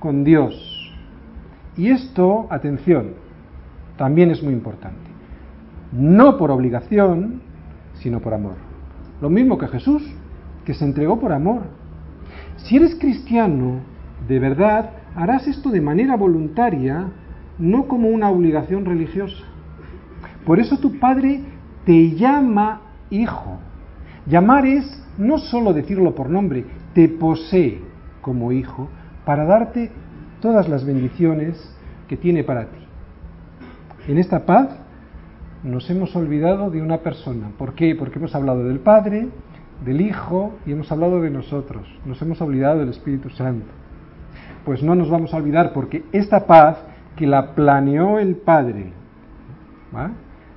con 0.00 0.24
Dios. 0.24 0.92
Y 1.76 1.90
esto, 1.90 2.48
atención, 2.50 3.12
también 3.96 4.30
es 4.30 4.42
muy 4.42 4.52
importante. 4.52 4.98
No 5.92 6.36
por 6.36 6.50
obligación, 6.50 7.40
sino 7.94 8.20
por 8.20 8.34
amor. 8.34 8.67
Lo 9.20 9.30
mismo 9.30 9.58
que 9.58 9.68
Jesús, 9.68 10.02
que 10.64 10.74
se 10.74 10.84
entregó 10.84 11.18
por 11.18 11.32
amor. 11.32 11.62
Si 12.56 12.76
eres 12.76 12.94
cristiano, 12.94 13.80
de 14.26 14.38
verdad, 14.38 14.90
harás 15.16 15.46
esto 15.46 15.70
de 15.70 15.80
manera 15.80 16.16
voluntaria, 16.16 17.08
no 17.58 17.86
como 17.86 18.08
una 18.08 18.30
obligación 18.30 18.84
religiosa. 18.84 19.44
Por 20.44 20.60
eso 20.60 20.78
tu 20.78 20.98
padre 20.98 21.40
te 21.84 22.10
llama 22.12 22.82
hijo. 23.10 23.58
Llamar 24.26 24.66
es 24.66 25.04
no 25.16 25.38
solo 25.38 25.72
decirlo 25.72 26.14
por 26.14 26.30
nombre, 26.30 26.64
te 26.94 27.08
posee 27.08 27.80
como 28.20 28.52
hijo 28.52 28.88
para 29.24 29.44
darte 29.44 29.90
todas 30.40 30.68
las 30.68 30.84
bendiciones 30.84 31.56
que 32.08 32.16
tiene 32.16 32.44
para 32.44 32.66
ti. 32.66 32.78
En 34.06 34.18
esta 34.18 34.46
paz 34.46 34.68
nos 35.62 35.90
hemos 35.90 36.14
olvidado 36.14 36.70
de 36.70 36.80
una 36.80 36.98
persona. 36.98 37.50
¿Por 37.58 37.74
qué? 37.74 37.94
Porque 37.94 38.18
hemos 38.18 38.34
hablado 38.34 38.64
del 38.64 38.80
Padre, 38.80 39.28
del 39.84 40.00
Hijo 40.00 40.54
y 40.66 40.72
hemos 40.72 40.90
hablado 40.92 41.20
de 41.20 41.30
nosotros. 41.30 41.86
Nos 42.04 42.20
hemos 42.22 42.40
olvidado 42.40 42.80
del 42.80 42.90
Espíritu 42.90 43.30
Santo. 43.30 43.66
Pues 44.64 44.82
no 44.82 44.94
nos 44.94 45.10
vamos 45.10 45.32
a 45.34 45.36
olvidar 45.38 45.72
porque 45.72 46.04
esta 46.12 46.46
paz 46.46 46.78
que 47.16 47.26
la 47.26 47.54
planeó 47.54 48.18
el 48.18 48.36
Padre, 48.36 48.92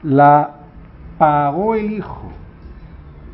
la 0.04 0.56
pagó 1.18 1.76
el 1.76 1.92
Hijo, 1.92 2.32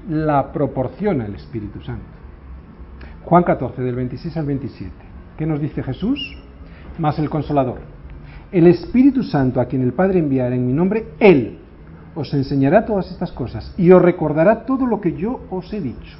la 0.09 0.51
proporciona 0.53 1.25
el 1.25 1.35
Espíritu 1.35 1.81
Santo. 1.81 2.05
Juan 3.25 3.43
14, 3.43 3.81
del 3.81 3.95
26 3.95 4.37
al 4.37 4.45
27. 4.45 4.91
¿Qué 5.37 5.45
nos 5.45 5.59
dice 5.59 5.83
Jesús? 5.83 6.41
Más 6.97 7.19
el 7.19 7.29
consolador. 7.29 7.96
El 8.51 8.67
Espíritu 8.67 9.23
Santo 9.23 9.59
a 9.59 9.65
quien 9.65 9.81
el 9.81 9.91
Padre 9.91 10.19
enviará 10.19 10.55
en 10.55 10.65
mi 10.65 10.71
nombre, 10.71 11.07
Él 11.19 11.57
os 12.15 12.33
enseñará 12.33 12.85
todas 12.85 13.11
estas 13.11 13.31
cosas 13.31 13.73
y 13.77 13.91
os 13.91 14.01
recordará 14.01 14.65
todo 14.65 14.85
lo 14.85 15.01
que 15.01 15.13
yo 15.13 15.41
os 15.49 15.71
he 15.73 15.81
dicho. 15.81 16.17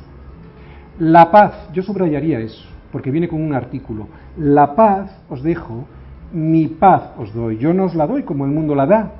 La 1.00 1.32
paz, 1.32 1.70
yo 1.74 1.84
subrayaría 1.84 2.40
eso, 2.40 2.64
porque 2.92 3.12
viene 3.12 3.28
con 3.30 3.42
un 3.42 3.54
artículo. 3.54 4.08
La 4.38 4.76
paz 4.76 5.10
os 5.30 5.42
dejo, 5.42 5.86
mi 6.34 6.68
paz 6.68 7.12
os 7.18 7.34
doy. 7.34 7.58
Yo 7.58 7.74
no 7.74 7.86
os 7.86 7.96
la 7.96 8.06
doy 8.06 8.24
como 8.24 8.46
el 8.46 8.52
mundo 8.52 8.76
la 8.76 8.86
da. 8.86 9.12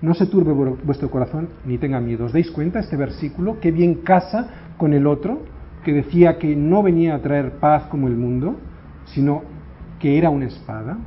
No 0.00 0.14
se 0.14 0.26
turbe 0.26 0.52
vuestro 0.52 1.10
corazón 1.10 1.48
ni 1.64 1.78
tenga 1.78 2.00
miedo. 2.00 2.24
¿Os 2.24 2.32
dais 2.32 2.50
cuenta 2.50 2.80
este 2.80 2.96
versículo? 2.96 3.60
que 3.60 3.70
bien 3.70 3.96
casa 4.02 4.48
con 4.76 4.94
el 4.94 5.06
otro, 5.06 5.42
que 5.84 5.92
decía 5.92 6.38
que 6.38 6.56
no 6.56 6.82
venía 6.82 7.14
a 7.14 7.20
traer 7.20 7.52
paz 7.52 7.84
como 7.84 8.08
el 8.08 8.16
mundo, 8.16 8.56
sino 9.04 9.42
que 10.00 10.18
era 10.18 10.28
una 10.30 10.46
espada. 10.46 10.98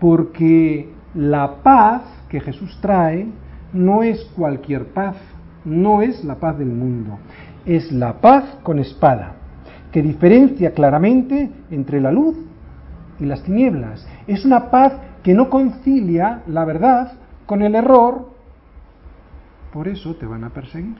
Porque 0.00 0.92
la 1.14 1.62
paz 1.62 2.02
que 2.28 2.40
Jesús 2.40 2.78
trae 2.80 3.26
no 3.72 4.02
es 4.02 4.24
cualquier 4.36 4.86
paz, 4.88 5.16
no 5.64 6.02
es 6.02 6.24
la 6.24 6.36
paz 6.36 6.58
del 6.58 6.68
mundo, 6.68 7.18
es 7.64 7.90
la 7.92 8.20
paz 8.20 8.44
con 8.62 8.78
espada, 8.78 9.32
que 9.92 10.02
diferencia 10.02 10.72
claramente 10.72 11.50
entre 11.70 12.00
la 12.00 12.12
luz 12.12 12.36
y 13.18 13.24
las 13.24 13.42
tinieblas. 13.42 14.06
Es 14.26 14.44
una 14.44 14.70
paz 14.70 14.92
que 15.22 15.34
no 15.34 15.50
concilia 15.50 16.42
la 16.46 16.64
verdad 16.64 17.12
con 17.46 17.62
el 17.62 17.74
error, 17.74 18.30
por 19.72 19.88
eso 19.88 20.14
te 20.16 20.26
van 20.26 20.44
a 20.44 20.50
perseguir. 20.50 20.96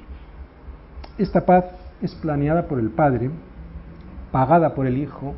Esta 1.18 1.47
paz 1.47 1.64
es 2.03 2.14
planeada 2.14 2.66
por 2.68 2.78
el 2.78 2.90
Padre, 2.90 3.30
pagada 4.30 4.74
por 4.74 4.86
el 4.86 4.99
Hijo, 4.99 5.34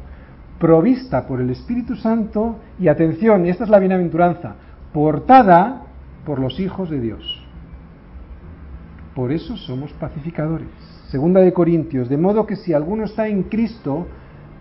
provista 0.59 1.27
por 1.27 1.41
el 1.41 1.51
Espíritu 1.51 1.97
Santo 1.97 2.57
y 2.79 2.89
atención, 2.89 3.47
esta 3.47 3.65
es 3.65 3.71
la 3.71 3.79
bienaventuranza, 3.79 4.55
portada 4.93 5.83
por 6.25 6.41
los 6.41 6.59
hijos 6.61 6.91
de 6.91 7.01
Dios. 7.01 7.45
Por 9.15 9.33
eso 9.33 9.57
somos 9.57 9.93
pacificadores. 9.95 10.69
Segunda 11.11 11.41
de 11.41 11.53
Corintios, 11.53 12.09
de 12.09 12.17
modo 12.17 12.47
que 12.47 12.57
si 12.57 12.73
alguno 12.73 13.05
está 13.05 13.29
en 13.29 13.45
Cristo, 13.45 14.07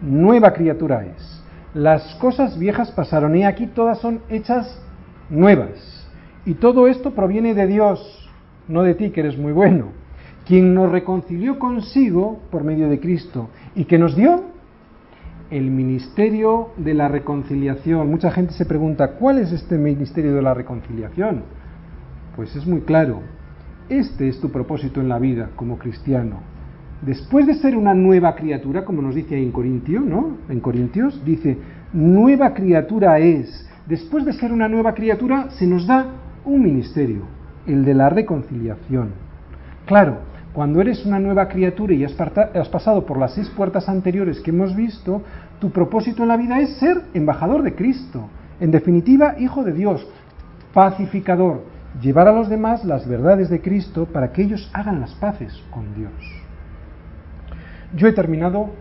nueva 0.02 0.54
criatura 0.54 1.06
es. 1.06 1.44
Las 1.74 2.16
cosas 2.16 2.58
viejas 2.58 2.92
pasaron 2.92 3.36
y 3.36 3.44
aquí 3.44 3.68
todas 3.68 4.00
son 4.00 4.22
hechas 4.30 4.82
nuevas. 5.30 6.08
Y 6.46 6.54
todo 6.54 6.88
esto 6.88 7.12
proviene 7.12 7.54
de 7.54 7.68
Dios, 7.68 8.30
no 8.68 8.84
de 8.84 8.96
ti 8.96 9.10
que 9.10 9.20
eres 9.20 9.38
muy 9.38 9.52
bueno, 9.52 9.90
quien 10.46 10.74
nos 10.74 10.92
reconcilió 10.92 11.60
consigo 11.60 12.40
por 12.50 12.64
medio 12.64 12.88
de 12.88 13.00
Cristo 13.00 13.50
y 13.76 13.84
que 13.86 13.98
nos 13.98 14.16
dio 14.16 14.46
el 15.50 15.72
ministerio 15.72 16.70
de 16.78 16.94
la 16.94 17.08
reconciliación. 17.08 18.10
Mucha 18.10 18.32
gente 18.32 18.54
se 18.54 18.66
pregunta, 18.66 19.14
¿cuál 19.14 19.40
es 19.40 19.52
este 19.52 19.78
ministerio 19.78 20.36
de 20.36 20.42
la 20.42 20.54
reconciliación? 20.54 21.44
Pues 22.36 22.56
es 22.56 22.66
muy 22.68 22.82
claro. 22.82 23.22
Este 23.90 24.28
es 24.28 24.40
tu 24.42 24.52
propósito 24.52 25.00
en 25.00 25.08
la 25.08 25.20
vida 25.20 25.50
como 25.56 25.78
cristiano. 25.78 26.40
Después 27.02 27.46
de 27.48 27.56
ser 27.56 27.78
una 27.78 27.94
nueva 27.94 28.36
criatura, 28.36 28.84
como 28.84 29.02
nos 29.02 29.16
dice 29.16 29.36
ahí 29.36 29.44
en 29.44 29.52
Corintio, 29.52 30.02
¿no? 30.02 30.38
En 30.50 30.60
Corintios 30.60 31.24
dice, 31.24 31.58
nueva 31.94 32.54
criatura 32.54 33.20
es. 33.20 33.70
Después 33.86 34.26
de 34.26 34.34
ser 34.34 34.52
una 34.52 34.68
nueva 34.68 34.94
criatura 34.94 35.52
se 35.52 35.68
nos 35.68 35.88
da 35.88 36.08
un 36.44 36.64
ministerio, 36.64 37.22
el 37.66 37.86
de 37.86 37.94
la 37.94 38.10
reconciliación. 38.10 39.12
Claro, 39.86 40.18
cuando 40.58 40.82
eres 40.82 41.06
una 41.06 41.20
nueva 41.20 41.48
criatura 41.50 41.94
y 41.94 42.04
has, 42.04 42.14
pasado 42.14 43.06
por 43.06 43.20
las 43.20 43.36
seis 43.36 43.48
puertas 43.48 43.88
anteriores 43.88 44.40
que 44.40 44.50
hemos 44.50 44.76
visto, 44.76 45.22
tu 45.60 45.70
propósito 45.70 46.24
en 46.24 46.30
la 46.30 46.36
vida 46.36 46.60
es 46.60 46.78
ser 46.78 47.00
embajador 47.14 47.62
de 47.62 47.76
Cristo. 47.76 48.28
En 48.60 48.72
definitiva, 48.72 49.36
hijo 49.38 49.64
de 49.64 49.72
Dios, 49.72 50.08
pacificador, 50.74 51.62
llevar 52.02 52.28
a 52.28 52.32
los 52.32 52.50
demás 52.50 52.84
las 52.86 53.08
verdades 53.08 53.52
de 53.52 53.62
Cristo 53.62 54.08
para 54.08 54.32
que 54.32 54.42
ellos 54.42 54.68
hagan 54.74 55.00
las 55.00 55.14
paces 55.14 55.54
con 55.70 55.94
Dios. 55.94 56.12
Yo 57.96 58.08
he 58.08 58.14
terminado 58.14 58.72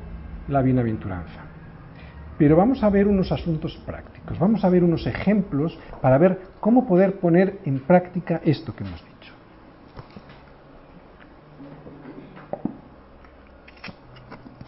la 0.49 0.63
bienaventuranza, 0.63 1.43
pero 2.39 2.57
vamos 2.57 2.83
a 2.83 2.89
ver 2.89 3.07
unos 3.07 3.31
asuntos 3.33 3.77
prácticos, 3.85 4.39
vamos 4.39 4.65
a 4.65 4.71
ver 4.71 4.83
unos 4.83 5.07
ejemplos 5.07 5.79
para 6.01 6.17
ver 6.17 6.41
cómo 6.59 6.87
poder 6.87 7.19
poner 7.21 7.59
en 7.67 7.81
práctica 7.81 8.41
esto 8.47 8.75
que 8.75 8.83
hemos 8.83 9.05
dicho. 9.05 9.16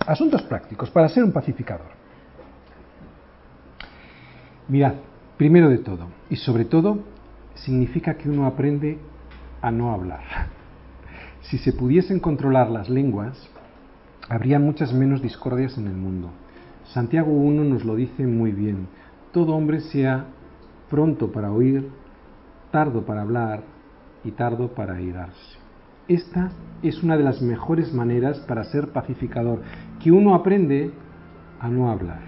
Asuntos 0.08 0.40
prácticos 0.40 0.88
para 0.88 1.10
ser 1.10 1.22
un 1.22 1.32
pacificador. 1.32 1.88
Mirad, 4.66 4.94
primero 5.36 5.68
de 5.68 5.76
todo, 5.76 6.06
y 6.30 6.36
sobre 6.36 6.64
todo, 6.64 7.00
significa 7.54 8.14
que 8.14 8.30
uno 8.30 8.46
aprende 8.46 8.96
a 9.60 9.70
no 9.70 9.92
hablar. 9.92 10.48
Si 11.42 11.58
se 11.58 11.74
pudiesen 11.74 12.20
controlar 12.20 12.70
las 12.70 12.88
lenguas, 12.88 13.50
habría 14.30 14.58
muchas 14.58 14.94
menos 14.94 15.20
discordias 15.20 15.76
en 15.76 15.88
el 15.88 15.94
mundo. 15.94 16.30
Santiago 16.84 17.30
1 17.30 17.64
nos 17.64 17.84
lo 17.84 17.94
dice 17.94 18.26
muy 18.26 18.52
bien. 18.52 18.88
Todo 19.30 19.54
hombre 19.54 19.80
sea 19.80 20.24
pronto 20.88 21.32
para 21.32 21.52
oír, 21.52 21.90
tardo 22.70 23.04
para 23.04 23.20
hablar 23.20 23.62
y 24.24 24.30
tardo 24.30 24.68
para 24.68 25.02
irarse. 25.02 25.57
Esta 26.08 26.52
es 26.82 27.02
una 27.02 27.18
de 27.18 27.24
las 27.24 27.42
mejores 27.42 27.92
maneras 27.92 28.38
para 28.40 28.64
ser 28.64 28.88
pacificador, 28.88 29.60
que 30.02 30.10
uno 30.10 30.34
aprende 30.34 30.90
a 31.60 31.68
no 31.68 31.90
hablar. 31.90 32.22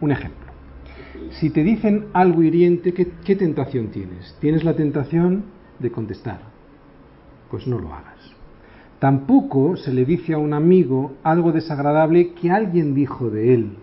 Un 0.00 0.10
ejemplo. 0.10 0.50
Si 1.38 1.50
te 1.50 1.62
dicen 1.62 2.06
algo 2.12 2.42
hiriente, 2.42 2.92
¿qué, 2.92 3.36
tentación 3.36 3.88
tienes? 3.88 4.36
Tienes 4.40 4.64
la 4.64 4.74
tentación 4.74 5.44
de 5.78 5.92
contestar. 5.92 6.40
Pues 7.48 7.68
no 7.68 7.78
lo 7.78 7.94
hagas. 7.94 8.18
Tampoco 8.98 9.76
se 9.76 9.92
le 9.92 10.04
dice 10.04 10.34
a 10.34 10.38
un 10.38 10.52
amigo 10.52 11.12
algo 11.22 11.52
desagradable 11.52 12.32
que 12.34 12.50
alguien 12.50 12.94
dijo 12.94 13.30
de 13.30 13.54
él. 13.54 13.76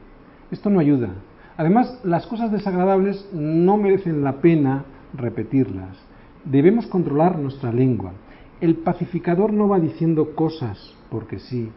Esto 0.52 0.70
no 0.70 0.80
ayuda. 0.80 1.10
Además, 1.56 2.00
las 2.04 2.28
cosas 2.28 2.52
desagradables 2.52 3.30
no 3.34 3.78
merecen 3.78 4.24
la 4.24 4.42
pena 4.42 4.84
repetirlas. 5.14 5.98
Debemos 6.44 6.88
controlar 6.88 7.40
nuestra 7.40 7.72
lengua. 7.72 8.12
El 8.60 8.78
pacificador 8.78 9.54
no 9.54 9.68
va 9.68 9.80
diciendo 9.80 10.36
cosas 10.36 10.96
porque 11.12 11.38
sí. 11.38 11.72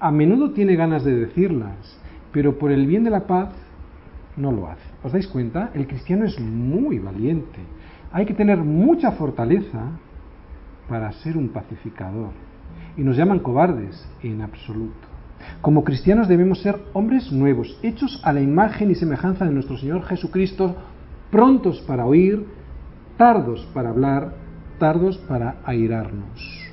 A 0.00 0.10
menudo 0.10 0.50
tiene 0.50 0.74
ganas 0.74 1.04
de 1.04 1.14
decirlas, 1.14 1.98
pero 2.32 2.58
por 2.58 2.72
el 2.72 2.86
bien 2.86 3.04
de 3.04 3.10
la 3.10 3.26
paz 3.26 3.50
no 4.36 4.50
lo 4.50 4.68
hace. 4.68 4.82
¿Os 5.04 5.12
dais 5.12 5.28
cuenta? 5.28 5.70
El 5.74 5.86
cristiano 5.86 6.24
es 6.24 6.38
muy 6.40 6.98
valiente. 6.98 7.60
Hay 8.10 8.26
que 8.26 8.34
tener 8.34 8.58
mucha 8.58 9.12
fortaleza 9.12 9.92
para 10.88 11.12
ser 11.12 11.36
un 11.36 11.50
pacificador. 11.50 12.30
Y 12.96 13.02
nos 13.02 13.16
llaman 13.16 13.38
cobardes 13.38 14.04
en 14.22 14.42
absoluto. 14.42 15.08
Como 15.60 15.84
cristianos 15.84 16.26
debemos 16.26 16.60
ser 16.62 16.80
hombres 16.94 17.30
nuevos, 17.30 17.78
hechos 17.82 18.20
a 18.24 18.32
la 18.32 18.40
imagen 18.40 18.90
y 18.90 18.94
semejanza 18.94 19.44
de 19.44 19.52
nuestro 19.52 19.76
Señor 19.78 20.02
Jesucristo, 20.02 20.74
prontos 21.30 21.80
para 21.82 22.06
oír, 22.06 22.44
tardos 23.16 23.68
para 23.72 23.90
hablar 23.90 24.43
tardos 24.78 25.18
para 25.18 25.56
airarnos. 25.64 26.70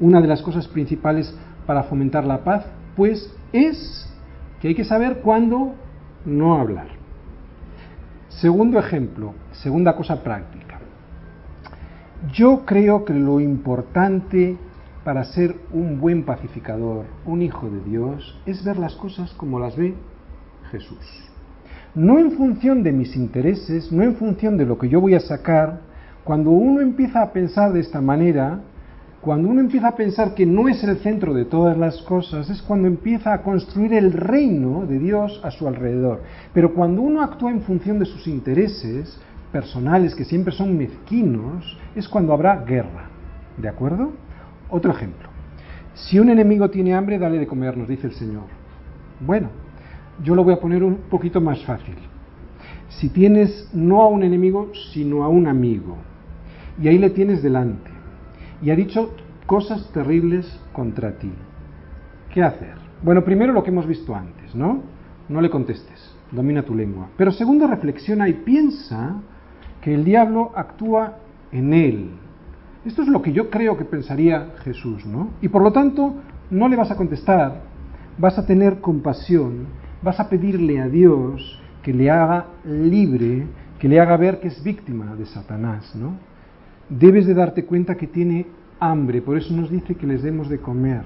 Una 0.00 0.20
de 0.20 0.28
las 0.28 0.42
cosas 0.42 0.68
principales 0.68 1.34
para 1.66 1.84
fomentar 1.84 2.24
la 2.24 2.44
paz, 2.44 2.66
pues, 2.96 3.32
es 3.52 4.08
que 4.60 4.68
hay 4.68 4.74
que 4.74 4.84
saber 4.84 5.20
cuándo 5.20 5.74
no 6.24 6.54
hablar. 6.54 6.88
Segundo 8.28 8.78
ejemplo, 8.78 9.34
segunda 9.52 9.96
cosa 9.96 10.22
práctica. 10.22 10.78
Yo 12.32 12.64
creo 12.64 13.04
que 13.04 13.14
lo 13.14 13.40
importante 13.40 14.56
para 15.04 15.24
ser 15.24 15.56
un 15.72 16.00
buen 16.00 16.24
pacificador, 16.24 17.06
un 17.24 17.42
hijo 17.42 17.70
de 17.70 17.80
Dios, 17.80 18.38
es 18.44 18.64
ver 18.64 18.76
las 18.76 18.94
cosas 18.94 19.32
como 19.34 19.58
las 19.58 19.76
ve 19.76 19.94
Jesús. 20.70 20.98
No 21.94 22.18
en 22.18 22.32
función 22.32 22.82
de 22.82 22.92
mis 22.92 23.16
intereses, 23.16 23.90
no 23.90 24.02
en 24.02 24.16
función 24.16 24.56
de 24.56 24.66
lo 24.66 24.78
que 24.78 24.88
yo 24.88 25.00
voy 25.00 25.14
a 25.14 25.20
sacar. 25.20 25.80
Cuando 26.28 26.50
uno 26.50 26.82
empieza 26.82 27.22
a 27.22 27.32
pensar 27.32 27.72
de 27.72 27.80
esta 27.80 28.02
manera, 28.02 28.60
cuando 29.22 29.48
uno 29.48 29.62
empieza 29.62 29.88
a 29.88 29.96
pensar 29.96 30.34
que 30.34 30.44
no 30.44 30.68
es 30.68 30.84
el 30.84 30.98
centro 30.98 31.32
de 31.32 31.46
todas 31.46 31.78
las 31.78 32.02
cosas, 32.02 32.50
es 32.50 32.60
cuando 32.60 32.86
empieza 32.86 33.32
a 33.32 33.40
construir 33.42 33.94
el 33.94 34.12
reino 34.12 34.84
de 34.84 34.98
Dios 34.98 35.40
a 35.42 35.50
su 35.50 35.66
alrededor. 35.66 36.20
Pero 36.52 36.74
cuando 36.74 37.00
uno 37.00 37.22
actúa 37.22 37.50
en 37.50 37.62
función 37.62 37.98
de 37.98 38.04
sus 38.04 38.26
intereses 38.26 39.18
personales, 39.52 40.14
que 40.14 40.26
siempre 40.26 40.52
son 40.52 40.76
mezquinos, 40.76 41.78
es 41.96 42.06
cuando 42.06 42.34
habrá 42.34 42.62
guerra. 42.62 43.08
¿De 43.56 43.70
acuerdo? 43.70 44.10
Otro 44.68 44.92
ejemplo. 44.92 45.30
Si 45.94 46.18
un 46.18 46.28
enemigo 46.28 46.68
tiene 46.68 46.92
hambre, 46.92 47.18
dale 47.18 47.38
de 47.38 47.46
comer, 47.46 47.74
nos 47.74 47.88
dice 47.88 48.06
el 48.06 48.12
Señor. 48.12 48.44
Bueno, 49.20 49.48
yo 50.22 50.34
lo 50.34 50.44
voy 50.44 50.52
a 50.52 50.60
poner 50.60 50.84
un 50.84 50.96
poquito 51.08 51.40
más 51.40 51.64
fácil. 51.64 51.96
Si 52.90 53.08
tienes 53.08 53.70
no 53.72 54.02
a 54.02 54.08
un 54.08 54.22
enemigo, 54.22 54.72
sino 54.92 55.24
a 55.24 55.28
un 55.28 55.46
amigo, 55.46 55.96
y 56.80 56.88
ahí 56.88 56.98
le 56.98 57.10
tienes 57.10 57.42
delante, 57.42 57.90
y 58.62 58.70
ha 58.70 58.76
dicho 58.76 59.14
cosas 59.46 59.90
terribles 59.92 60.60
contra 60.72 61.18
ti. 61.18 61.32
¿Qué 62.32 62.42
hacer? 62.42 62.74
Bueno, 63.02 63.24
primero 63.24 63.52
lo 63.52 63.62
que 63.62 63.70
hemos 63.70 63.86
visto 63.86 64.14
antes, 64.14 64.54
¿no? 64.54 64.82
No 65.28 65.40
le 65.40 65.50
contestes, 65.50 66.14
domina 66.30 66.62
tu 66.62 66.74
lengua. 66.74 67.08
Pero 67.16 67.30
segundo, 67.30 67.66
reflexiona 67.66 68.28
y 68.28 68.34
piensa 68.34 69.16
que 69.80 69.94
el 69.94 70.04
diablo 70.04 70.52
actúa 70.54 71.18
en 71.52 71.72
él. 71.72 72.10
Esto 72.84 73.02
es 73.02 73.08
lo 73.08 73.22
que 73.22 73.32
yo 73.32 73.50
creo 73.50 73.76
que 73.76 73.84
pensaría 73.84 74.54
Jesús, 74.64 75.06
¿no? 75.06 75.30
Y 75.40 75.48
por 75.48 75.62
lo 75.62 75.72
tanto, 75.72 76.14
no 76.50 76.68
le 76.68 76.76
vas 76.76 76.90
a 76.90 76.96
contestar, 76.96 77.62
vas 78.18 78.38
a 78.38 78.46
tener 78.46 78.80
compasión, 78.80 79.66
vas 80.02 80.20
a 80.20 80.28
pedirle 80.28 80.80
a 80.80 80.88
Dios 80.88 81.60
que 81.82 81.92
le 81.92 82.10
haga 82.10 82.46
libre, 82.64 83.46
que 83.78 83.88
le 83.88 84.00
haga 84.00 84.16
ver 84.16 84.40
que 84.40 84.48
es 84.48 84.62
víctima 84.62 85.14
de 85.16 85.26
Satanás, 85.26 85.94
¿no? 85.94 86.27
Debes 86.88 87.26
de 87.26 87.34
darte 87.34 87.64
cuenta 87.64 87.96
que 87.96 88.06
tiene 88.06 88.46
hambre, 88.80 89.20
por 89.22 89.36
eso 89.36 89.54
nos 89.54 89.70
dice 89.70 89.94
que 89.94 90.06
les 90.06 90.22
demos 90.22 90.48
de 90.48 90.58
comer. 90.58 91.02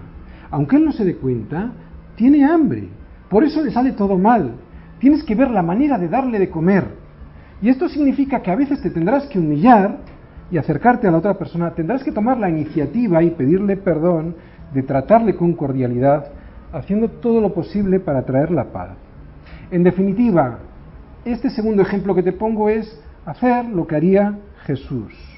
Aunque 0.51 0.77
él 0.77 0.85
no 0.85 0.93
se 0.93 1.05
dé 1.05 1.17
cuenta, 1.17 1.73
tiene 2.15 2.45
hambre, 2.45 2.89
por 3.29 3.45
eso 3.45 3.63
le 3.63 3.71
sale 3.71 3.93
todo 3.93 4.19
mal. 4.19 4.53
Tienes 4.99 5.25
que 5.25 5.35
ver 5.35 5.51
la 5.51 5.63
manera 5.63 5.99
de 5.99 6.09
darle 6.09 6.39
de 6.39 6.51
comer. 6.51 6.85
Y 7.61 7.69
esto 7.69 7.89
significa 7.89 8.43
que 8.43 8.51
a 8.51 8.57
veces 8.57 8.81
te 8.81 8.91
tendrás 8.91 9.27
que 9.27 9.39
humillar 9.39 9.99
y 10.51 10.59
acercarte 10.59 11.09
a 11.09 11.11
la 11.11 11.19
otra 11.19 11.39
persona, 11.39 11.71
tendrás 11.71 12.05
que 12.05 12.13
tomar 12.13 12.39
la 12.39 12.51
iniciativa 12.51 13.23
y 13.23 13.31
pedirle 13.31 13.77
perdón, 13.77 14.37
de 14.75 14.83
tratarle 14.83 15.35
con 15.35 15.55
cordialidad, 15.55 16.27
haciendo 16.73 17.09
todo 17.09 17.41
lo 17.41 17.55
posible 17.55 18.01
para 18.01 18.25
traer 18.25 18.51
la 18.51 18.65
paz. 18.65 18.91
En 19.71 19.83
definitiva, 19.83 20.59
este 21.25 21.51
segundo 21.51 21.83
ejemplo 21.83 22.15
que 22.15 22.23
te 22.23 22.33
pongo 22.33 22.69
es 22.69 23.01
hacer 23.25 23.65
lo 23.67 23.87
que 23.87 23.97
haría 23.97 24.39
Jesús 24.67 25.32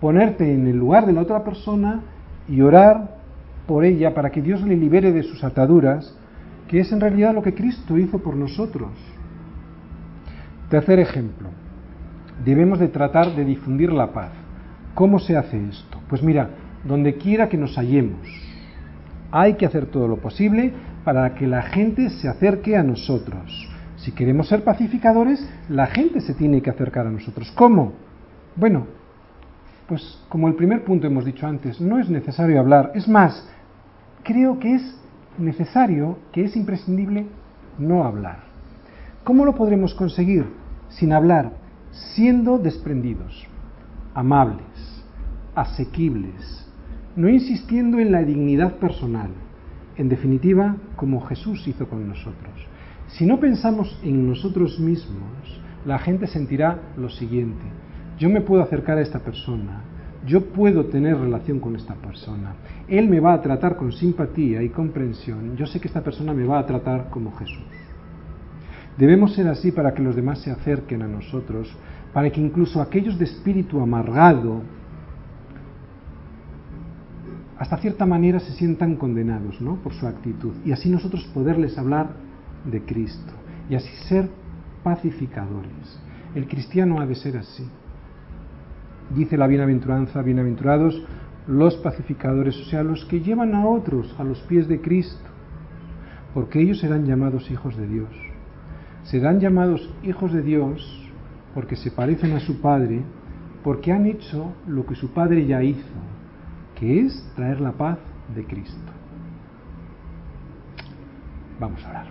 ponerte 0.00 0.52
en 0.52 0.66
el 0.66 0.76
lugar 0.76 1.06
de 1.06 1.12
la 1.12 1.22
otra 1.22 1.44
persona 1.44 2.02
y 2.48 2.60
orar 2.60 3.18
por 3.66 3.84
ella 3.84 4.14
para 4.14 4.30
que 4.30 4.42
Dios 4.42 4.62
le 4.62 4.76
libere 4.76 5.12
de 5.12 5.22
sus 5.22 5.44
ataduras, 5.44 6.16
que 6.68 6.80
es 6.80 6.92
en 6.92 7.00
realidad 7.00 7.34
lo 7.34 7.42
que 7.42 7.54
Cristo 7.54 7.98
hizo 7.98 8.18
por 8.18 8.34
nosotros. 8.34 8.90
Tercer 10.70 10.98
ejemplo, 10.98 11.48
debemos 12.44 12.78
de 12.78 12.88
tratar 12.88 13.34
de 13.34 13.44
difundir 13.44 13.92
la 13.92 14.12
paz. 14.12 14.30
¿Cómo 14.94 15.18
se 15.18 15.36
hace 15.36 15.62
esto? 15.68 16.00
Pues 16.08 16.22
mira, 16.22 16.50
donde 16.84 17.14
quiera 17.16 17.48
que 17.48 17.56
nos 17.56 17.76
hallemos, 17.76 18.26
hay 19.30 19.54
que 19.54 19.66
hacer 19.66 19.86
todo 19.86 20.08
lo 20.08 20.16
posible 20.16 20.72
para 21.04 21.34
que 21.34 21.46
la 21.46 21.62
gente 21.62 22.10
se 22.10 22.28
acerque 22.28 22.76
a 22.76 22.82
nosotros. 22.82 23.68
Si 23.96 24.12
queremos 24.12 24.48
ser 24.48 24.64
pacificadores, 24.64 25.46
la 25.68 25.86
gente 25.86 26.20
se 26.20 26.34
tiene 26.34 26.62
que 26.62 26.70
acercar 26.70 27.06
a 27.06 27.10
nosotros. 27.10 27.50
¿Cómo? 27.54 27.92
Bueno, 28.56 28.86
pues 29.88 30.22
como 30.28 30.48
el 30.48 30.54
primer 30.54 30.84
punto 30.84 31.06
hemos 31.06 31.24
dicho 31.24 31.46
antes, 31.46 31.80
no 31.80 31.98
es 31.98 32.10
necesario 32.10 32.60
hablar. 32.60 32.92
Es 32.94 33.08
más, 33.08 33.48
creo 34.22 34.58
que 34.58 34.74
es 34.74 35.00
necesario, 35.38 36.18
que 36.30 36.44
es 36.44 36.54
imprescindible 36.56 37.26
no 37.78 38.04
hablar. 38.04 38.40
¿Cómo 39.24 39.46
lo 39.46 39.54
podremos 39.54 39.94
conseguir 39.94 40.46
sin 40.90 41.12
hablar? 41.12 41.52
Siendo 41.90 42.58
desprendidos, 42.58 43.46
amables, 44.14 45.04
asequibles, 45.54 46.66
no 47.16 47.30
insistiendo 47.30 47.98
en 47.98 48.12
la 48.12 48.22
dignidad 48.22 48.74
personal, 48.74 49.30
en 49.96 50.10
definitiva, 50.10 50.76
como 50.96 51.22
Jesús 51.22 51.66
hizo 51.66 51.88
con 51.88 52.06
nosotros. 52.06 52.66
Si 53.08 53.24
no 53.24 53.40
pensamos 53.40 53.98
en 54.04 54.28
nosotros 54.28 54.78
mismos, 54.78 55.62
la 55.86 55.98
gente 55.98 56.26
sentirá 56.26 56.78
lo 56.96 57.08
siguiente, 57.08 57.64
yo 58.18 58.28
me 58.28 58.40
puedo 58.40 58.62
acercar 58.62 58.98
a 58.98 59.02
esta 59.02 59.20
persona, 59.20 59.82
yo 60.26 60.46
puedo 60.46 60.86
tener 60.86 61.16
relación 61.16 61.60
con 61.60 61.76
esta 61.76 61.94
persona, 61.94 62.54
él 62.88 63.08
me 63.08 63.20
va 63.20 63.32
a 63.32 63.40
tratar 63.40 63.76
con 63.76 63.92
simpatía 63.92 64.62
y 64.62 64.70
comprensión, 64.70 65.56
yo 65.56 65.66
sé 65.66 65.80
que 65.80 65.88
esta 65.88 66.02
persona 66.02 66.34
me 66.34 66.44
va 66.44 66.58
a 66.58 66.66
tratar 66.66 67.10
como 67.10 67.32
Jesús. 67.36 67.64
Debemos 68.96 69.34
ser 69.34 69.46
así 69.46 69.70
para 69.70 69.94
que 69.94 70.02
los 70.02 70.16
demás 70.16 70.40
se 70.40 70.50
acerquen 70.50 71.02
a 71.02 71.08
nosotros, 71.08 71.72
para 72.12 72.30
que 72.30 72.40
incluso 72.40 72.82
aquellos 72.82 73.16
de 73.16 73.26
espíritu 73.26 73.80
amargado, 73.80 74.62
hasta 77.56 77.76
cierta 77.78 78.06
manera 78.06 78.40
se 78.40 78.52
sientan 78.52 78.96
condenados 78.96 79.60
¿no? 79.60 79.76
por 79.76 79.92
su 79.94 80.06
actitud, 80.06 80.54
y 80.64 80.72
así 80.72 80.90
nosotros 80.90 81.24
poderles 81.32 81.78
hablar 81.78 82.10
de 82.64 82.82
Cristo, 82.82 83.32
y 83.70 83.76
así 83.76 83.90
ser 84.08 84.28
pacificadores. 84.82 86.00
El 86.34 86.48
cristiano 86.48 87.00
ha 87.00 87.06
de 87.06 87.14
ser 87.14 87.36
así 87.36 87.64
dice 89.14 89.36
la 89.36 89.46
bienaventuranza, 89.46 90.22
bienaventurados 90.22 91.02
los 91.46 91.76
pacificadores, 91.76 92.56
o 92.60 92.64
sea, 92.64 92.82
los 92.82 93.04
que 93.06 93.20
llevan 93.20 93.54
a 93.54 93.66
otros 93.66 94.14
a 94.18 94.24
los 94.24 94.38
pies 94.42 94.68
de 94.68 94.80
Cristo, 94.80 95.28
porque 96.34 96.60
ellos 96.60 96.78
serán 96.78 97.06
llamados 97.06 97.50
hijos 97.50 97.76
de 97.76 97.86
Dios. 97.86 98.10
Serán 99.04 99.40
llamados 99.40 99.90
hijos 100.02 100.32
de 100.32 100.42
Dios 100.42 101.10
porque 101.54 101.76
se 101.76 101.90
parecen 101.90 102.32
a 102.32 102.40
su 102.40 102.60
Padre, 102.60 103.02
porque 103.64 103.92
han 103.92 104.06
hecho 104.06 104.52
lo 104.66 104.84
que 104.84 104.94
su 104.94 105.12
Padre 105.12 105.46
ya 105.46 105.62
hizo, 105.62 105.94
que 106.78 107.00
es 107.00 107.32
traer 107.34 107.60
la 107.60 107.72
paz 107.72 107.98
de 108.34 108.44
Cristo. 108.44 108.92
Vamos 111.58 111.84
a 111.84 111.90
orar. 111.90 112.06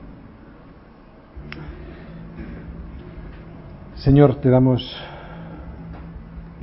Señor, 3.95 4.36
te 4.41 4.50
damos 4.50 4.95